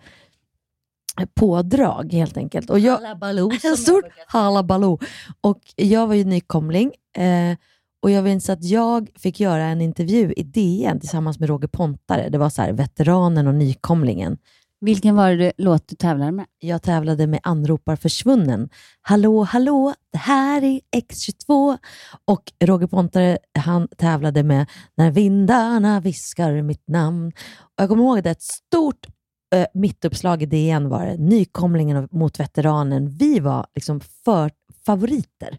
pådrag 1.35 2.13
helt 2.13 2.37
enkelt. 2.37 2.69
Och 2.69 2.79
jag, 2.79 2.97
Hallabaloo, 2.97 3.51
som 3.61 3.71
en 3.71 3.77
säga. 3.77 4.01
halabaloo. 4.27 4.99
Och 5.41 5.59
jag 5.75 6.07
var 6.07 6.15
ju 6.15 6.23
nykomling 6.23 6.91
eh, 7.17 7.57
och 8.01 8.11
jag 8.11 8.23
minns 8.23 8.49
att 8.49 8.63
jag 8.63 9.09
fick 9.15 9.39
göra 9.39 9.63
en 9.63 9.81
intervju 9.81 10.33
i 10.33 10.43
DN 10.43 10.99
tillsammans 10.99 11.39
med 11.39 11.49
Roger 11.49 11.67
Pontare. 11.67 12.29
Det 12.29 12.37
var 12.37 12.49
så 12.49 12.61
här, 12.61 12.71
veteranen 12.71 13.47
och 13.47 13.55
nykomlingen. 13.55 14.37
Vilken 14.83 15.15
var 15.15 15.31
det 15.31 15.51
låt 15.57 15.87
du 15.87 15.95
tävlade 15.95 16.31
med? 16.31 16.45
Jag 16.59 16.81
tävlade 16.81 17.27
med 17.27 17.39
Anropar 17.43 17.95
försvunnen. 17.95 18.69
Hallå, 19.01 19.43
hallå, 19.43 19.93
det 20.11 20.17
här 20.17 20.63
är 20.63 20.79
X22. 20.95 21.77
Och 22.25 22.43
Roger 22.63 22.87
Pontare, 22.87 23.37
han 23.59 23.87
tävlade 23.97 24.43
med 24.43 24.69
När 24.95 25.11
vindarna 25.11 25.99
viskar 25.99 26.61
mitt 26.61 26.87
namn. 26.87 27.31
Och 27.59 27.83
jag 27.83 27.89
kommer 27.89 28.03
ihåg 28.03 28.17
att 28.17 28.23
det 28.23 28.29
ett 28.29 28.41
stort 28.41 29.07
eh, 29.53 29.65
mittuppslag 29.73 30.43
i 30.43 30.45
DN 30.45 30.89
var 30.89 31.05
det. 31.05 31.17
Nykomlingen 31.17 32.07
mot 32.11 32.39
veteranen. 32.39 33.09
Vi 33.09 33.39
var 33.39 33.67
liksom 33.75 33.99
för 33.99 34.51
favoriter. 34.85 35.57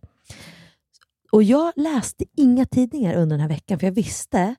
Och 1.33 1.43
jag 1.43 1.73
läste 1.77 2.25
inga 2.37 2.67
tidningar 2.67 3.15
under 3.15 3.37
den 3.37 3.41
här 3.41 3.49
veckan, 3.49 3.79
för 3.79 3.87
jag 3.87 3.93
visste 3.93 4.55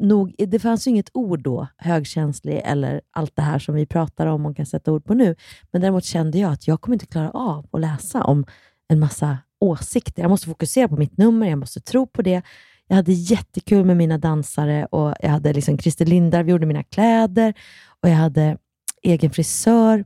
nog, 0.00 0.34
det 0.38 0.58
fanns 0.58 0.86
ju 0.86 0.90
inget 0.90 1.10
ord 1.14 1.42
då, 1.42 1.66
högkänslig 1.76 2.62
eller 2.64 3.00
allt 3.10 3.36
det 3.36 3.42
här 3.42 3.58
som 3.58 3.74
vi 3.74 3.86
pratar 3.86 4.26
om 4.26 4.46
och 4.46 4.56
kan 4.56 4.66
sätta 4.66 4.92
ord 4.92 5.04
på 5.04 5.14
nu. 5.14 5.36
Men 5.70 5.82
däremot 5.82 6.04
kände 6.04 6.38
jag 6.38 6.52
att 6.52 6.68
jag 6.68 6.80
kommer 6.80 6.94
inte 6.94 7.06
klara 7.06 7.30
av 7.30 7.66
att 7.72 7.80
läsa 7.80 8.24
om 8.24 8.46
en 8.88 9.00
massa 9.00 9.38
åsikter. 9.60 10.22
Jag 10.22 10.30
måste 10.30 10.46
fokusera 10.46 10.88
på 10.88 10.96
mitt 10.96 11.18
nummer, 11.18 11.48
jag 11.48 11.58
måste 11.58 11.80
tro 11.80 12.06
på 12.06 12.22
det. 12.22 12.42
Jag 12.90 12.96
hade 12.96 13.12
jättekul 13.12 13.84
med 13.84 13.96
mina 13.96 14.18
dansare 14.18 14.86
och 14.86 15.14
jag 15.20 15.30
hade 15.30 15.52
liksom 15.52 15.78
Christer 15.78 16.06
Lindarw 16.06 16.50
gjorde 16.50 16.66
mina 16.66 16.82
kläder 16.82 17.54
och 18.02 18.08
jag 18.08 18.16
hade 18.16 18.56
egen 19.02 19.30
frisör. 19.30 20.04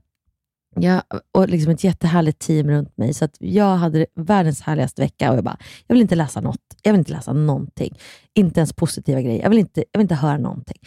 Ja, 0.77 1.03
och 1.33 1.49
liksom 1.49 1.73
ett 1.73 1.85
jättehärligt 1.85 2.39
team 2.39 2.71
runt 2.71 2.97
mig. 2.97 3.15
Så 3.15 3.25
att 3.25 3.37
jag 3.39 3.77
hade 3.77 4.07
världens 4.15 4.61
härligaste 4.61 5.03
vecka 5.03 5.31
och 5.31 5.37
jag 5.37 5.45
bara, 5.45 5.57
jag 5.87 5.95
vill 5.95 6.03
inte 6.03 6.15
läsa 6.15 6.41
något. 6.41 6.61
Jag 6.83 6.93
vill 6.93 6.99
inte 6.99 7.13
läsa 7.13 7.33
någonting. 7.33 7.99
Inte 8.35 8.61
ens 8.61 8.73
positiva 8.73 9.21
grejer. 9.21 9.43
Jag 9.43 9.51
vill 9.51 9.59
inte, 9.59 9.85
jag 9.93 9.99
vill 9.99 10.05
inte 10.05 10.15
höra 10.15 10.39
någonting. 10.39 10.79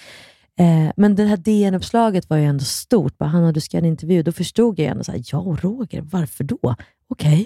Eh, 0.59 0.91
men 0.97 1.15
det 1.15 1.23
här 1.23 1.37
DN-uppslaget 1.37 2.29
var 2.29 2.37
ju 2.37 2.45
ändå 2.45 2.63
stort. 2.63 3.17
Bara, 3.17 3.29
Hanna, 3.29 3.51
du 3.51 3.61
ska 3.61 3.77
göra 3.77 3.85
en 3.85 3.91
intervju. 3.91 4.23
Då 4.23 4.31
förstod 4.31 4.79
jag 4.79 4.87
ändå, 4.87 5.03
så 5.03 5.11
här, 5.11 5.21
ja 5.31 5.57
Roger, 5.61 6.01
varför 6.01 6.43
då? 6.43 6.57
Okej. 6.61 6.75
Okay. 7.09 7.45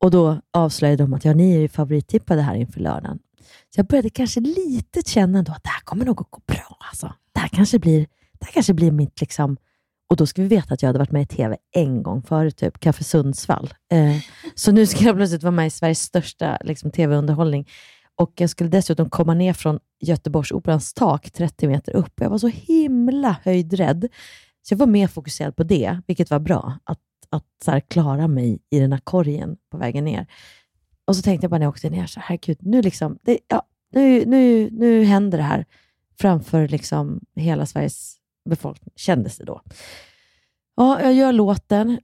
Och 0.00 0.10
då 0.10 0.40
avslöjade 0.52 1.02
de 1.02 1.14
att 1.14 1.24
ja, 1.24 1.34
ni 1.34 1.54
är 1.54 1.60
ju 1.60 1.68
favorittippade 1.68 2.42
här 2.42 2.54
inför 2.54 2.80
lördagen. 2.80 3.18
Så 3.74 3.78
jag 3.78 3.86
började 3.86 4.10
kanske 4.10 4.40
lite 4.40 5.02
känna 5.06 5.38
ändå 5.38 5.52
att 5.52 5.64
det 5.64 5.70
här 5.70 5.80
kommer 5.80 6.04
nog 6.04 6.20
att 6.20 6.30
gå 6.30 6.40
bra. 6.46 6.76
Alltså. 6.90 7.12
Det, 7.32 7.40
här 7.40 7.48
kanske 7.48 7.78
blir, 7.78 7.98
det 8.38 8.44
här 8.44 8.52
kanske 8.52 8.74
blir 8.74 8.90
mitt 8.90 9.20
liksom, 9.20 9.56
och 10.10 10.16
då 10.16 10.26
ska 10.26 10.42
vi 10.42 10.48
veta 10.48 10.74
att 10.74 10.82
jag 10.82 10.88
hade 10.88 10.98
varit 10.98 11.12
med 11.12 11.22
i 11.22 11.26
TV 11.26 11.56
en 11.76 12.02
gång 12.02 12.22
förut, 12.22 12.56
typ 12.56 12.80
Café 12.80 13.04
Sundsvall. 13.04 13.74
Eh, 13.92 14.16
så 14.54 14.72
nu 14.72 14.86
ska 14.86 15.04
jag 15.04 15.16
plötsligt 15.16 15.42
vara 15.42 15.50
med 15.50 15.66
i 15.66 15.70
Sveriges 15.70 16.02
största 16.02 16.58
liksom, 16.64 16.90
TV-underhållning. 16.90 17.68
Och 18.16 18.32
jag 18.36 18.50
skulle 18.50 18.70
dessutom 18.70 19.10
komma 19.10 19.34
ner 19.34 19.52
från 19.52 19.78
Göteborgsoperans 20.00 20.94
tak 20.94 21.30
30 21.30 21.68
meter 21.68 21.96
upp. 21.96 22.12
Jag 22.16 22.30
var 22.30 22.38
så 22.38 22.48
himla 22.48 23.36
höjdrädd. 23.44 24.08
Så 24.62 24.72
jag 24.72 24.78
var 24.78 24.86
mer 24.86 25.08
fokuserad 25.08 25.56
på 25.56 25.62
det, 25.62 26.00
vilket 26.06 26.30
var 26.30 26.38
bra. 26.38 26.78
Att, 26.84 26.98
att 27.30 27.44
så 27.64 27.70
här, 27.70 27.80
klara 27.80 28.28
mig 28.28 28.58
i 28.70 28.78
den 28.78 28.92
här 28.92 29.00
korgen 29.00 29.56
på 29.70 29.78
vägen 29.78 30.04
ner. 30.04 30.26
Och 31.10 31.16
så 31.16 31.22
tänkte 31.22 31.44
jag 31.44 31.50
bara 31.50 31.58
när 31.58 31.66
jag 31.66 31.70
åkte 31.70 31.90
ner, 31.90 32.06
så 32.06 32.20
herregud, 32.20 32.58
nu, 32.60 32.82
liksom, 32.82 33.18
det, 33.22 33.38
ja, 33.48 33.62
nu, 33.92 34.24
nu, 34.26 34.70
nu 34.70 35.04
händer 35.04 35.38
det 35.38 35.44
här 35.44 35.66
framför 36.20 36.68
liksom 36.68 37.20
hela 37.36 37.66
Sveriges 37.66 38.16
befolkning, 38.48 38.92
kändes 38.96 39.38
det 39.38 39.44
då. 39.44 39.60
Ja, 40.76 41.02
jag 41.02 41.14
gör 41.14 41.32
låten. 41.32 42.00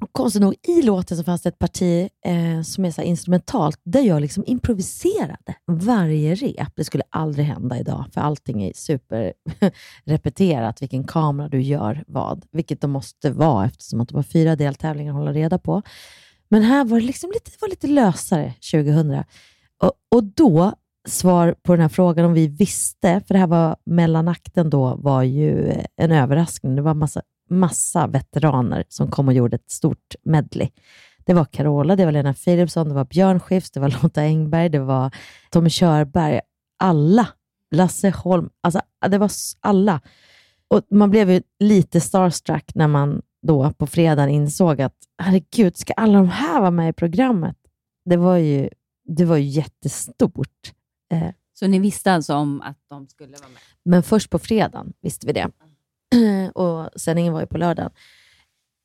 Och 0.00 0.12
konstigt 0.12 0.42
nog, 0.42 0.54
i 0.62 0.82
låten 0.82 1.16
så 1.16 1.24
fanns 1.24 1.42
det 1.42 1.48
ett 1.48 1.58
parti 1.58 2.08
eh, 2.24 2.62
som 2.62 2.84
är 2.84 2.90
så 2.90 3.02
instrumentalt, 3.02 3.80
där 3.84 4.00
jag 4.00 4.20
liksom 4.20 4.44
improviserade 4.46 5.54
varje 5.66 6.34
rep. 6.34 6.72
Det 6.76 6.84
skulle 6.84 7.04
aldrig 7.10 7.46
hända 7.46 7.78
idag, 7.78 8.04
för 8.14 8.20
allting 8.20 8.62
är 8.62 8.72
superrepeterat, 8.74 10.82
vilken 10.88 11.04
kamera 11.04 11.48
du 11.48 11.60
gör 11.60 12.04
vad, 12.06 12.44
vilket 12.50 12.80
de 12.80 12.90
måste 12.90 13.30
vara 13.30 13.66
eftersom 13.66 14.00
att 14.00 14.08
de 14.08 14.14
har 14.14 14.22
fyra 14.22 14.56
deltävlingar 14.56 15.12
att 15.12 15.18
hålla 15.18 15.32
reda 15.32 15.58
på. 15.58 15.82
Men 16.48 16.62
här 16.62 16.84
var 16.84 17.00
det 17.00 17.06
liksom 17.06 17.30
lite, 17.30 17.50
var 17.60 17.68
lite 17.68 17.86
lösare 17.86 18.54
2000. 18.72 19.24
Och, 19.82 19.92
och 20.08 20.24
då, 20.24 20.72
svar 21.08 21.54
på 21.62 21.72
den 21.72 21.80
här 21.80 21.88
frågan 21.88 22.24
om 22.24 22.32
vi 22.32 22.48
visste, 22.48 23.20
för 23.26 23.34
det 23.34 23.40
här 23.40 23.46
var 23.46 23.76
mellanakten 23.84 24.70
då, 24.70 24.94
var 24.94 25.22
ju 25.22 25.72
en 25.96 26.12
överraskning. 26.12 26.76
Det 26.76 26.82
var 26.82 26.94
massa 26.94 27.22
massa 27.50 28.06
veteraner 28.06 28.84
som 28.88 29.10
kom 29.10 29.28
och 29.28 29.34
gjorde 29.34 29.56
ett 29.56 29.70
stort 29.70 30.14
medley. 30.22 30.68
Det 31.26 31.34
var 31.34 31.44
Carola, 31.44 31.96
det 31.96 32.04
var 32.04 32.12
Lena 32.12 32.34
Philipsson, 32.34 32.88
det 32.88 32.94
var 32.94 33.04
Björn 33.04 33.40
Skifs, 33.40 33.70
det 33.70 33.80
var 33.80 34.02
Lotta 34.02 34.22
Engberg, 34.22 34.68
det 34.68 34.78
var 34.78 35.14
Tommy 35.50 35.70
Körberg. 35.70 36.40
Alla. 36.78 37.28
Lasse 37.70 38.10
Holm. 38.10 38.50
Alltså, 38.60 38.80
det 39.08 39.18
var 39.18 39.30
alla. 39.60 40.00
Och 40.68 40.82
Man 40.90 41.10
blev 41.10 41.30
ju 41.30 41.42
lite 41.58 42.00
starstruck 42.00 42.74
när 42.74 42.88
man 42.88 43.22
då 43.46 43.72
på 43.72 43.86
fredagen 43.86 44.30
insåg 44.30 44.80
att 44.80 44.96
herregud, 45.22 45.76
ska 45.76 45.92
alla 45.92 46.18
de 46.18 46.28
här 46.28 46.60
vara 46.60 46.70
med 46.70 46.88
i 46.88 46.92
programmet? 46.92 47.56
Det 48.04 48.16
var 48.16 48.36
ju, 48.36 48.68
det 49.04 49.24
var 49.24 49.36
ju 49.36 49.44
jättestort. 49.44 50.72
Eh. 51.12 51.28
Så 51.58 51.66
ni 51.66 51.78
visste 51.78 52.12
alltså 52.12 52.34
om 52.34 52.60
att 52.60 52.78
de 52.90 53.08
skulle 53.08 53.36
vara 53.36 53.48
med? 53.48 53.60
Men 53.84 54.02
först 54.02 54.30
på 54.30 54.38
fredagen 54.38 54.92
visste 55.00 55.26
vi 55.26 55.32
det. 55.32 55.50
och 56.54 57.00
sändningen 57.00 57.32
var 57.32 57.40
ju 57.40 57.46
på 57.46 57.58
lördagen. 57.58 57.90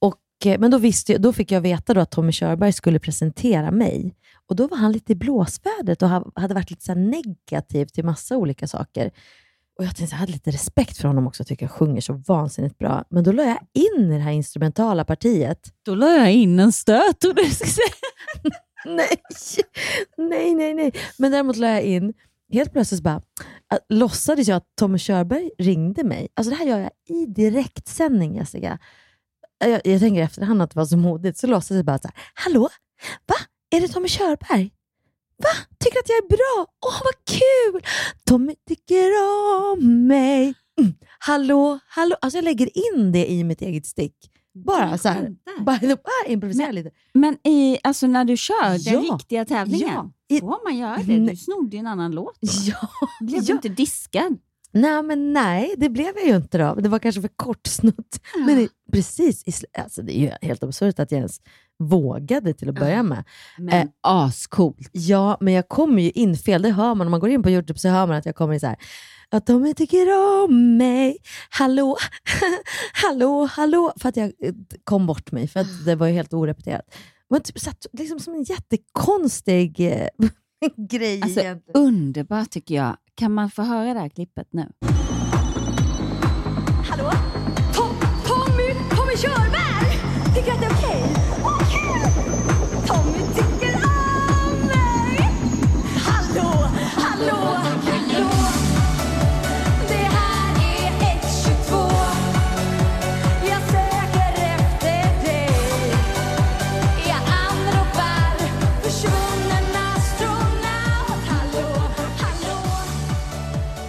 Och, 0.02 0.46
eh, 0.46 0.60
men 0.60 0.72
då, 0.72 0.78
visste, 0.78 1.18
då 1.18 1.34
fick 1.34 1.52
jag 1.52 1.62
veta 1.62 1.94
då 1.94 2.02
att 2.02 2.12
Tommy 2.12 2.32
Körberg 2.32 2.74
skulle 2.74 3.00
presentera 3.00 3.72
mig. 3.72 4.16
Och 4.48 4.56
Då 4.56 4.68
var 4.68 4.78
han 4.78 4.92
lite 4.92 5.12
i 5.12 5.16
blåsvädret 5.16 6.02
och 6.02 6.10
hade 6.36 6.54
varit 6.54 6.70
lite 6.70 6.84
så 6.84 6.96
negativ 6.96 7.86
till 7.86 8.06
massa 8.06 8.38
olika 8.38 8.68
saker. 8.68 9.12
Och 9.84 9.88
Jag 9.88 9.96
tänkte, 9.96 10.14
jag 10.14 10.20
hade 10.20 10.32
lite 10.32 10.52
respekt 10.52 10.98
för 10.98 11.08
honom 11.08 11.28
också, 11.28 11.42
jag 11.42 11.48
tycker 11.48 11.66
jag 11.66 11.72
sjunger 11.72 12.02
så 12.02 12.14
vansinnigt 12.14 12.78
bra. 12.78 13.04
Men 13.10 13.24
då 13.24 13.32
la 13.32 13.44
jag 13.44 13.60
in 13.74 14.12
i 14.12 14.18
det 14.18 14.24
här 14.24 14.32
instrumentala 14.32 15.06
partiet. 15.06 15.60
Då 15.86 15.96
la 15.96 16.18
jag 16.18 16.32
in 16.32 16.60
en 16.60 16.72
stöt. 16.72 17.24
Och 17.24 17.36
nej, 18.86 19.10
nej, 20.18 20.56
nej, 20.56 20.74
nej. 20.74 20.92
Men 21.18 21.32
däremot 21.32 21.56
la 21.56 21.68
jag 21.68 21.82
in 21.84 22.14
helt 22.54 22.74
plötsligt 22.74 23.02
bara, 23.02 23.22
äh, 23.74 23.80
låtsades 23.90 24.48
jag 24.48 24.56
att 24.56 24.68
Tommy 24.80 24.98
Körberg 24.98 25.52
ringde 25.58 26.04
mig. 26.04 26.28
Alltså 26.34 26.50
det 26.50 26.56
här 26.56 26.66
gör 26.66 26.80
jag 26.80 26.92
i 27.10 27.26
direktsändning, 27.26 28.36
Jessica. 28.36 28.80
Jag, 29.66 29.82
jag 29.84 30.00
tänker 30.00 30.22
efterhand 30.22 30.62
att 30.62 30.72
det 30.72 30.80
var 30.80 30.86
så 30.86 30.98
modigt, 30.98 31.38
så 31.38 31.48
låtsades 31.48 31.80
jag 31.80 31.86
bara 31.86 32.00
så 32.00 32.08
här, 32.08 32.16
hallå? 32.34 32.70
Va? 33.28 33.36
Är 33.76 33.82
det 33.82 33.88
Tommy 33.88 34.08
Körberg? 34.08 34.72
Va? 35.38 35.50
Tycker 35.80 36.00
att 36.00 36.10
jag 36.10 36.18
är 36.18 36.28
bra? 36.28 36.66
Åh, 36.86 37.02
vad 37.04 37.26
kul! 37.38 37.92
Tommy 38.26 38.56
tycker 38.68 39.10
om 39.74 40.08
mig. 40.08 40.54
Mm. 40.82 40.94
Hallå, 41.20 41.80
hallå. 41.88 42.16
Alltså 42.22 42.38
jag 42.38 42.44
lägger 42.44 42.70
in 42.96 43.12
det 43.12 43.32
i 43.32 43.44
mitt 43.44 43.62
eget 43.62 43.86
stick. 43.86 44.16
Bara 44.66 44.98
så 44.98 45.10
här, 45.10 45.30
bara, 45.60 45.80
bara 45.80 46.28
improvisera 46.28 46.66
men, 46.66 46.76
lite. 46.76 46.90
Men 47.14 47.48
i, 47.48 47.78
alltså 47.84 48.08
när 48.08 48.26
du 48.26 48.38
kör 48.38 48.70
den 48.94 49.04
Ja. 49.04 49.14
riktiga 49.14 49.46
tävlingen, 49.46 50.12
Ja. 50.28 50.40
får 50.40 50.64
man 50.64 50.78
göra 50.78 50.98
det? 50.98 51.20
Du 51.30 51.36
snodde 51.36 51.76
ju 51.76 51.80
en 51.80 51.88
annan 51.88 52.12
låt 52.12 52.38
då. 52.42 52.48
Ja. 52.66 52.90
Blev 53.22 53.42
du 53.42 53.48
Ja. 53.48 53.54
inte 53.56 53.70
diskad? 53.70 54.38
Nej, 54.72 55.04
men 55.04 55.34
nej, 55.34 55.74
det 55.78 55.90
blev 55.90 56.12
jag 56.18 56.28
ju 56.28 56.36
inte 56.36 56.58
då. 56.58 56.76
Det 56.76 56.90
var 56.90 57.00
kanske 57.00 57.22
för 57.22 57.28
kort 57.36 57.68
snutt. 57.68 58.20
Men 58.46 58.56
det, 58.58 58.70
precis, 58.92 59.44
i, 59.48 59.54
alltså 59.82 60.02
det 60.02 60.18
är 60.18 60.20
ju 60.22 60.32
helt 60.48 60.64
absurt 60.64 61.00
att 61.00 61.12
jag 61.12 61.18
ens 61.18 61.42
vågade 61.88 62.54
till 62.54 62.70
att 62.70 62.76
börja 62.76 63.04
med. 63.04 63.24
Men 63.58 63.74
Eh, 63.74 63.88
ascoolt. 64.02 64.90
Ja, 64.92 65.38
men 65.40 65.54
jag 65.54 65.70
kommer 65.70 66.02
ju 66.02 66.10
in 66.12 66.38
fel. 66.38 66.62
Det 66.62 66.70
hör 66.72 66.96
man. 66.96 67.08
Om 67.08 67.12
man 67.12 67.20
går 67.20 67.30
in 67.30 67.44
på 67.44 67.50
Youtube 67.50 67.80
så 67.80 67.90
hör 67.90 68.08
man 68.08 68.16
att 68.18 68.26
jag 68.26 68.36
kommer 68.36 68.54
in 68.54 68.60
så 68.60 68.68
här. 68.68 68.76
Att 69.30 69.46
de 69.46 69.74
tycker 69.74 70.08
om 70.44 70.78
mig. 70.78 71.18
Hallå, 71.50 71.98
hallå, 72.94 73.46
hallå. 73.52 73.94
För 74.00 74.10
att 74.10 74.18
jag 74.18 74.26
eh, 74.26 74.54
kom 74.84 75.06
bort 75.08 75.32
mig. 75.32 75.48
För 75.48 75.60
att 75.60 75.86
det 75.86 75.96
var 75.96 76.08
ju 76.08 76.14
helt 76.14 76.34
orepeterat. 76.34 76.96
Men 77.30 77.42
typ, 77.42 77.60
så 77.60 77.70
att, 77.70 77.86
liksom 77.94 78.20
som 78.20 78.34
en 78.34 78.44
jättekonstig 78.44 79.80
eh, 79.80 80.08
grej 80.90 81.22
Alltså, 81.22 81.40
egentligen. 81.40 81.84
underbart 81.88 82.50
tycker 82.52 82.76
jag. 82.76 82.98
Kan 83.16 83.34
man 83.34 83.50
få 83.52 83.62
höra 83.62 83.94
det 83.94 84.00
här 84.00 84.10
klippet 84.10 84.48
nu? 84.52 84.66
Hallå? 86.90 87.12
Tom, 87.76 87.90
Tommy, 88.26 88.74
Tommy 88.96 89.16
Körberg! 89.18 89.63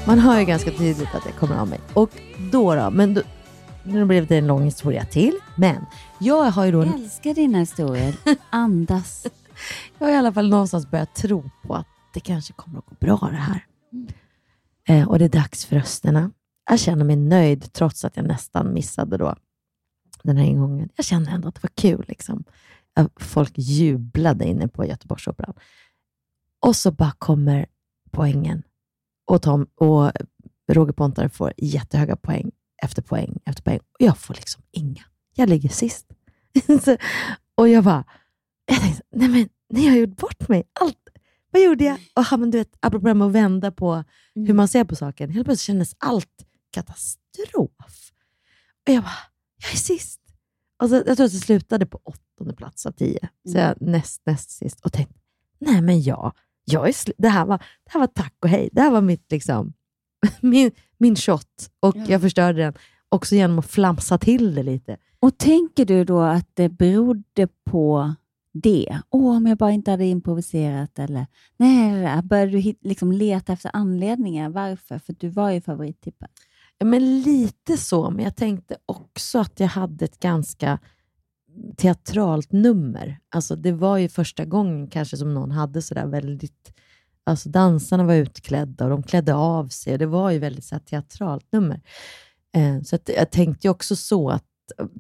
Man 0.07 0.19
hör 0.19 0.39
ju 0.39 0.45
ganska 0.45 0.71
tydligt 0.71 1.15
att 1.15 1.25
det 1.25 1.33
kommer 1.33 1.57
av 1.57 1.69
mig. 1.69 1.81
Och 1.95 2.11
då 2.53 2.75
då, 2.75 2.91
men 2.91 3.15
då, 3.15 3.23
nu 3.83 4.05
blev 4.05 4.27
det 4.27 4.39
en 4.39 4.47
lång 4.47 4.65
historia 4.65 5.05
till. 5.05 5.39
Men 5.57 5.87
jag 6.21 6.51
har 6.51 6.65
ju 6.65 6.73
då... 6.73 6.85
Jag 6.85 6.95
älskar 6.95 7.35
dina 7.35 7.59
historier. 7.59 8.17
Andas. 8.51 9.27
Jag 9.99 10.07
har 10.07 10.13
i 10.13 10.17
alla 10.17 10.33
fall 10.33 10.49
någonstans 10.49 10.91
börjat 10.91 11.15
tro 11.15 11.51
på 11.63 11.75
att 11.75 11.87
det 12.15 12.21
kanske 12.21 12.53
kommer 12.53 12.79
att 12.79 12.87
gå 12.87 12.95
bra 13.01 13.29
det 13.31 13.37
här. 13.37 13.67
Eh, 14.89 15.09
och 15.09 15.19
det 15.19 15.25
är 15.25 15.29
dags 15.29 15.65
för 15.65 15.77
rösterna. 15.77 16.31
Jag 16.71 16.81
känner 16.81 17.05
mig 17.05 17.17
nöjd 17.17 17.73
trots 17.73 18.05
att 18.05 18.17
jag 18.17 18.27
nästan 18.27 18.75
missade 18.75 19.17
då 19.17 19.35
den 20.23 20.37
här 20.37 20.45
ingången. 20.45 20.89
Jag 20.97 21.05
kände 21.05 21.31
ändå 21.31 21.49
att 21.49 21.55
det 21.55 21.63
var 21.63 21.71
kul. 21.75 22.05
Liksom. 22.09 22.45
Folk 23.17 23.53
jublade 23.57 24.45
inne 24.45 24.69
på 24.69 24.85
Göteborgsoperan. 24.85 25.55
Och 26.61 26.77
så 26.77 26.91
bara 26.93 27.13
kommer 27.19 27.67
poängen. 28.11 28.63
Och, 29.25 29.43
Tom, 29.43 29.67
och 29.75 30.13
Roger 30.73 30.93
Pontare 30.93 31.29
får 31.29 31.53
jättehöga 31.57 32.17
poäng 32.17 32.51
efter 32.83 33.03
poäng 33.03 33.39
efter 33.47 33.63
poäng. 33.63 33.79
Och 33.79 34.01
jag 34.01 34.19
får 34.19 34.35
liksom 34.35 34.63
inga. 34.71 35.03
Jag 35.35 35.49
ligger 35.49 35.69
sist. 35.69 36.07
Och 37.55 37.69
jag 37.69 37.85
bara, 37.85 38.05
jag 38.67 38.81
tänkte, 38.81 39.03
nej 39.11 39.29
men 39.29 39.49
ni 39.71 39.89
har 39.89 39.97
gjort 39.97 40.17
bort 40.17 40.49
mig. 40.49 40.63
Allt. 40.81 41.09
Vad 41.51 41.63
gjorde 41.63 41.85
jag? 41.85 41.99
Och, 42.15 42.41
men 42.41 42.51
du 42.51 42.59
vet, 42.59 42.77
apropå 42.81 43.07
det 43.07 43.15
med 43.15 43.27
att 43.27 43.33
vända 43.33 43.71
på 43.71 44.05
hur 44.35 44.55
man 44.55 44.69
ser 44.69 44.85
på 44.85 44.97
saken. 44.97 45.31
Helt 45.31 45.45
plötsligt 45.47 45.67
kändes 45.67 45.95
allt 45.99 46.47
katastrof. 46.71 48.13
Och 48.87 48.93
jag 48.93 49.03
bara, 49.03 49.19
jag 49.63 49.73
är 49.73 49.77
sist. 49.77 50.21
Och 50.83 50.89
så, 50.89 50.95
jag 50.95 51.17
tror 51.17 51.27
att 51.27 51.33
det 51.33 51.39
slutade 51.39 51.87
på 51.87 52.01
åttonde 52.05 52.55
plats 52.55 52.87
av 52.87 52.93
tio. 52.93 53.29
Så 53.49 53.59
jag 53.59 53.75
näst, 53.81 54.23
näst 54.27 54.51
sist 54.51 54.81
och 54.81 54.93
tänkte, 54.93 55.15
nej 55.59 55.81
men 55.83 56.03
jag, 56.03 56.33
jag 56.65 56.89
är 56.89 56.95
det, 57.17 57.29
här 57.29 57.47
var, 57.47 57.59
det 57.59 57.91
här 57.91 58.01
var 58.01 58.07
tack 58.07 58.35
och 58.43 58.49
hej. 58.49 58.69
Det 58.73 58.81
här 58.81 58.91
var 58.91 59.01
mitt, 59.01 59.31
liksom, 59.31 59.73
min, 60.41 60.71
min 60.99 61.17
shot 61.17 61.71
och 61.81 61.97
jag 61.97 62.21
förstörde 62.21 62.63
den 62.63 62.75
också 63.09 63.35
genom 63.35 63.59
att 63.59 63.71
flamsa 63.71 64.19
till 64.19 64.55
det 64.55 64.63
lite. 64.63 64.97
Och 65.21 65.39
tänker 65.39 65.85
du 65.85 66.05
då 66.05 66.21
att 66.21 66.49
det 66.55 66.69
berodde 66.69 67.49
på 67.71 68.15
det? 68.53 69.01
Åh, 69.11 69.37
om 69.37 69.47
jag 69.47 69.59
bara 69.59 69.73
inte 69.73 69.91
hade 69.91 70.05
improviserat 70.05 70.99
eller... 70.99 71.27
Nej, 71.57 72.23
började 72.23 72.51
du 72.51 72.59
hit, 72.59 72.79
liksom 72.83 73.13
leta 73.13 73.53
efter 73.53 73.71
anledningar 73.73 74.49
varför? 74.49 74.99
För 74.99 75.15
du 75.19 75.29
var 75.29 75.51
ju 75.51 75.61
favorittippare. 75.61 76.31
Ja, 76.79 76.87
men 76.87 77.23
lite 77.23 77.77
så, 77.77 78.11
men 78.11 78.25
jag 78.25 78.37
tänkte 78.37 78.77
också 78.87 79.39
att 79.39 79.61
jag 79.61 79.69
hade 79.69 80.05
ett 80.05 80.21
ganska 80.21 80.79
teatralt 81.77 82.53
nummer. 82.53 83.19
Alltså, 83.35 83.57
det 83.57 83.73
var 83.73 83.99
ju 83.99 84.09
första 84.09 84.45
gången 84.45 84.89
kanske 84.91 85.17
som 85.17 85.35
någon 85.35 85.51
hade 85.51 85.83
sådär 85.83 86.07
väldigt... 86.07 86.73
Alltså 87.27 87.49
dansarna 87.49 88.05
var 88.05 88.15
utklädda 88.15 88.85
och 88.85 88.91
de 88.91 89.03
klädde 89.03 89.35
av 89.35 89.69
sig 89.69 89.93
och 89.93 89.99
det 89.99 90.07
var 90.07 90.31
ju 90.31 90.39
väldigt 90.39 90.65
så 90.65 90.79
teatralt 90.79 91.53
nummer. 91.53 91.81
Eh, 92.57 92.83
så 92.83 92.97
att, 92.97 93.11
jag 93.17 93.31
tänkte 93.31 93.67
ju 93.67 93.71
också 93.71 93.97
så 93.97 94.31
att 94.31 94.45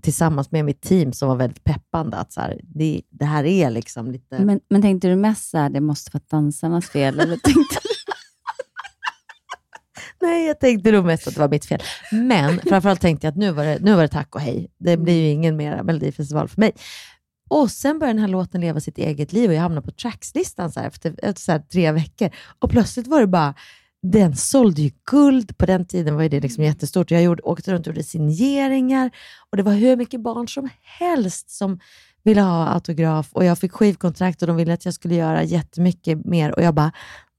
tillsammans 0.03 0.51
med 0.51 0.65
mitt 0.65 0.81
team 0.81 1.13
som 1.13 1.29
var 1.29 1.37
väldigt 1.37 1.65
peppande, 1.65 2.17
att 2.17 2.33
så 2.33 2.41
här, 2.41 2.61
det, 2.63 3.03
det 3.11 3.25
här 3.25 3.45
är 3.45 3.71
liksom 3.71 4.11
lite... 4.11 4.45
Men, 4.45 4.61
men 4.69 4.83
tänkte 4.83 5.09
du 5.09 5.17
mest 5.17 5.51
så 5.51 5.59
här, 5.59 5.71
det 5.71 5.81
måste 5.81 6.11
vara 6.13 6.25
dansarnas 6.31 6.87
fel? 6.87 7.21
Eller 7.21 7.37
tänkte 7.37 7.79
du... 7.83 7.94
Nej, 10.25 10.47
jag 10.47 10.61
tänkte 10.61 10.93
nog 10.93 11.05
mest 11.05 11.27
att 11.29 11.35
det 11.35 11.41
var 11.41 11.49
mitt 11.49 11.65
fel. 11.65 11.83
Men 12.13 12.61
framförallt 12.69 13.01
tänkte 13.01 13.27
jag 13.27 13.33
att 13.33 13.39
nu 13.39 13.51
var 13.51 13.65
det, 13.65 13.79
nu 13.81 13.95
var 13.95 14.03
det 14.03 14.09
tack 14.09 14.35
och 14.35 14.41
hej. 14.41 14.71
Det 14.79 14.97
blir 14.97 15.23
ju 15.23 15.29
ingen 15.29 15.57
mer 15.57 15.83
Melodifestival 15.83 16.49
för 16.49 16.61
mig. 16.61 16.73
Och 17.51 17.71
sen 17.71 17.99
började 17.99 18.19
den 18.19 18.21
här 18.21 18.29
låten 18.29 18.61
leva 18.61 18.81
sitt 18.81 18.99
eget 18.99 19.33
liv 19.33 19.51
och 19.51 19.57
jag 19.57 19.61
hamnade 19.61 19.87
på 19.87 19.93
trackslistan 19.93 20.73
så 20.73 20.81
här 20.81 20.87
efter, 20.87 21.15
efter 21.23 21.43
så 21.43 21.53
här 21.53 21.59
tre 21.59 21.93
veckor. 21.93 22.31
Och 22.59 22.71
plötsligt 22.71 23.07
var 23.07 23.21
det 23.21 23.27
bara, 23.27 23.55
den 24.03 24.37
sålde 24.37 24.83
ju 24.83 24.91
guld. 25.11 25.59
På 25.59 25.67
den 25.67 25.85
tiden 25.85 26.17
var 26.17 26.29
det 26.29 26.41
liksom 26.41 26.65
jättestort. 26.65 27.11
Jag 27.11 27.23
gjorde, 27.23 27.43
åkte 27.43 27.73
runt 27.73 27.87
och 27.87 27.93
gjorde 27.93 28.05
signeringar 28.05 29.11
och 29.51 29.57
det 29.57 29.63
var 29.63 29.73
hur 29.73 29.97
mycket 29.97 30.21
barn 30.21 30.49
som 30.49 30.69
helst 30.83 31.51
som 31.51 31.79
ville 32.25 32.41
ha 32.41 32.67
autograf 32.67 33.29
och 33.33 33.45
jag 33.45 33.59
fick 33.59 33.73
skivkontrakt 33.73 34.43
och 34.43 34.49
de 34.49 34.57
ville 34.57 34.75
att 34.75 34.85
jag 34.85 34.95
skulle 34.95 35.15
göra 35.15 35.43
jättemycket 35.43 36.25
mer 36.25 36.55
och 36.55 36.63
jag 36.63 36.75
bara, 36.75 36.93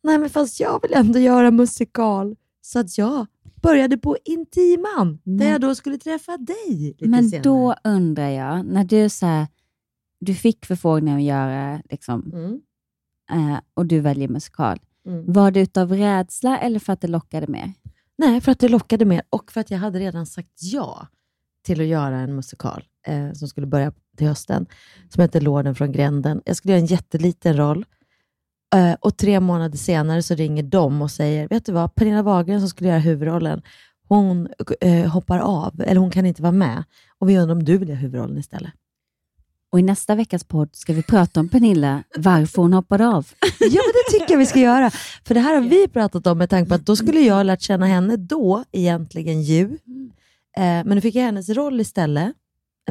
nej 0.03 0.17
men 0.17 0.29
fast 0.29 0.59
jag 0.59 0.81
vill 0.81 0.93
ändå 0.93 1.19
göra 1.19 1.51
musikal. 1.51 2.35
Så 2.65 2.79
att 2.79 2.97
jag 2.97 3.25
började 3.61 3.97
på 3.97 4.17
Intiman, 4.25 5.19
där 5.23 5.49
jag 5.51 5.61
då 5.61 5.75
skulle 5.75 5.97
träffa 5.97 6.37
dig 6.37 6.69
lite 6.69 7.07
Men 7.07 7.29
senare. 7.29 7.43
då 7.43 7.75
undrar 7.83 8.29
jag, 8.29 8.65
när 8.65 8.83
du, 8.83 9.09
så 9.09 9.25
här, 9.25 9.47
du 10.19 10.33
fick 10.35 10.65
förfrågningen 10.65 11.17
att 11.19 11.23
göra 11.25 11.81
liksom, 11.89 12.31
eh, 13.31 13.59
och 13.73 13.85
du 13.85 13.99
väljer 13.99 14.27
musikal, 14.27 14.79
Mm. 15.07 15.33
var 15.33 15.51
det 15.51 15.59
utav 15.59 15.91
rädsla 15.93 16.57
eller 16.59 16.79
för 16.79 16.93
att 16.93 17.01
det 17.01 17.07
lockade 17.07 17.47
mer? 17.47 17.73
Nej, 18.17 18.41
för 18.41 18.51
att 18.51 18.59
det 18.59 18.69
lockade 18.69 19.05
mer 19.05 19.21
och 19.29 19.51
för 19.51 19.61
att 19.61 19.71
jag 19.71 19.77
hade 19.77 19.99
redan 19.99 20.25
sagt 20.25 20.51
ja 20.61 21.07
till 21.63 21.81
att 21.81 21.87
göra 21.87 22.17
en 22.19 22.35
musikal 22.35 22.83
eh, 23.07 23.31
som 23.33 23.47
skulle 23.47 23.67
börja 23.67 23.91
till 24.17 24.27
hösten, 24.27 24.65
som 25.09 25.21
heter 25.21 25.41
Lorden 25.41 25.75
från 25.75 25.91
gränden. 25.91 26.41
Jag 26.45 26.55
skulle 26.57 26.71
göra 26.73 26.79
en 26.81 26.85
jätteliten 26.85 27.57
roll 27.57 27.85
och 28.99 29.17
tre 29.17 29.39
månader 29.39 29.77
senare 29.77 30.23
så 30.23 30.35
ringer 30.35 30.63
de 30.63 31.01
och 31.01 31.11
säger, 31.11 31.47
vet 31.47 31.65
du 31.65 31.71
vad, 31.71 31.95
Pernilla 31.95 32.21
Wahlgren 32.21 32.59
som 32.59 32.69
skulle 32.69 32.89
göra 32.89 32.99
huvudrollen, 32.99 33.61
hon 34.07 34.47
eh, 34.81 35.07
hoppar 35.07 35.39
av, 35.39 35.81
eller 35.81 36.01
hon 36.01 36.11
kan 36.11 36.25
inte 36.25 36.41
vara 36.41 36.51
med. 36.51 36.83
Och 37.19 37.29
vi 37.29 37.37
undrar 37.37 37.55
om 37.55 37.63
du 37.63 37.77
vill 37.77 37.89
göra 37.89 37.99
huvudrollen 37.99 38.37
istället. 38.37 38.71
Och 39.71 39.79
i 39.79 39.83
nästa 39.83 40.15
veckas 40.15 40.43
podd 40.43 40.69
ska 40.71 40.93
vi 40.93 41.03
prata 41.03 41.39
om 41.39 41.49
Pernilla, 41.49 42.03
varför 42.17 42.61
hon 42.61 42.73
hoppade 42.73 43.07
av. 43.07 43.27
Ja, 43.59 43.81
men 43.85 43.93
det 43.93 44.19
tycker 44.19 44.33
jag 44.33 44.39
vi 44.39 44.45
ska 44.45 44.59
göra. 44.59 44.89
För 45.23 45.33
det 45.33 45.39
här 45.39 45.53
har 45.55 45.61
vi 45.61 45.87
pratat 45.87 46.27
om 46.27 46.37
med 46.37 46.49
tanke 46.49 46.69
på 46.69 46.75
att 46.75 46.85
då 46.85 46.95
skulle 46.95 47.19
jag 47.19 47.35
ha 47.35 47.43
lärt 47.43 47.61
känna 47.61 47.85
henne 47.85 48.15
då, 48.17 48.63
egentligen 48.71 49.41
ju. 49.41 49.63
Eh, 50.57 50.63
men 50.63 50.87
nu 50.87 51.01
fick 51.01 51.15
jag 51.15 51.23
hennes 51.23 51.49
roll 51.49 51.81
istället. 51.81 52.33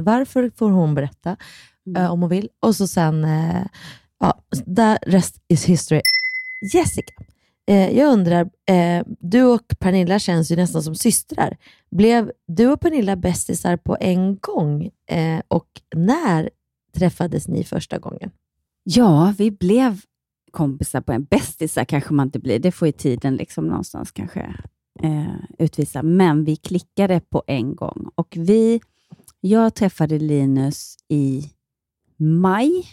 Varför 0.01 0.51
får 0.57 0.71
hon 0.71 0.95
berätta, 0.95 1.37
eh, 1.97 2.13
om 2.13 2.21
hon 2.21 2.31
vill. 2.31 2.49
Och 2.61 2.77
så 2.77 2.87
sen, 2.87 3.25
eh, 3.25 3.67
ja, 4.21 4.43
där, 4.67 4.99
rest 5.07 5.37
is 5.49 5.65
history. 5.65 6.01
Jessica, 6.73 7.13
eh, 7.67 7.99
jag 7.99 8.13
undrar, 8.13 8.51
eh, 8.67 9.03
du 9.21 9.43
och 9.43 9.75
Pernilla 9.79 10.19
känns 10.19 10.51
ju 10.51 10.57
nästan 10.57 10.83
som 10.83 10.95
systrar. 10.95 11.57
Blev 11.91 12.33
du 12.47 12.67
och 12.67 12.81
Pernilla 12.81 13.17
bästisar 13.17 13.77
på 13.77 13.97
en 14.01 14.37
gång? 14.37 14.91
Eh, 15.11 15.41
och 15.49 15.69
när 15.95 16.51
träffades 16.95 17.49
ni 17.49 17.65
första 17.65 17.99
gången? 17.99 18.31
Ja, 18.85 19.35
vi 19.39 19.51
blev 19.51 20.01
kompisar 20.51 21.01
på 21.01 21.13
en 21.13 21.25
bästisar 21.25 21.85
kanske 21.85 22.15
man 22.15 22.27
inte 22.27 22.39
blir. 22.39 22.59
Det 22.59 22.73
får 22.73 22.89
ju 22.89 22.93
tiden 22.93 23.37
liksom 23.37 23.67
någonstans 23.67 24.13
kanske 24.13 24.41
eh, 25.03 25.35
utvisa. 25.59 26.03
Men 26.03 26.45
vi 26.45 26.57
klickade 26.57 27.21
på 27.21 27.43
en 27.47 27.77
gång. 27.77 28.11
Och 28.15 28.37
vi, 28.41 28.81
jag 29.41 29.75
träffade 29.75 30.19
Linus 30.19 30.97
i 31.09 31.51
maj 32.17 32.87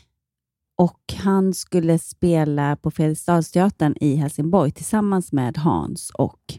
och 0.82 1.14
han 1.18 1.54
skulle 1.54 2.00
spela 2.00 2.76
på 2.76 2.92
Fredriksdalsteatern 2.92 3.96
i 4.02 4.16
Helsingborg 4.16 4.72
tillsammans 4.72 5.32
med 5.32 5.58
Hans 5.58 6.10
och 6.10 6.54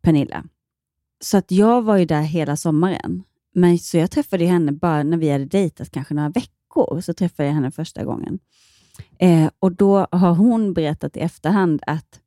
Pernilla. 0.00 0.44
Så 1.20 1.36
att 1.36 1.50
jag 1.50 1.82
var 1.82 1.96
ju 1.96 2.04
där 2.04 2.22
hela 2.22 2.56
sommaren. 2.56 3.22
Men 3.54 3.78
så 3.78 3.96
jag 3.96 4.10
träffade 4.10 4.44
henne 4.44 4.72
bara 4.72 5.02
när 5.02 5.16
vi 5.16 5.30
hade 5.30 5.44
dejtat 5.44 5.90
kanske 5.90 6.14
några 6.14 6.28
veckor, 6.28 7.00
så 7.00 7.14
träffade 7.14 7.46
jag 7.46 7.54
henne 7.54 7.70
första 7.70 8.04
gången. 8.04 8.38
Eh, 9.18 9.50
och 9.58 9.72
då 9.72 10.06
har 10.10 10.34
hon 10.34 10.74
berättat 10.74 11.16
i 11.16 11.20
efterhand 11.20 11.82
att, 11.86 12.20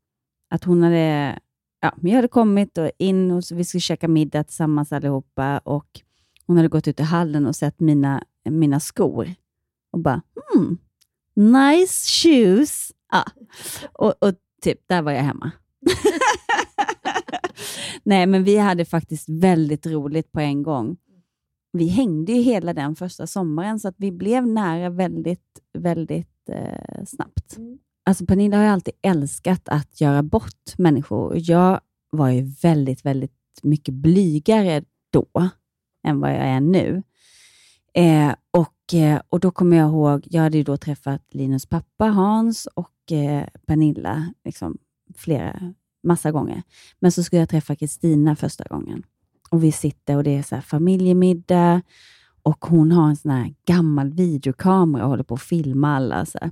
att 0.50 0.64
hon 0.64 0.84
hade, 0.84 1.40
ja, 1.82 1.94
vi 2.02 2.12
hade 2.12 2.28
kommit 2.28 2.78
och 2.78 2.92
in 2.98 3.32
och 3.32 3.44
så 3.44 3.56
vi 3.56 3.64
skulle 3.64 3.82
käka 3.82 4.08
middag 4.08 4.44
tillsammans 4.44 4.92
allihopa 4.92 5.58
och 5.58 6.02
hon 6.48 6.58
hade 6.58 6.70
gått 6.70 6.88
ut 6.88 7.00
i 7.00 7.04
hallen 7.04 7.46
och 7.46 7.56
sett 7.56 7.80
mina, 7.80 8.24
mina 8.50 8.80
skor 8.80 9.34
och 9.92 10.00
bara, 10.00 10.22
hmm, 10.36 10.78
nice 11.36 12.10
shoes. 12.10 12.92
Ja. 13.12 13.26
Och, 13.94 14.24
och 14.24 14.34
typ, 14.62 14.80
där 14.88 15.02
var 15.02 15.12
jag 15.12 15.24
hemma. 15.24 15.52
Nej, 18.04 18.26
men 18.26 18.44
vi 18.44 18.58
hade 18.58 18.86
faktiskt 18.86 19.30
väldigt 19.30 19.86
roligt 19.86 20.32
på 20.32 20.40
en 20.40 20.64
gång. 20.64 20.98
Vi 21.74 21.88
hängde 21.88 22.32
ju 22.32 22.42
hela 22.42 22.74
den 22.74 22.96
första 22.96 23.28
sommaren, 23.28 23.80
så 23.80 23.88
att 23.88 23.96
vi 23.98 24.12
blev 24.12 24.48
nära 24.48 24.90
väldigt, 24.90 25.60
väldigt 25.74 26.50
eh, 26.50 27.04
snabbt. 27.06 27.58
Alltså 28.06 28.26
Pernilla 28.26 28.58
har 28.58 28.64
ju 28.64 28.70
alltid 28.70 28.94
älskat 29.02 29.70
att 29.70 30.02
göra 30.02 30.24
bort 30.24 30.78
människor. 30.78 31.34
Jag 31.38 31.80
var 32.12 32.30
ju 32.30 32.42
väldigt, 32.62 33.06
väldigt 33.06 33.32
mycket 33.64 33.94
blygare 33.94 34.84
då 35.12 35.50
än 36.08 36.20
vad 36.20 36.32
jag 36.32 36.46
är 36.46 36.60
nu. 36.60 37.04
Eh, 37.96 38.36
och, 38.52 38.94
eh, 38.94 39.22
och 39.30 39.40
då 39.40 39.52
kommer 39.52 39.78
jag 39.78 39.90
ihåg, 39.90 40.28
jag 40.30 40.42
hade 40.42 40.58
ju 40.58 40.64
då 40.64 40.78
träffat 40.78 41.22
Linus 41.32 41.66
pappa 41.66 42.06
Hans 42.06 42.68
och 42.74 43.12
eh, 43.12 43.44
Pernilla 43.66 44.34
liksom, 44.44 44.78
flera, 45.16 45.74
massa 46.04 46.32
gånger. 46.32 46.64
Men 47.00 47.12
så 47.12 47.24
skulle 47.24 47.40
jag 47.40 47.50
träffa 47.50 47.76
Kristina 47.76 48.36
första 48.36 48.64
gången. 48.64 49.04
Och 49.50 49.64
vi 49.64 49.72
sitter 49.72 50.16
och 50.18 50.24
det 50.24 50.38
är 50.38 50.44
så 50.44 50.56
här 50.56 50.62
familjemiddag 50.62 51.82
och 52.44 52.66
hon 52.66 52.92
har 52.92 53.10
en 53.10 53.16
sån 53.16 53.32
här 53.32 53.54
gammal 53.66 54.14
videokamera 54.14 55.04
och 55.04 55.10
håller 55.10 55.24
på 55.24 55.34
att 55.34 55.42
filma 55.42 55.96
alla. 55.96 56.26
Så 56.26 56.38
här. 56.42 56.52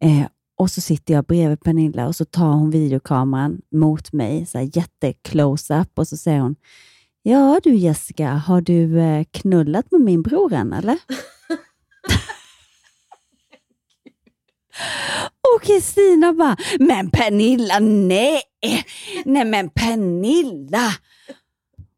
Eh, 0.00 0.26
och 0.56 0.70
så 0.70 0.80
sitter 0.80 1.14
jag 1.14 1.24
bredvid 1.24 1.60
Pernilla 1.60 2.06
och 2.06 2.16
så 2.16 2.24
tar 2.24 2.52
hon 2.52 2.70
videokameran 2.70 3.60
mot 3.70 4.12
mig, 4.12 4.46
så 4.46 4.58
här 4.58 4.70
jätte-close-up 4.76 5.98
och 5.98 6.08
så 6.08 6.16
säger 6.16 6.40
hon 6.40 6.56
Ja 7.24 7.60
du 7.62 7.74
Jessica, 7.74 8.28
har 8.28 8.60
du 8.60 9.00
eh, 9.00 9.24
knullat 9.30 9.90
med 9.90 10.00
min 10.00 10.22
bror 10.22 10.52
än 10.52 10.72
eller? 10.72 10.98
Och 15.54 15.62
Kristina 15.62 16.32
bara, 16.32 16.56
men 16.78 17.10
Pernilla, 17.10 17.78
nej! 17.78 18.42
Nej 19.24 19.44
men 19.44 19.70
Pernilla! 19.70 20.92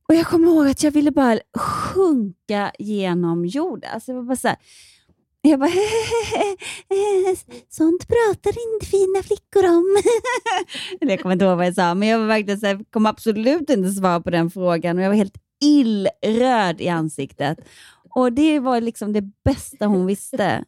Och 0.08 0.14
jag 0.14 0.26
kommer 0.26 0.48
ihåg 0.48 0.68
att 0.68 0.82
jag 0.82 0.90
ville 0.90 1.10
bara 1.10 1.38
sjunka 1.58 2.72
genom 2.78 3.46
jorden. 3.46 3.90
Alltså 3.94 4.12
jag 4.12 4.16
var 4.16 4.24
bara 4.24 4.36
så 4.36 4.48
här, 4.48 4.56
jag 5.46 5.60
bara, 5.60 5.70
sånt 7.68 8.08
pratar 8.08 8.54
inte 8.72 8.86
fina 8.86 9.22
flickor 9.22 9.66
om. 9.66 9.96
Jag 11.00 11.20
kommer 11.20 11.32
inte 11.32 11.44
ihåg 11.44 11.56
vad 11.56 11.66
jag 11.66 11.74
sa, 11.74 11.94
men 11.94 12.08
jag 12.08 12.18
var 12.18 12.26
verkligen 12.26 12.60
så 12.60 12.66
här, 12.66 12.84
kom 12.90 13.06
absolut 13.06 13.70
inte 13.70 13.90
svara 13.90 14.20
på 14.20 14.30
den 14.30 14.50
frågan 14.50 14.98
och 14.98 15.04
jag 15.04 15.08
var 15.08 15.16
helt 15.16 15.38
illröd 15.64 16.80
i 16.80 16.88
ansiktet. 16.88 17.58
Och 18.14 18.32
det 18.32 18.60
var 18.60 18.80
liksom 18.80 19.12
det 19.12 19.22
bästa 19.44 19.86
hon 19.86 20.06
visste. 20.06 20.64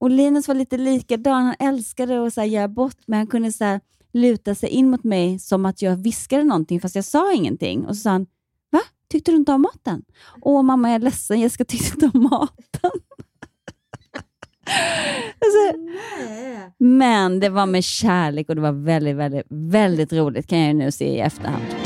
Och 0.00 0.10
Linus 0.10 0.48
var 0.48 0.54
lite 0.54 0.76
likadan. 0.76 1.44
Han 1.44 1.54
älskade 1.68 2.26
att 2.26 2.34
så 2.34 2.40
här, 2.40 2.48
göra 2.48 2.68
bort 2.68 2.98
men 3.06 3.18
han 3.18 3.26
kunde 3.26 3.52
så 3.52 3.64
här, 3.64 3.80
luta 4.12 4.54
sig 4.54 4.68
in 4.68 4.90
mot 4.90 5.04
mig 5.04 5.38
som 5.38 5.66
att 5.66 5.82
jag 5.82 5.96
viskade 5.96 6.44
någonting 6.44 6.80
fast 6.80 6.94
jag 6.94 7.04
sa 7.04 7.32
ingenting. 7.32 7.86
Och 7.86 7.96
så 7.96 8.02
sa 8.02 8.10
han, 8.10 8.26
va? 8.72 8.80
Tyckte 9.10 9.30
du 9.30 9.36
inte 9.36 9.52
om 9.52 9.62
maten? 9.62 10.04
Åh 10.40 10.62
mamma, 10.62 10.88
jag 10.88 10.94
är 10.94 10.98
ledsen. 10.98 11.40
Jessica 11.40 11.64
tyckte 11.64 11.94
inte 11.94 12.18
om 12.18 12.22
maten. 12.22 12.90
Alltså, 15.40 15.78
men 16.78 17.40
det 17.40 17.48
var 17.48 17.66
med 17.66 17.84
kärlek 17.84 18.48
och 18.48 18.54
det 18.54 18.60
var 18.60 18.84
väldigt, 18.84 19.16
väldigt, 19.16 19.46
väldigt 19.50 20.12
roligt 20.12 20.46
kan 20.46 20.58
jag 20.58 20.68
ju 20.68 20.74
nu 20.74 20.90
se 20.90 21.04
i 21.04 21.20
efterhand. 21.20 21.77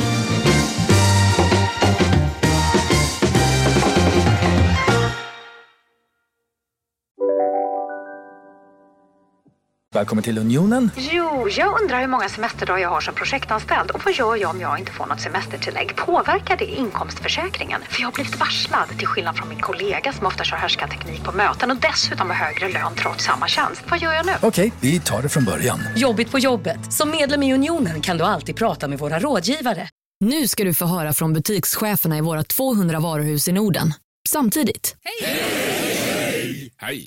Välkommen 9.95 10.25
till 10.25 10.39
Unionen. 10.39 10.91
Jo, 10.97 11.49
jag 11.51 11.81
undrar 11.83 12.01
hur 12.01 12.07
många 12.07 12.29
semesterdagar 12.29 12.79
jag 12.83 12.89
har 12.89 13.01
som 13.01 13.15
projektanställd 13.15 13.91
och 13.91 14.01
vad 14.05 14.15
gör 14.15 14.37
jag 14.37 14.51
om 14.51 14.61
jag 14.61 14.79
inte 14.79 14.93
får 14.93 15.07
något 15.07 15.21
semestertillägg? 15.21 15.97
Påverkar 15.97 16.57
det 16.57 16.65
inkomstförsäkringen? 16.65 17.81
För 17.89 18.01
jag 18.01 18.07
har 18.07 18.13
blivit 18.13 18.41
varslad, 18.41 18.89
till 18.99 19.07
skillnad 19.07 19.37
från 19.37 19.49
min 19.49 19.61
kollega 19.61 20.13
som 20.13 20.27
ofta 20.27 20.45
kör 20.45 20.57
härskarteknik 20.57 21.25
på 21.25 21.33
möten 21.33 21.71
och 21.71 21.77
dessutom 21.77 22.31
har 22.31 22.37
högre 22.37 22.69
lön 22.69 22.93
trots 22.97 23.25
samma 23.25 23.49
tjänst. 23.49 23.83
Vad 23.91 23.99
gör 23.99 24.13
jag 24.13 24.27
nu? 24.27 24.33
Okej, 24.43 24.73
vi 24.81 25.01
tar 25.01 25.23
det 25.23 25.29
från 25.29 25.45
början. 25.45 25.81
Jobbigt 25.97 26.31
på 26.31 26.39
jobbet. 26.39 26.93
Som 26.93 27.11
medlem 27.11 27.43
i 27.43 27.55
Unionen 27.55 28.01
kan 28.01 28.19
du 28.19 28.25
alltid 28.25 28.57
prata 28.57 28.89
med 28.89 28.99
våra 28.99 29.19
rådgivare. 29.19 29.89
Nu 30.21 30.49
ska 30.49 30.65
du 30.65 30.75
få 30.75 30.87
höra 30.87 31.13
från 31.13 31.33
butikscheferna 31.33 32.19
i 32.19 32.21
våra 32.21 32.43
200 32.43 33.01
varuhus 33.01 33.49
i 33.49 33.53
Norden. 33.53 33.95
Samtidigt. 34.29 34.97
Hej! 35.05 35.82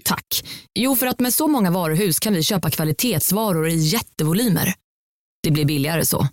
Tack. 0.04 0.44
Jo, 0.76 0.96
för 0.96 1.08
att 1.08 1.20
med 1.20 1.34
så 1.34 1.48
många 1.48 1.72
varuhus 1.72 2.20
kan 2.20 2.34
vi 2.34 2.44
köpa 2.44 2.70
kvalitetsvaror 2.70 3.68
i 3.68 3.76
jättevolymer. 3.76 4.74
Det 5.44 5.52
blir 5.52 5.66
billigare 5.66 6.06
så. 6.06 6.28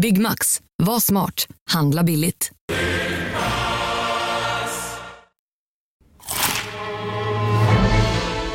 Byggmax. 0.00 0.60
Var 0.82 1.00
smart. 1.00 1.46
Handla 1.70 2.02
billigt. 2.02 2.50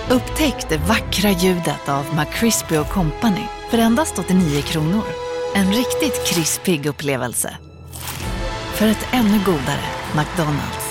Upptäck 0.09 0.70
det 0.70 0.78
vackra 0.78 1.32
ljudet 1.32 1.89
av 1.89 2.05
McCrispy 2.15 2.76
Company 2.93 3.43
för 3.70 3.78
endast 3.78 4.20
89 4.20 4.61
kronor. 4.61 5.03
En 5.55 5.74
riktigt 5.74 6.28
krispig 6.28 6.86
upplevelse. 6.86 7.57
För 8.76 8.88
ett 8.88 9.07
ännu 9.11 9.39
godare 9.45 9.86
McDonalds. 10.15 10.87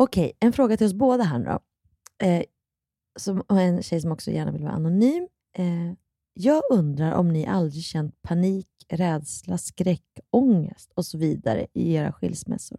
Okej, 0.00 0.32
en 0.40 0.52
fråga 0.52 0.76
till 0.76 0.86
oss 0.86 0.92
båda 0.94 1.24
här 1.24 1.38
nu 1.38 1.44
då. 1.44 1.60
Eh, 2.26 2.42
som, 3.18 3.40
och 3.40 3.60
en 3.60 3.82
tjej 3.82 4.00
som 4.00 4.12
också 4.12 4.30
gärna 4.30 4.52
vill 4.52 4.62
vara 4.62 4.72
anonym. 4.72 5.28
Eh, 5.56 5.92
jag 6.34 6.62
undrar 6.70 7.12
om 7.12 7.28
ni 7.28 7.46
aldrig 7.46 7.82
känt 7.82 8.22
panik, 8.22 8.68
rädsla, 8.88 9.58
skräck, 9.58 10.20
ångest 10.30 10.92
och 10.94 11.06
så 11.06 11.18
vidare 11.18 11.66
i 11.72 11.94
era 11.94 12.12
skilsmässor. 12.12 12.78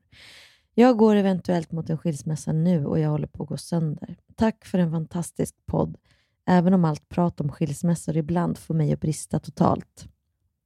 Jag 0.73 0.97
går 0.97 1.15
eventuellt 1.15 1.71
mot 1.71 1.89
en 1.89 1.97
skilsmässa 1.97 2.51
nu 2.51 2.85
och 2.85 2.99
jag 2.99 3.09
håller 3.09 3.27
på 3.27 3.43
att 3.43 3.49
gå 3.49 3.57
sönder. 3.57 4.15
Tack 4.35 4.65
för 4.65 4.79
en 4.79 4.91
fantastisk 4.91 5.55
podd, 5.65 5.97
även 6.45 6.73
om 6.73 6.85
allt 6.85 7.09
prat 7.09 7.41
om 7.41 7.49
skilsmässor 7.51 8.17
ibland 8.17 8.57
får 8.57 8.73
mig 8.73 8.93
att 8.93 9.01
brista 9.01 9.39
totalt. 9.39 10.07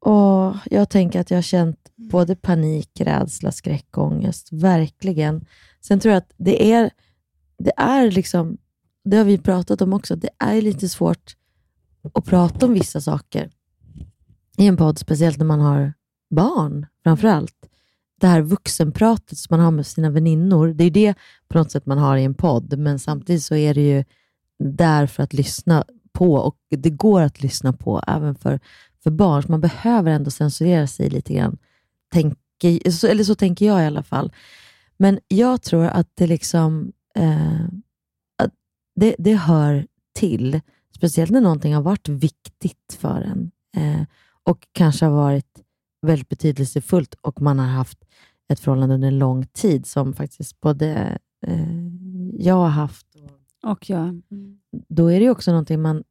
Och 0.05 0.55
Jag 0.65 0.89
tänker 0.89 1.19
att 1.19 1.31
jag 1.31 1.37
har 1.37 1.41
känt 1.41 1.91
både 1.95 2.35
panik, 2.35 2.89
rädsla, 2.99 3.51
skräck 3.51 3.97
och 3.97 4.03
ångest. 4.03 4.49
Verkligen. 4.51 5.45
Sen 5.81 5.99
tror 5.99 6.13
jag 6.13 6.17
att 6.17 6.33
det 6.37 6.71
är, 6.71 6.91
det 7.57 7.73
är 7.77 8.11
liksom, 8.11 8.57
det 9.05 9.17
har 9.17 9.23
vi 9.23 9.37
pratat 9.37 9.81
om 9.81 9.93
också, 9.93 10.15
det 10.15 10.29
är 10.39 10.61
lite 10.61 10.89
svårt 10.89 11.35
att 12.13 12.25
prata 12.25 12.65
om 12.65 12.73
vissa 12.73 13.01
saker 13.01 13.49
i 14.57 14.67
en 14.67 14.77
podd, 14.77 14.99
speciellt 14.99 15.37
när 15.37 15.45
man 15.45 15.61
har 15.61 15.93
barn 16.29 16.85
framför 17.03 17.27
allt. 17.27 17.69
Det 18.19 18.27
här 18.27 18.41
vuxenpratet 18.41 19.37
som 19.37 19.57
man 19.57 19.65
har 19.65 19.71
med 19.71 19.85
sina 19.85 20.09
väninnor, 20.09 20.67
det 20.67 20.83
är 20.83 20.91
det 20.91 21.13
på 21.47 21.57
något 21.57 21.71
sätt 21.71 21.85
man 21.85 21.97
har 21.97 22.17
i 22.17 22.23
en 22.23 22.33
podd, 22.33 22.77
men 22.77 22.99
samtidigt 22.99 23.43
så 23.43 23.55
är 23.55 23.73
det 23.73 23.87
ju 23.87 24.03
där 24.59 25.07
för 25.07 25.23
att 25.23 25.33
lyssna 25.33 25.83
på 26.13 26.33
och 26.33 26.57
det 26.69 26.89
går 26.89 27.21
att 27.21 27.41
lyssna 27.41 27.73
på 27.73 28.01
även 28.07 28.35
för, 28.35 28.59
för 29.03 29.11
barn, 29.11 29.43
så 29.43 29.51
man 29.51 29.61
behöver 29.61 30.11
ändå 30.11 30.31
censurera 30.31 30.87
sig 30.87 31.09
lite 31.09 31.33
grann. 31.33 31.57
Tänker, 32.13 32.91
så- 32.91 33.07
eller 33.07 33.23
så 33.23 33.35
tänker 33.35 33.65
jag 33.65 33.83
i 33.83 33.85
alla 33.85 34.03
fall. 34.03 34.33
Men 34.97 35.19
jag 35.27 35.61
tror 35.61 35.85
att 35.85 36.09
det 36.13 36.27
liksom 36.27 36.91
eh, 37.15 37.65
att 38.37 38.51
det, 38.95 39.15
det 39.19 39.33
hör 39.35 39.87
till, 40.15 40.61
speciellt 40.95 41.31
när 41.31 41.41
någonting 41.41 41.73
har 41.75 41.81
varit 41.81 42.09
viktigt 42.09 42.97
för 42.99 43.21
en 43.21 43.51
eh, 43.77 44.01
och 44.43 44.67
kanske 44.71 45.05
har 45.05 45.13
varit 45.13 45.61
väldigt 46.01 46.29
betydelsefullt 46.29 47.13
och 47.21 47.41
man 47.41 47.59
har 47.59 47.65
haft 47.67 47.99
ett 48.53 48.59
förhållande 48.59 48.95
under 48.95 49.07
en 49.07 49.19
lång 49.19 49.45
tid 49.45 49.85
som 49.85 50.13
faktiskt 50.13 50.61
både 50.61 51.17
eh, 51.47 51.87
jag 52.39 52.55
har 52.55 52.67
haft 52.69 53.07
och 53.63 53.89
jag. 53.89 54.21
Då 54.87 55.11
är 55.11 55.19
det 55.19 55.29
också 55.29 55.51
någonting 55.51 55.81
man, 55.81 56.03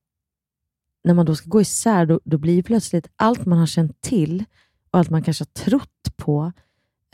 när 1.05 1.15
man 1.15 1.27
då 1.27 1.35
ska 1.35 1.49
gå 1.49 1.61
isär, 1.61 2.07
då, 2.07 2.21
då 2.25 2.39
blir 2.39 2.63
plötsligt 2.63 3.09
allt 3.17 3.47
man 3.47 3.59
har 3.59 3.67
känt 3.67 4.01
till 4.01 4.45
och 4.91 4.99
allt 4.99 5.11
man 5.11 5.23
kanske 5.23 5.43
har 5.43 5.65
trott 5.65 6.17
på, 6.17 6.53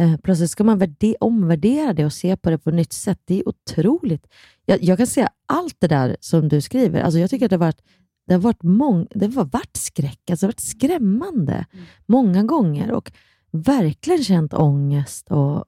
eh, 0.01 0.16
plötsligt 0.16 0.51
ska 0.51 0.64
man 0.64 0.78
värde, 0.78 1.14
omvärdera 1.20 1.93
det 1.93 2.05
och 2.05 2.12
se 2.12 2.36
på 2.36 2.51
det 2.51 2.59
på 2.59 2.70
ett 2.70 2.76
nytt 2.76 2.93
sätt. 2.93 3.20
Det 3.24 3.41
är 3.41 3.49
otroligt. 3.49 4.26
Jag, 4.64 4.82
jag 4.82 4.99
kan 4.99 5.07
säga 5.07 5.28
allt 5.47 5.76
det 5.78 5.89
där 5.89 6.16
som 6.20 6.49
du 6.49 6.61
skriver. 6.61 7.03
Alltså 7.03 7.18
jag 7.18 7.30
tycker 7.30 7.47
att 7.47 7.51
det 7.51 7.57
har 7.57 7.66
varit, 7.66 7.82
det 8.26 8.34
har 8.34 8.41
varit, 8.41 8.62
mång, 8.62 9.07
det 9.11 9.34
har 9.34 9.45
varit 9.45 9.76
skräck, 9.76 10.30
alltså 10.30 10.47
det 10.47 10.49
har 10.49 10.53
varit 10.53 10.61
skrämmande 10.61 11.66
många 12.07 12.43
gånger 12.43 12.93
och 12.93 13.12
verkligen 13.51 14.24
känt 14.24 14.55
ångest 14.55 15.30
och 15.30 15.64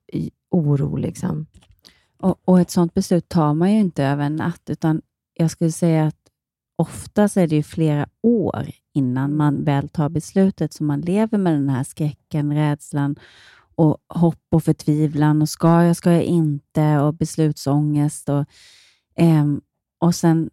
oro. 0.50 0.96
Liksom. 0.96 1.46
Och, 2.20 2.40
och 2.44 2.60
ett 2.60 2.70
sånt 2.70 2.94
beslut 2.94 3.28
tar 3.28 3.54
man 3.54 3.72
ju 3.72 3.80
inte 3.80 4.04
över 4.04 4.24
en 4.24 4.36
natt, 4.36 4.62
utan 4.70 5.02
jag 5.34 5.50
skulle 5.50 5.72
säga 5.72 6.06
att 6.06 6.19
oftast 6.80 7.36
är 7.36 7.46
det 7.46 7.56
ju 7.56 7.62
flera 7.62 8.06
år 8.22 8.70
innan 8.94 9.36
man 9.36 9.64
väl 9.64 9.88
tar 9.88 10.08
beslutet, 10.08 10.72
så 10.72 10.84
man 10.84 11.00
lever 11.00 11.38
med 11.38 11.52
den 11.52 11.68
här 11.68 11.84
skräcken, 11.84 12.54
rädslan 12.54 13.16
och 13.74 13.96
hopp 14.08 14.44
och 14.50 14.64
förtvivlan 14.64 15.42
och 15.42 15.48
ska 15.48 15.84
jag, 15.84 15.96
ska 15.96 16.12
jag 16.12 16.22
inte? 16.22 16.98
Och 16.98 17.14
beslutsångest. 17.14 18.28
Och, 18.28 18.44
ehm, 19.16 19.60
och 19.98 20.14
sen 20.14 20.50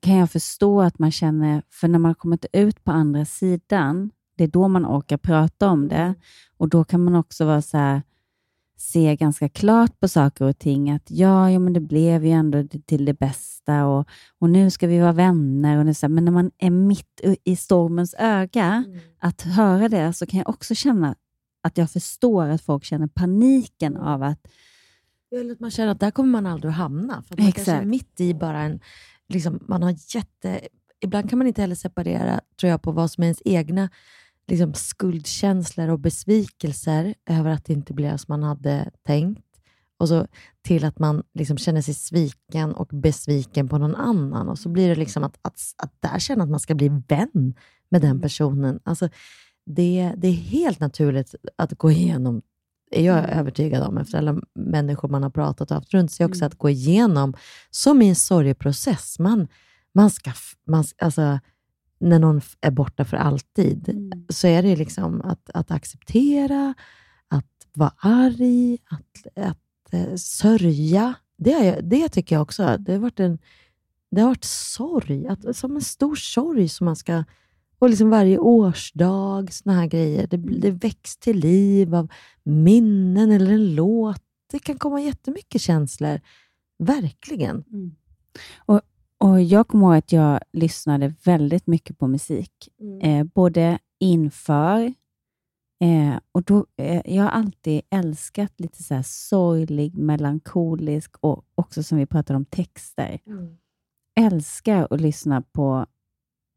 kan 0.00 0.16
jag 0.16 0.30
förstå 0.30 0.80
att 0.80 0.98
man 0.98 1.10
känner, 1.10 1.62
för 1.70 1.88
när 1.88 1.98
man 1.98 2.14
kommit 2.14 2.46
ut 2.52 2.84
på 2.84 2.90
andra 2.90 3.24
sidan, 3.24 4.10
det 4.36 4.44
är 4.44 4.48
då 4.48 4.68
man 4.68 4.86
orkar 4.86 5.16
prata 5.16 5.68
om 5.68 5.88
det. 5.88 6.14
Och 6.56 6.68
då 6.68 6.84
kan 6.84 7.04
man 7.04 7.14
också 7.14 7.44
vara 7.44 7.62
så 7.62 7.78
här, 7.78 8.02
se 8.80 9.16
ganska 9.16 9.48
klart 9.48 10.00
på 10.00 10.08
saker 10.08 10.44
och 10.44 10.58
ting. 10.58 10.90
Att 10.90 11.10
ja, 11.10 11.50
ja 11.50 11.58
men 11.58 11.72
det 11.72 11.80
blev 11.80 12.24
ju 12.24 12.30
ändå 12.30 12.64
till 12.86 13.04
det 13.04 13.14
bästa 13.18 13.86
och, 13.86 14.08
och 14.38 14.50
nu 14.50 14.70
ska 14.70 14.86
vi 14.86 14.98
vara 14.98 15.12
vänner. 15.12 15.78
Och 15.78 15.88
är 15.88 15.92
så 15.92 16.08
men 16.08 16.24
när 16.24 16.32
man 16.32 16.50
är 16.58 16.70
mitt 16.70 17.20
i- 17.44 17.56
stormens 17.56 18.14
öga, 18.18 18.84
att 19.18 19.42
höra 19.42 19.88
det, 19.88 20.12
så 20.12 20.26
kan 20.26 20.38
jag 20.38 20.48
också 20.48 20.74
känna 20.74 21.14
att 21.62 21.78
jag 21.78 21.90
förstår 21.90 22.48
att 22.48 22.62
folk 22.62 22.84
känner 22.84 23.06
paniken 23.06 23.96
av 23.96 24.22
att 24.22 24.46
Eller 25.40 25.52
att 25.52 25.60
man 25.60 25.70
känner 25.70 25.92
att 25.92 26.00
där 26.00 26.10
kommer 26.10 26.30
man 26.30 26.46
aldrig 26.46 26.70
att 26.70 26.76
hamna. 26.76 27.22
För 27.22 27.34
att 27.34 27.38
man 27.40 27.52
kanske 27.52 27.72
är 27.72 27.76
Exakt. 27.76 27.88
mitt 27.88 28.20
i 28.20 28.34
bara 28.34 28.60
en... 28.62 28.80
Liksom, 29.28 29.64
man 29.68 29.82
har 29.82 29.94
jätte... 30.14 30.60
Ibland 31.00 31.30
kan 31.30 31.38
man 31.38 31.46
inte 31.46 31.60
heller 31.60 31.74
separera 31.74 32.40
tror 32.60 32.70
jag, 32.70 32.82
på 32.82 32.92
vad 32.92 33.10
som 33.10 33.22
är 33.22 33.26
ens 33.26 33.42
egna 33.44 33.88
liksom, 34.50 34.74
skuldkänslor 34.74 35.88
och 35.88 35.98
besvikelser 35.98 37.14
över 37.26 37.50
att 37.50 37.64
det 37.64 37.72
inte 37.72 37.94
blev 37.94 38.16
som 38.16 38.26
man 38.28 38.42
hade 38.42 38.90
tänkt. 39.06 39.44
Och 39.98 40.08
så 40.08 40.26
till 40.62 40.84
att 40.84 40.98
man 40.98 41.22
liksom 41.34 41.58
känner 41.58 41.82
sig 41.82 41.94
sviken 41.94 42.72
och 42.72 42.86
besviken 42.86 43.68
på 43.68 43.78
någon 43.78 43.94
annan. 43.94 44.48
Och 44.48 44.58
så 44.58 44.68
blir 44.68 44.88
det 44.88 44.94
liksom 44.94 45.24
att, 45.24 45.38
att, 45.42 45.60
att 45.76 45.92
där 46.00 46.18
känna 46.18 46.44
att 46.44 46.50
man 46.50 46.60
ska 46.60 46.74
bli 46.74 46.88
vän 47.08 47.54
med 47.88 48.02
den 48.02 48.20
personen. 48.20 48.80
Alltså, 48.84 49.08
det, 49.66 50.12
det 50.16 50.28
är 50.28 50.32
helt 50.32 50.80
naturligt 50.80 51.34
att 51.56 51.78
gå 51.78 51.90
igenom 51.90 52.42
är 52.90 53.04
jag 53.04 53.30
övertygad 53.30 53.82
om, 53.82 53.98
efter 53.98 54.18
alla 54.18 54.40
människor 54.54 55.08
man 55.08 55.22
har 55.22 55.30
pratat 55.30 55.70
och 55.70 55.74
haft 55.74 55.94
runt 55.94 56.12
sig 56.12 56.26
också, 56.26 56.44
att 56.44 56.54
gå 56.54 56.70
igenom, 56.70 57.34
som 57.70 58.02
i 58.02 58.08
en 58.08 58.16
sorgeprocess. 58.16 59.18
Man, 59.18 59.48
man 59.94 60.10
ska, 60.10 60.32
man, 60.66 60.84
alltså, 60.98 61.38
när 62.00 62.18
någon 62.18 62.40
är 62.60 62.70
borta 62.70 63.04
för 63.04 63.16
alltid, 63.16 64.12
så 64.28 64.46
är 64.46 64.62
det 64.62 64.76
liksom 64.76 65.20
att, 65.20 65.50
att 65.54 65.70
acceptera, 65.70 66.74
att 67.28 67.66
vara 67.74 67.92
arg, 67.98 68.78
att, 68.90 69.46
att 69.46 69.92
eh, 69.92 70.14
sörja. 70.16 71.14
Det, 71.36 71.52
är, 71.52 71.82
det 71.82 72.08
tycker 72.08 72.36
jag 72.36 72.42
också. 72.42 72.76
Det 72.78 72.92
har 72.92 72.98
varit 72.98 73.20
en 73.20 73.38
det 74.10 74.20
har 74.20 74.28
varit 74.28 74.44
sorg, 74.44 75.26
att, 75.26 75.56
som 75.56 75.76
en 75.76 75.82
stor 75.82 76.14
sorg 76.14 76.68
som 76.68 76.84
man 76.84 76.96
ska... 76.96 77.24
Och 77.78 77.90
liksom 77.90 78.10
varje 78.10 78.38
årsdag, 78.38 79.52
såna 79.52 79.74
här 79.76 79.86
grejer. 79.86 80.26
Det, 80.26 80.36
det 80.36 80.70
väcks 80.70 81.16
till 81.16 81.36
liv 81.38 81.94
av 81.94 82.12
minnen 82.42 83.30
eller 83.30 83.52
en 83.52 83.74
låt. 83.74 84.22
Det 84.50 84.58
kan 84.58 84.78
komma 84.78 85.00
jättemycket 85.00 85.60
känslor. 85.60 86.20
Verkligen. 86.78 87.64
Och, 88.58 88.80
och 89.20 89.42
Jag 89.42 89.68
kommer 89.68 89.86
ihåg 89.86 89.94
att 89.96 90.12
jag 90.12 90.40
lyssnade 90.52 91.14
väldigt 91.24 91.66
mycket 91.66 91.98
på 91.98 92.06
musik, 92.08 92.68
Mm. 92.80 93.00
eh, 93.00 93.24
både 93.34 93.78
inför 94.00 94.92
Eh, 95.84 96.20
och 96.32 96.42
då, 96.42 96.66
eh, 96.76 97.14
jag 97.14 97.22
har 97.22 97.30
alltid 97.30 97.82
älskat 97.90 98.60
lite 98.60 98.82
så 98.82 98.94
här 98.94 99.02
sorglig, 99.02 99.94
melankolisk 99.98 101.16
och 101.20 101.44
också 101.54 101.82
som 101.82 101.98
vi 101.98 102.06
pratade 102.06 102.36
om 102.36 102.44
texter. 102.44 103.20
Älskar 104.20 104.88
att 104.90 105.00
lyssna 105.00 105.42
på 105.42 105.86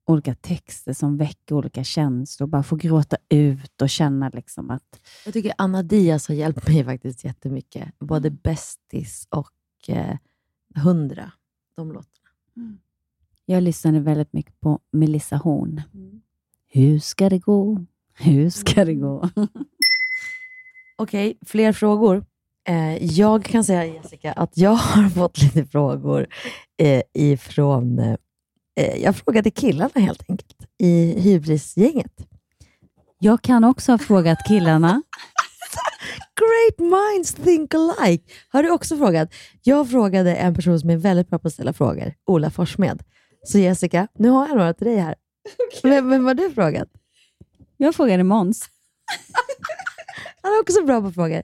olika 0.08 0.36
texter 0.36 0.94
som 0.94 1.18
väcker 1.18 1.56
olika 1.56 1.84
känslor. 1.84 2.48
Bara 2.48 2.64
få 2.64 2.76
gråta 2.76 3.18
ut 3.30 3.82
och 3.82 3.90
känna 3.90 4.30
liksom 4.30 4.70
att... 4.70 5.00
Jag 5.26 5.34
tycker 5.34 5.54
Anna 5.58 5.84
Diaz 5.84 6.28
har 6.28 6.36
hjälpt 6.36 6.68
mig 6.68 6.86
faktiskt 6.86 7.24
jättemycket. 7.24 8.00
Både 8.00 8.30
Bästis 8.32 9.28
och 9.30 9.90
eh, 9.90 10.18
Hundra. 10.76 11.32
De 11.76 11.88
låtarna. 11.88 12.23
Jag 13.46 13.64
lyssnade 13.64 14.00
väldigt 14.00 14.34
mycket 14.34 14.60
på 14.62 14.80
Melissa 14.92 15.36
Horn. 15.36 15.82
Hur 16.68 17.00
ska 17.00 17.30
det 17.30 17.40
gå? 17.40 17.86
Hur 18.20 18.50
ska 18.50 18.86
det 18.86 18.94
gå? 18.94 19.30
Okej, 20.98 21.38
fler 21.46 21.74
frågor. 21.74 22.26
Eh, 22.68 23.06
jag 23.06 23.46
kan 23.46 23.64
säga 23.64 23.86
Jessica 23.86 24.32
att 24.32 24.58
jag 24.58 24.76
har 24.76 25.10
fått 25.16 25.42
lite 25.42 25.66
frågor 25.66 26.28
eh, 26.78 27.02
ifrån... 27.14 28.00
Eh, 28.00 28.16
eh, 28.80 29.04
jag 29.04 29.16
frågade 29.16 29.52
killarna 29.52 29.92
helt 29.96 30.24
enkelt 30.30 30.68
i 30.78 31.22
hybrisgänget. 31.22 32.28
Jag 33.20 33.42
kan 33.42 33.64
också 33.64 33.92
ha 33.92 33.98
frågat 33.98 34.38
killarna. 34.48 35.02
Great 36.36 36.80
minds 36.92 37.34
think 37.34 37.74
alike. 37.74 38.34
Har 38.50 38.64
du 38.64 38.70
också 38.72 38.98
frågat? 38.98 39.34
Jag 39.64 39.90
frågade 39.90 40.36
en 40.36 40.56
person 40.56 40.80
som 40.80 40.90
är 40.90 40.98
väldigt 40.98 41.30
bra 41.30 41.40
på 41.40 41.48
att 41.48 41.54
ställa 41.54 41.74
frågor, 41.74 42.14
Ola 42.26 42.50
Forssmed. 42.50 43.04
Så 43.46 43.58
Jessica, 43.60 44.08
nu 44.20 44.30
har 44.30 44.48
jag 44.48 44.58
några 44.58 44.74
till 44.74 44.88
dig 44.88 44.98
här. 44.98 45.16
Vem, 45.84 46.10
vem 46.10 46.26
har 46.26 46.34
du 46.34 46.52
frågat? 46.52 46.88
Jag 47.78 47.96
frågade 47.96 48.24
Måns. 48.24 48.70
Han 50.42 50.52
är 50.54 50.60
också 50.62 50.86
bra 50.86 51.02
på 51.02 51.12
frågor. 51.12 51.42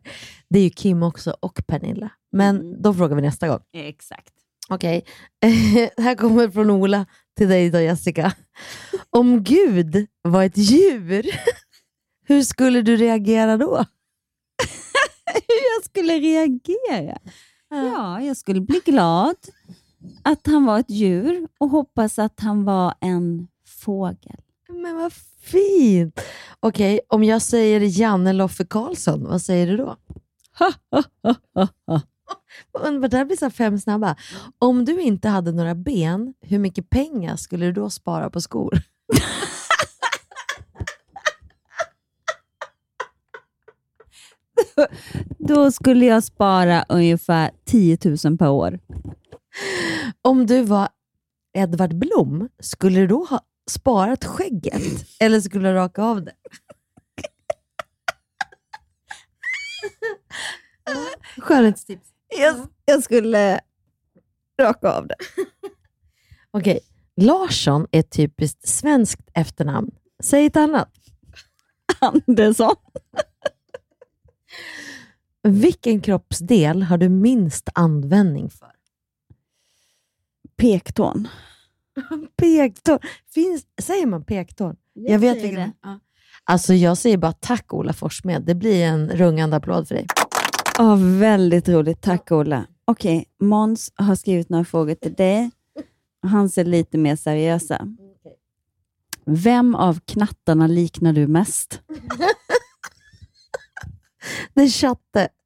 Det 0.49 0.59
är 0.59 0.63
ju 0.63 0.69
Kim 0.69 1.03
också 1.03 1.35
och 1.39 1.59
Pernilla, 1.67 2.09
men 2.31 2.55
Mm. 2.59 2.81
de 2.81 2.95
frågar 2.97 3.15
vi 3.15 3.21
nästa 3.21 3.47
gång. 3.47 3.59
Exakt. 3.73 4.33
Okej, 4.69 5.05
här 5.97 6.15
kommer 6.15 6.49
från 6.49 6.69
Ola 6.69 7.05
till 7.37 7.49
dig 7.49 7.69
då 7.69 7.79
Jessica. 7.79 8.33
Om 9.09 9.43
Gud 9.43 10.07
var 10.21 10.43
ett 10.43 10.57
djur, 10.57 11.25
hur 12.27 12.41
skulle 12.43 12.81
du 12.81 12.95
reagera 12.97 13.57
då? 13.57 13.85
Hur 15.33 15.75
jag 15.75 15.85
skulle 15.85 16.13
reagera? 16.13 17.17
Ja, 17.69 18.21
jag 18.21 18.37
skulle 18.37 18.61
bli 18.61 18.81
glad 18.85 19.35
att 20.23 20.47
han 20.47 20.65
var 20.65 20.79
ett 20.79 20.89
djur 20.89 21.47
och 21.57 21.69
hoppas 21.69 22.19
att 22.19 22.39
han 22.39 22.65
var 22.65 22.93
en 23.01 23.47
fågel. 23.65 24.41
Men 24.69 24.95
vad 24.95 25.13
fint! 25.41 26.21
Okej, 26.59 26.99
om 27.07 27.23
jag 27.23 27.41
säger 27.41 27.99
Janne 27.99 28.33
Loffe 28.33 28.65
Karlsson, 28.65 29.23
vad 29.23 29.41
säger 29.41 29.67
du 29.67 29.77
då? 29.77 29.95
Det 33.09 33.17
här 33.17 33.25
blir 33.25 33.37
så 33.37 33.49
fem 33.49 33.79
snabba. 33.79 34.15
Om 34.59 34.85
du 34.85 35.01
inte 35.01 35.29
hade 35.29 35.51
några 35.51 35.75
ben, 35.75 36.33
hur 36.41 36.59
mycket 36.59 36.89
pengar 36.89 37.35
skulle 37.35 37.65
du 37.65 37.71
då 37.71 37.89
spara 37.89 38.29
på 38.29 38.41
skor? 38.41 38.81
Då 45.37 45.71
skulle 45.71 46.05
jag 46.05 46.23
spara 46.23 46.85
ungefär 46.89 47.51
10 47.65 47.97
000 48.23 48.37
per 48.37 48.49
år. 48.49 48.79
Om 50.21 50.45
du 50.45 50.61
var 50.61 50.89
Edvard 51.53 51.95
Blom, 51.95 52.49
skulle 52.59 52.99
du 52.99 53.07
då 53.07 53.25
ha 53.25 53.41
sparat 53.69 54.25
skägget 54.25 54.81
eller 55.19 55.41
skulle 55.41 55.69
du 55.69 55.75
raka 55.75 56.03
av 56.03 56.23
det? 56.23 56.33
Skönhetstips. 61.37 62.07
Jag, 62.39 62.55
jag 62.85 63.03
skulle 63.03 63.59
raka 64.61 64.91
av 64.91 65.07
det. 65.07 65.15
Okej, 66.51 66.79
Larsson 67.15 67.87
är 67.91 67.99
ett 67.99 68.11
typiskt 68.11 68.67
svenskt 68.67 69.29
efternamn. 69.33 69.91
Säg 70.23 70.45
ett 70.45 70.57
annat. 70.57 70.89
Andersson. 71.99 72.75
Vilken 75.43 76.01
kroppsdel 76.01 76.83
har 76.83 76.97
du 76.97 77.09
minst 77.09 77.69
användning 77.73 78.49
för? 78.49 78.71
Pektån. 80.57 81.27
Pektån. 82.37 82.99
Finns, 83.33 83.65
säger 83.81 84.05
man 84.05 84.23
pektån? 84.23 84.75
Jag 84.93 85.19
vet 85.19 85.33
säger 85.33 85.47
vilken-. 85.47 85.71
Ja. 85.81 85.99
Alltså 86.43 86.73
jag 86.73 86.97
säger 86.97 87.17
bara 87.17 87.33
tack 87.33 87.73
Ola 87.73 87.93
Forssmed. 87.93 88.43
Det 88.45 88.55
blir 88.55 88.85
en 88.85 89.09
rungande 89.09 89.55
applåd 89.55 89.87
för 89.87 89.95
dig. 89.95 90.07
Ja, 90.77 90.97
väldigt 91.19 91.69
roligt. 91.69 92.01
Tack 92.01 92.31
Ola. 92.31 92.65
Okej, 92.85 93.25
Måns 93.39 93.91
har 93.95 94.15
skrivit 94.15 94.49
några 94.49 94.65
frågor 94.65 94.95
till 94.95 95.13
dig. 95.13 95.51
Han 96.21 96.49
ser 96.49 96.65
lite 96.65 96.97
mer 96.97 97.15
seriösa. 97.15 97.87
Vem 99.25 99.75
av 99.75 99.99
knattarna 100.05 100.67
liknar 100.67 101.13
du 101.13 101.27
mest? 101.27 101.81
Den 104.53 104.69
chatte. 104.69 105.29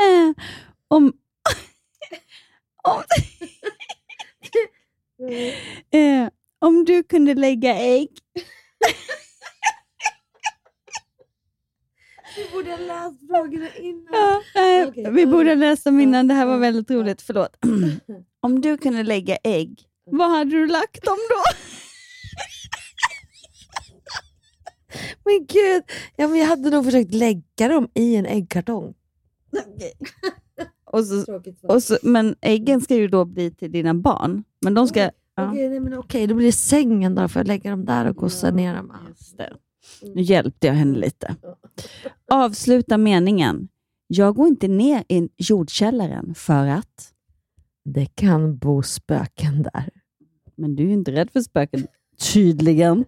Eh, 0.00 0.44
om, 0.88 1.12
om, 2.82 3.02
eh, 5.92 6.28
om 6.58 6.84
du 6.84 7.02
kunde 7.02 7.34
lägga 7.34 7.74
ägg 7.76 8.08
Vi 12.36 12.48
borde 12.52 12.70
ha 12.70 12.76
läst 12.78 13.26
frågorna 13.28 13.68
innan. 13.76 14.06
Ja, 14.12 14.42
nej, 14.54 14.86
Okej, 14.86 15.10
vi 15.10 15.26
borde 15.26 15.54
läsa 15.54 15.90
dem 15.90 16.00
innan. 16.00 16.28
Det 16.28 16.34
här 16.34 16.46
var 16.46 16.58
väldigt 16.58 16.90
roligt. 16.90 17.22
Förlåt. 17.22 17.56
Om 18.40 18.60
du 18.60 18.76
kunde 18.76 19.02
lägga 19.02 19.36
ägg, 19.36 19.82
vad 20.10 20.30
hade 20.30 20.50
du 20.50 20.66
lagt 20.66 21.04
dem 21.04 21.18
då? 21.28 21.42
Men 25.24 25.46
gud, 25.46 25.82
ja, 26.16 26.28
men 26.28 26.38
jag 26.38 26.46
hade 26.46 26.70
nog 26.70 26.84
försökt 26.84 27.14
lägga 27.14 27.68
dem 27.68 27.88
i 27.94 28.16
en 28.16 28.26
äggkartong. 28.26 28.94
Och 30.92 31.04
så, 31.04 31.40
och 31.62 31.82
så, 31.82 31.98
men 32.02 32.36
äggen 32.40 32.80
ska 32.80 32.96
ju 32.96 33.08
då 33.08 33.24
bli 33.24 33.50
till 33.50 33.72
dina 33.72 33.94
barn. 33.94 34.44
Men 34.60 34.74
de 34.74 34.88
ska... 34.88 35.00
Ja. 35.34 35.50
Okej, 35.50 35.68
nej, 35.68 35.80
men 35.80 35.98
okej, 35.98 36.26
då 36.26 36.34
blir 36.34 36.46
det 36.46 36.52
sängen 36.52 37.14
då, 37.14 37.28
för 37.28 37.40
jag 37.40 37.46
lägga 37.46 37.70
dem 37.70 37.84
där 37.84 38.06
och 38.08 38.16
gossa 38.16 38.50
ner 38.50 38.74
dem. 38.74 38.92
Nu 40.14 40.22
hjälpte 40.22 40.66
jag 40.66 40.74
henne 40.74 40.98
lite. 40.98 41.36
Avsluta 42.32 42.98
meningen. 42.98 43.68
Jag 44.06 44.34
går 44.34 44.48
inte 44.48 44.68
ner 44.68 45.04
i 45.08 45.28
jordkällaren 45.36 46.34
för 46.34 46.66
att... 46.66 47.12
Det 47.84 48.06
kan 48.06 48.58
bo 48.58 48.82
spöken 48.82 49.62
där. 49.62 49.90
Men 50.56 50.76
du 50.76 50.82
är 50.82 50.86
ju 50.86 50.92
inte 50.92 51.12
rädd 51.12 51.30
för 51.30 51.40
spöken, 51.40 51.86
tydligen. 52.32 53.04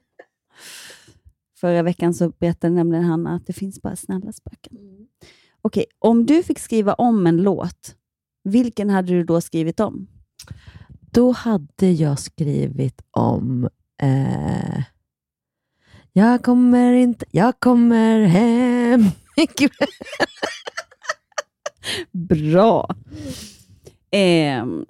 Förra 1.62 1.82
veckan 1.82 2.14
så 2.14 2.28
berättade 2.28 2.74
nämligen 2.74 3.04
Hanna 3.04 3.34
att 3.34 3.46
det 3.46 3.52
finns 3.52 3.82
bara 3.82 3.96
snälla 3.96 4.32
spöken. 4.32 4.78
Okej, 5.62 5.84
om 5.98 6.26
du 6.26 6.42
fick 6.42 6.58
skriva 6.58 6.94
om 6.94 7.26
en 7.26 7.36
låt, 7.36 7.96
vilken 8.44 8.90
hade 8.90 9.08
du 9.12 9.24
då 9.24 9.40
skrivit 9.40 9.80
om? 9.80 10.06
Då 11.00 11.32
hade 11.32 11.90
jag 11.90 12.18
skrivit 12.18 13.02
om 13.10 13.68
eh, 14.02 14.82
Jag 16.12 16.42
kommer 16.42 16.92
inte, 16.92 17.24
jag 17.30 17.60
kommer 17.60 18.20
hem 18.20 19.00
ikväll. 19.36 19.88
Bra! 22.12 22.94
Ehm, 24.10 24.86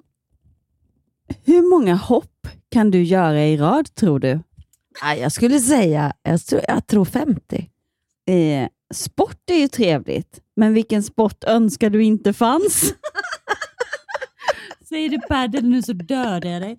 hur 1.43 1.69
många 1.69 1.95
hopp 1.95 2.47
kan 2.69 2.91
du 2.91 3.03
göra 3.03 3.45
i 3.45 3.57
rad, 3.57 3.95
tror 3.95 4.19
du? 4.19 4.39
Jag 5.01 5.31
skulle 5.31 5.59
säga, 5.59 6.13
jag 6.23 6.45
tror, 6.45 6.61
jag 6.67 6.87
tror 6.87 7.05
50. 7.05 7.69
Eh, 8.27 8.67
sport 8.93 9.49
är 9.51 9.55
ju 9.55 9.67
trevligt, 9.67 10.39
men 10.55 10.73
vilken 10.73 11.03
sport 11.03 11.43
önskar 11.43 11.89
du 11.89 12.03
inte 12.03 12.33
fanns? 12.33 12.93
Säger 14.89 15.09
du 15.09 15.19
padel 15.19 15.69
nu 15.69 15.81
så 15.81 15.93
dödar 15.93 16.49
jag 16.49 16.61
dig. 16.61 16.77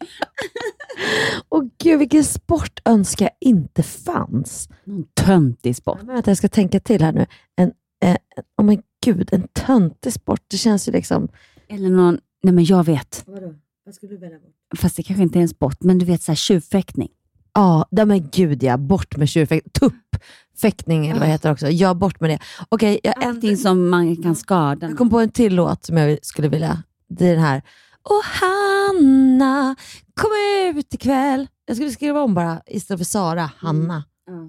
Åh 1.48 1.64
gud, 1.78 1.98
vilken 1.98 2.24
sport 2.24 2.80
önskar 2.84 3.24
jag 3.24 3.48
inte 3.50 3.82
fanns. 3.82 4.68
Någon 4.84 5.04
töntig 5.14 5.76
sport. 5.76 5.98
Men 6.02 6.14
vänta, 6.14 6.30
jag 6.30 6.38
ska 6.38 6.48
tänka 6.48 6.80
till 6.80 7.02
här 7.02 7.12
nu. 7.12 7.26
En, 7.56 7.72
eh, 8.04 8.16
oh 8.58 8.64
men 8.64 8.82
gud, 9.04 9.28
en 9.32 9.48
töntig 9.52 10.12
sport. 10.12 10.40
Det 10.46 10.56
känns 10.56 10.88
ju 10.88 10.92
liksom... 10.92 11.28
Eller 11.68 11.90
någon, 11.90 12.18
nej 12.42 12.54
men 12.54 12.64
jag 12.64 12.84
vet. 12.84 13.24
Vadå? 13.26 13.54
Vad 13.84 13.94
skulle 13.94 14.12
du 14.12 14.18
välja 14.18 14.38
bort? 14.38 14.54
Fast 14.78 14.96
det 14.96 15.02
kanske 15.02 15.22
inte 15.22 15.38
är 15.38 15.42
en 15.42 15.48
sport, 15.48 15.82
men 15.82 15.98
du 15.98 16.06
vet 16.06 16.22
så 16.22 16.32
här 16.32 16.36
tjuvfäktning. 16.36 17.10
Ja, 17.54 17.88
nej 17.90 18.06
men 18.06 18.28
gud 18.32 18.62
ja. 18.62 18.76
Bort 18.76 19.16
med 19.16 19.28
tjurfäktning. 19.28 19.72
Tuppfäktning 19.72 21.06
eller 21.06 21.20
vad 21.20 21.28
heter 21.28 21.48
det 21.48 21.52
också. 21.52 21.68
Ja, 21.68 21.94
bort 21.94 22.20
med 22.20 22.30
det. 22.30 22.38
Okej, 22.68 23.00
jag, 23.02 23.24
Allting 23.24 23.56
som 23.56 23.88
man 23.88 24.16
kan 24.16 24.36
skada. 24.36 24.88
jag 24.88 24.98
kom 24.98 25.10
på 25.10 25.20
en 25.20 25.30
till 25.30 25.54
låt 25.54 25.84
som 25.84 25.96
jag 25.96 26.18
skulle 26.22 26.48
vilja. 26.48 26.82
Det 27.08 27.26
är 27.26 27.34
den 27.34 27.44
här. 27.44 27.62
Och 28.02 28.22
Hanna, 28.24 29.76
kom 30.14 30.30
ut 30.78 30.94
ikväll. 30.94 31.48
Jag 31.66 31.76
skulle 31.76 31.90
skriva 31.90 32.22
om 32.22 32.34
bara 32.34 32.62
istället 32.66 33.00
för 33.00 33.04
Sara, 33.04 33.50
Hanna. 33.56 34.04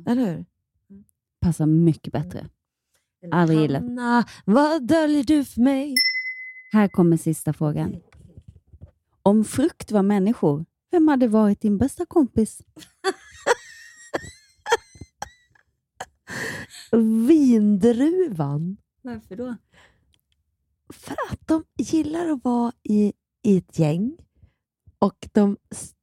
Eller 0.08 0.26
hur? 0.26 0.46
passar 1.42 1.66
mycket 1.66 2.14
bättre. 2.14 2.48
Aldrig 3.32 3.60
gillat. 3.60 3.82
Hanna, 3.82 4.24
vad 4.46 4.88
döljer 4.88 5.24
du 5.24 5.46
för 5.46 5.62
mig? 5.62 5.96
Här 6.74 6.88
kommer 6.88 7.18
sista 7.18 7.54
frågan. 7.54 7.96
Om 9.24 9.46
frukt 9.46 9.92
var 9.92 10.02
människor, 10.04 10.66
vem 10.96 11.08
hade 11.08 11.28
varit 11.28 11.62
din 11.62 11.78
bästa 11.78 12.06
kompis? 12.06 12.62
Vindruvan. 17.28 18.78
Varför 19.02 19.36
då? 19.36 19.56
För 20.94 21.16
att 21.32 21.48
de 21.48 21.64
gillar 21.78 22.28
att 22.30 22.44
vara 22.44 22.72
i, 22.84 23.14
i 23.44 23.58
ett 23.58 23.80
gäng 23.80 24.18
och 25.00 25.30
de, 25.32 25.58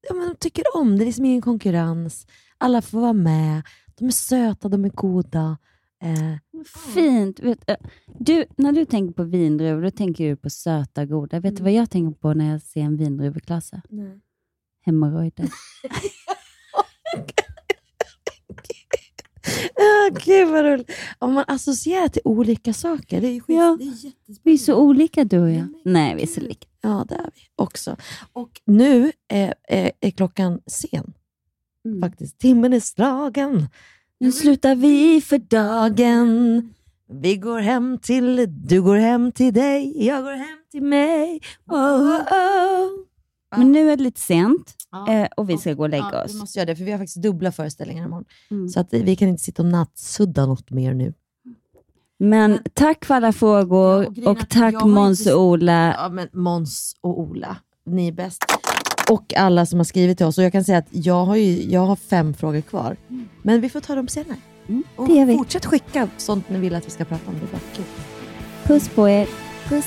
ja, 0.09 0.14
men 0.14 0.28
de 0.28 0.36
tycker 0.36 0.64
om 0.76 0.90
det. 0.90 0.97
Det 0.99 1.05
är 1.05 1.07
liksom 1.07 1.24
ingen 1.24 1.43
konkurrens. 1.43 2.26
Alla 2.59 2.82
får 2.82 3.01
vara 3.01 3.12
med. 3.12 3.62
De 3.99 4.07
är 4.07 4.11
söta, 4.11 4.68
de 4.68 4.84
är 4.84 4.88
goda. 4.88 5.59
Eh, 6.03 6.64
Fint. 6.95 7.40
Vet, 7.40 7.70
eh, 7.70 7.76
du, 8.18 8.45
när 8.57 8.72
du 8.72 8.84
tänker 8.84 9.14
på 9.14 9.24
vindruvor, 9.24 9.82
då 9.82 9.90
tänker 9.90 10.28
du 10.28 10.36
på 10.36 10.51
söta, 10.51 11.07
goda. 11.07 11.40
Vet 11.40 11.57
du 11.57 11.62
vad 11.62 11.72
jag 11.72 11.90
tänker 11.90 12.20
på 12.20 12.34
när 12.34 12.53
jag 12.53 12.62
ser 12.62 12.80
en 12.80 12.97
vindruveklase? 12.97 13.82
Nej. 13.88 14.20
Hemorrojder. 14.82 15.48
Gud 20.24 20.48
vad 20.48 20.64
roligt. 20.64 20.90
Om 21.18 21.32
man 21.32 21.44
associerar 21.48 22.08
till 22.08 22.22
olika 22.24 22.72
saker, 22.72 23.20
det 23.20 23.28
är 23.28 23.40
skit. 23.40 23.56
Ja. 23.56 23.76
Det 23.80 23.84
är. 23.84 24.12
Vi 24.42 24.52
är 24.52 24.58
så 24.58 24.76
olika 24.76 25.24
du 25.24 25.38
och 25.38 25.50
jag. 25.50 25.68
Nej, 25.84 26.14
vi 26.14 26.22
är 26.22 26.26
så 26.26 26.40
lika. 26.40 26.66
Ja, 26.80 27.04
det 27.08 27.14
är 27.14 27.30
vi 27.34 27.40
också. 27.56 27.96
Och 28.32 28.60
nu 28.64 29.12
är, 29.28 29.54
är, 29.68 29.92
är 30.00 30.10
klockan 30.10 30.60
sen. 30.66 31.12
Mm. 31.84 32.00
Faktiskt. 32.00 32.38
Timmen 32.38 32.72
är 32.72 32.80
slagen. 32.80 33.68
Nu 34.20 34.32
slutar 34.32 34.74
vi 34.74 35.20
för 35.20 35.38
dagen. 35.38 36.62
Vi 37.12 37.36
går 37.36 37.58
hem 37.58 37.98
till, 37.98 38.46
du 38.66 38.82
går 38.82 38.96
hem 38.96 39.32
till 39.32 39.54
dig, 39.54 40.06
jag 40.06 40.22
går 40.22 40.32
hem 40.32 40.58
till 40.70 40.82
mig. 40.82 41.40
Oh, 41.66 41.76
oh, 41.76 42.20
oh. 42.20 42.90
Men 43.59 43.72
nu 43.72 43.90
är 43.90 43.96
det 43.96 44.03
lite 44.03 44.20
sent 44.20 44.74
eh, 45.09 45.28
och 45.36 45.50
vi 45.50 45.59
ska 45.59 45.72
gå 45.74 45.82
och 45.82 45.88
lägga 45.88 46.11
Ja, 46.12 46.24
oss. 46.24 46.34
vi 46.34 46.38
måste 46.38 46.59
göra 46.59 46.66
det, 46.66 46.76
för 46.76 46.84
vi 46.84 46.90
har 46.90 46.98
faktiskt 46.98 47.22
dubbla 47.22 47.53
föreställningar 47.53 48.05
imorgon. 48.07 48.24
Mm. 48.50 48.68
Så 48.68 48.80
att 48.80 48.92
vi 48.92 49.16
kan 49.16 49.28
inte 49.28 49.42
sitta 49.42 49.62
och 49.62 49.68
nattsudda 49.68 50.46
något 50.46 50.70
mer 50.70 50.94
nu. 50.94 51.14
Men 52.18 52.59
tack 52.74 53.05
för 53.05 53.14
alla 53.14 53.32
frågor 53.32 54.07
och 54.07 54.26
och 54.30 54.48
tack 54.48 54.84
Måns 54.84 55.26
och 55.26 55.40
Ola. 55.42 55.94
Ja, 55.98 56.09
men 56.09 56.28
Måns 56.32 56.96
och 57.00 57.20
Ola, 57.20 57.57
ni 57.86 58.09
är 58.09 58.12
bäst. 58.12 58.44
Och 59.11 59.34
alla 59.36 59.66
som 59.66 59.78
har 59.78 59.84
skrivit 59.84 60.18
till 60.18 60.26
oss. 60.26 60.38
Och 60.38 60.44
jag 60.44 60.53
kan 60.53 60.64
säga 60.64 60.78
att 60.78 60.88
jag 60.90 61.24
har, 61.24 61.36
ju, 61.36 61.62
jag 61.70 61.80
har 61.86 61.96
fem 61.96 62.34
frågor 62.34 62.61
kvar. 62.61 62.96
Men 63.42 63.61
vi 63.61 63.68
får 63.68 63.80
ta 63.80 63.94
dem 63.94 64.09
senare. 64.09 64.38
och 64.96 65.09
det 65.09 65.14
gör 65.14 65.26
vi. 65.26 65.36
fortsätt 65.38 65.66
skicka 65.66 66.09
sånt 66.16 66.48
ni 66.48 66.59
vill 66.59 66.74
att 66.74 66.86
vi 66.86 66.90
ska 66.90 67.05
prata 67.05 67.30
om. 67.30 67.34
Det 67.34 67.46
är 67.46 67.53
bara 67.53 67.61
kul. 67.74 67.84
Puss 68.64 68.88
på 68.88 69.09
er. 69.09 69.28
Puss. 69.68 69.86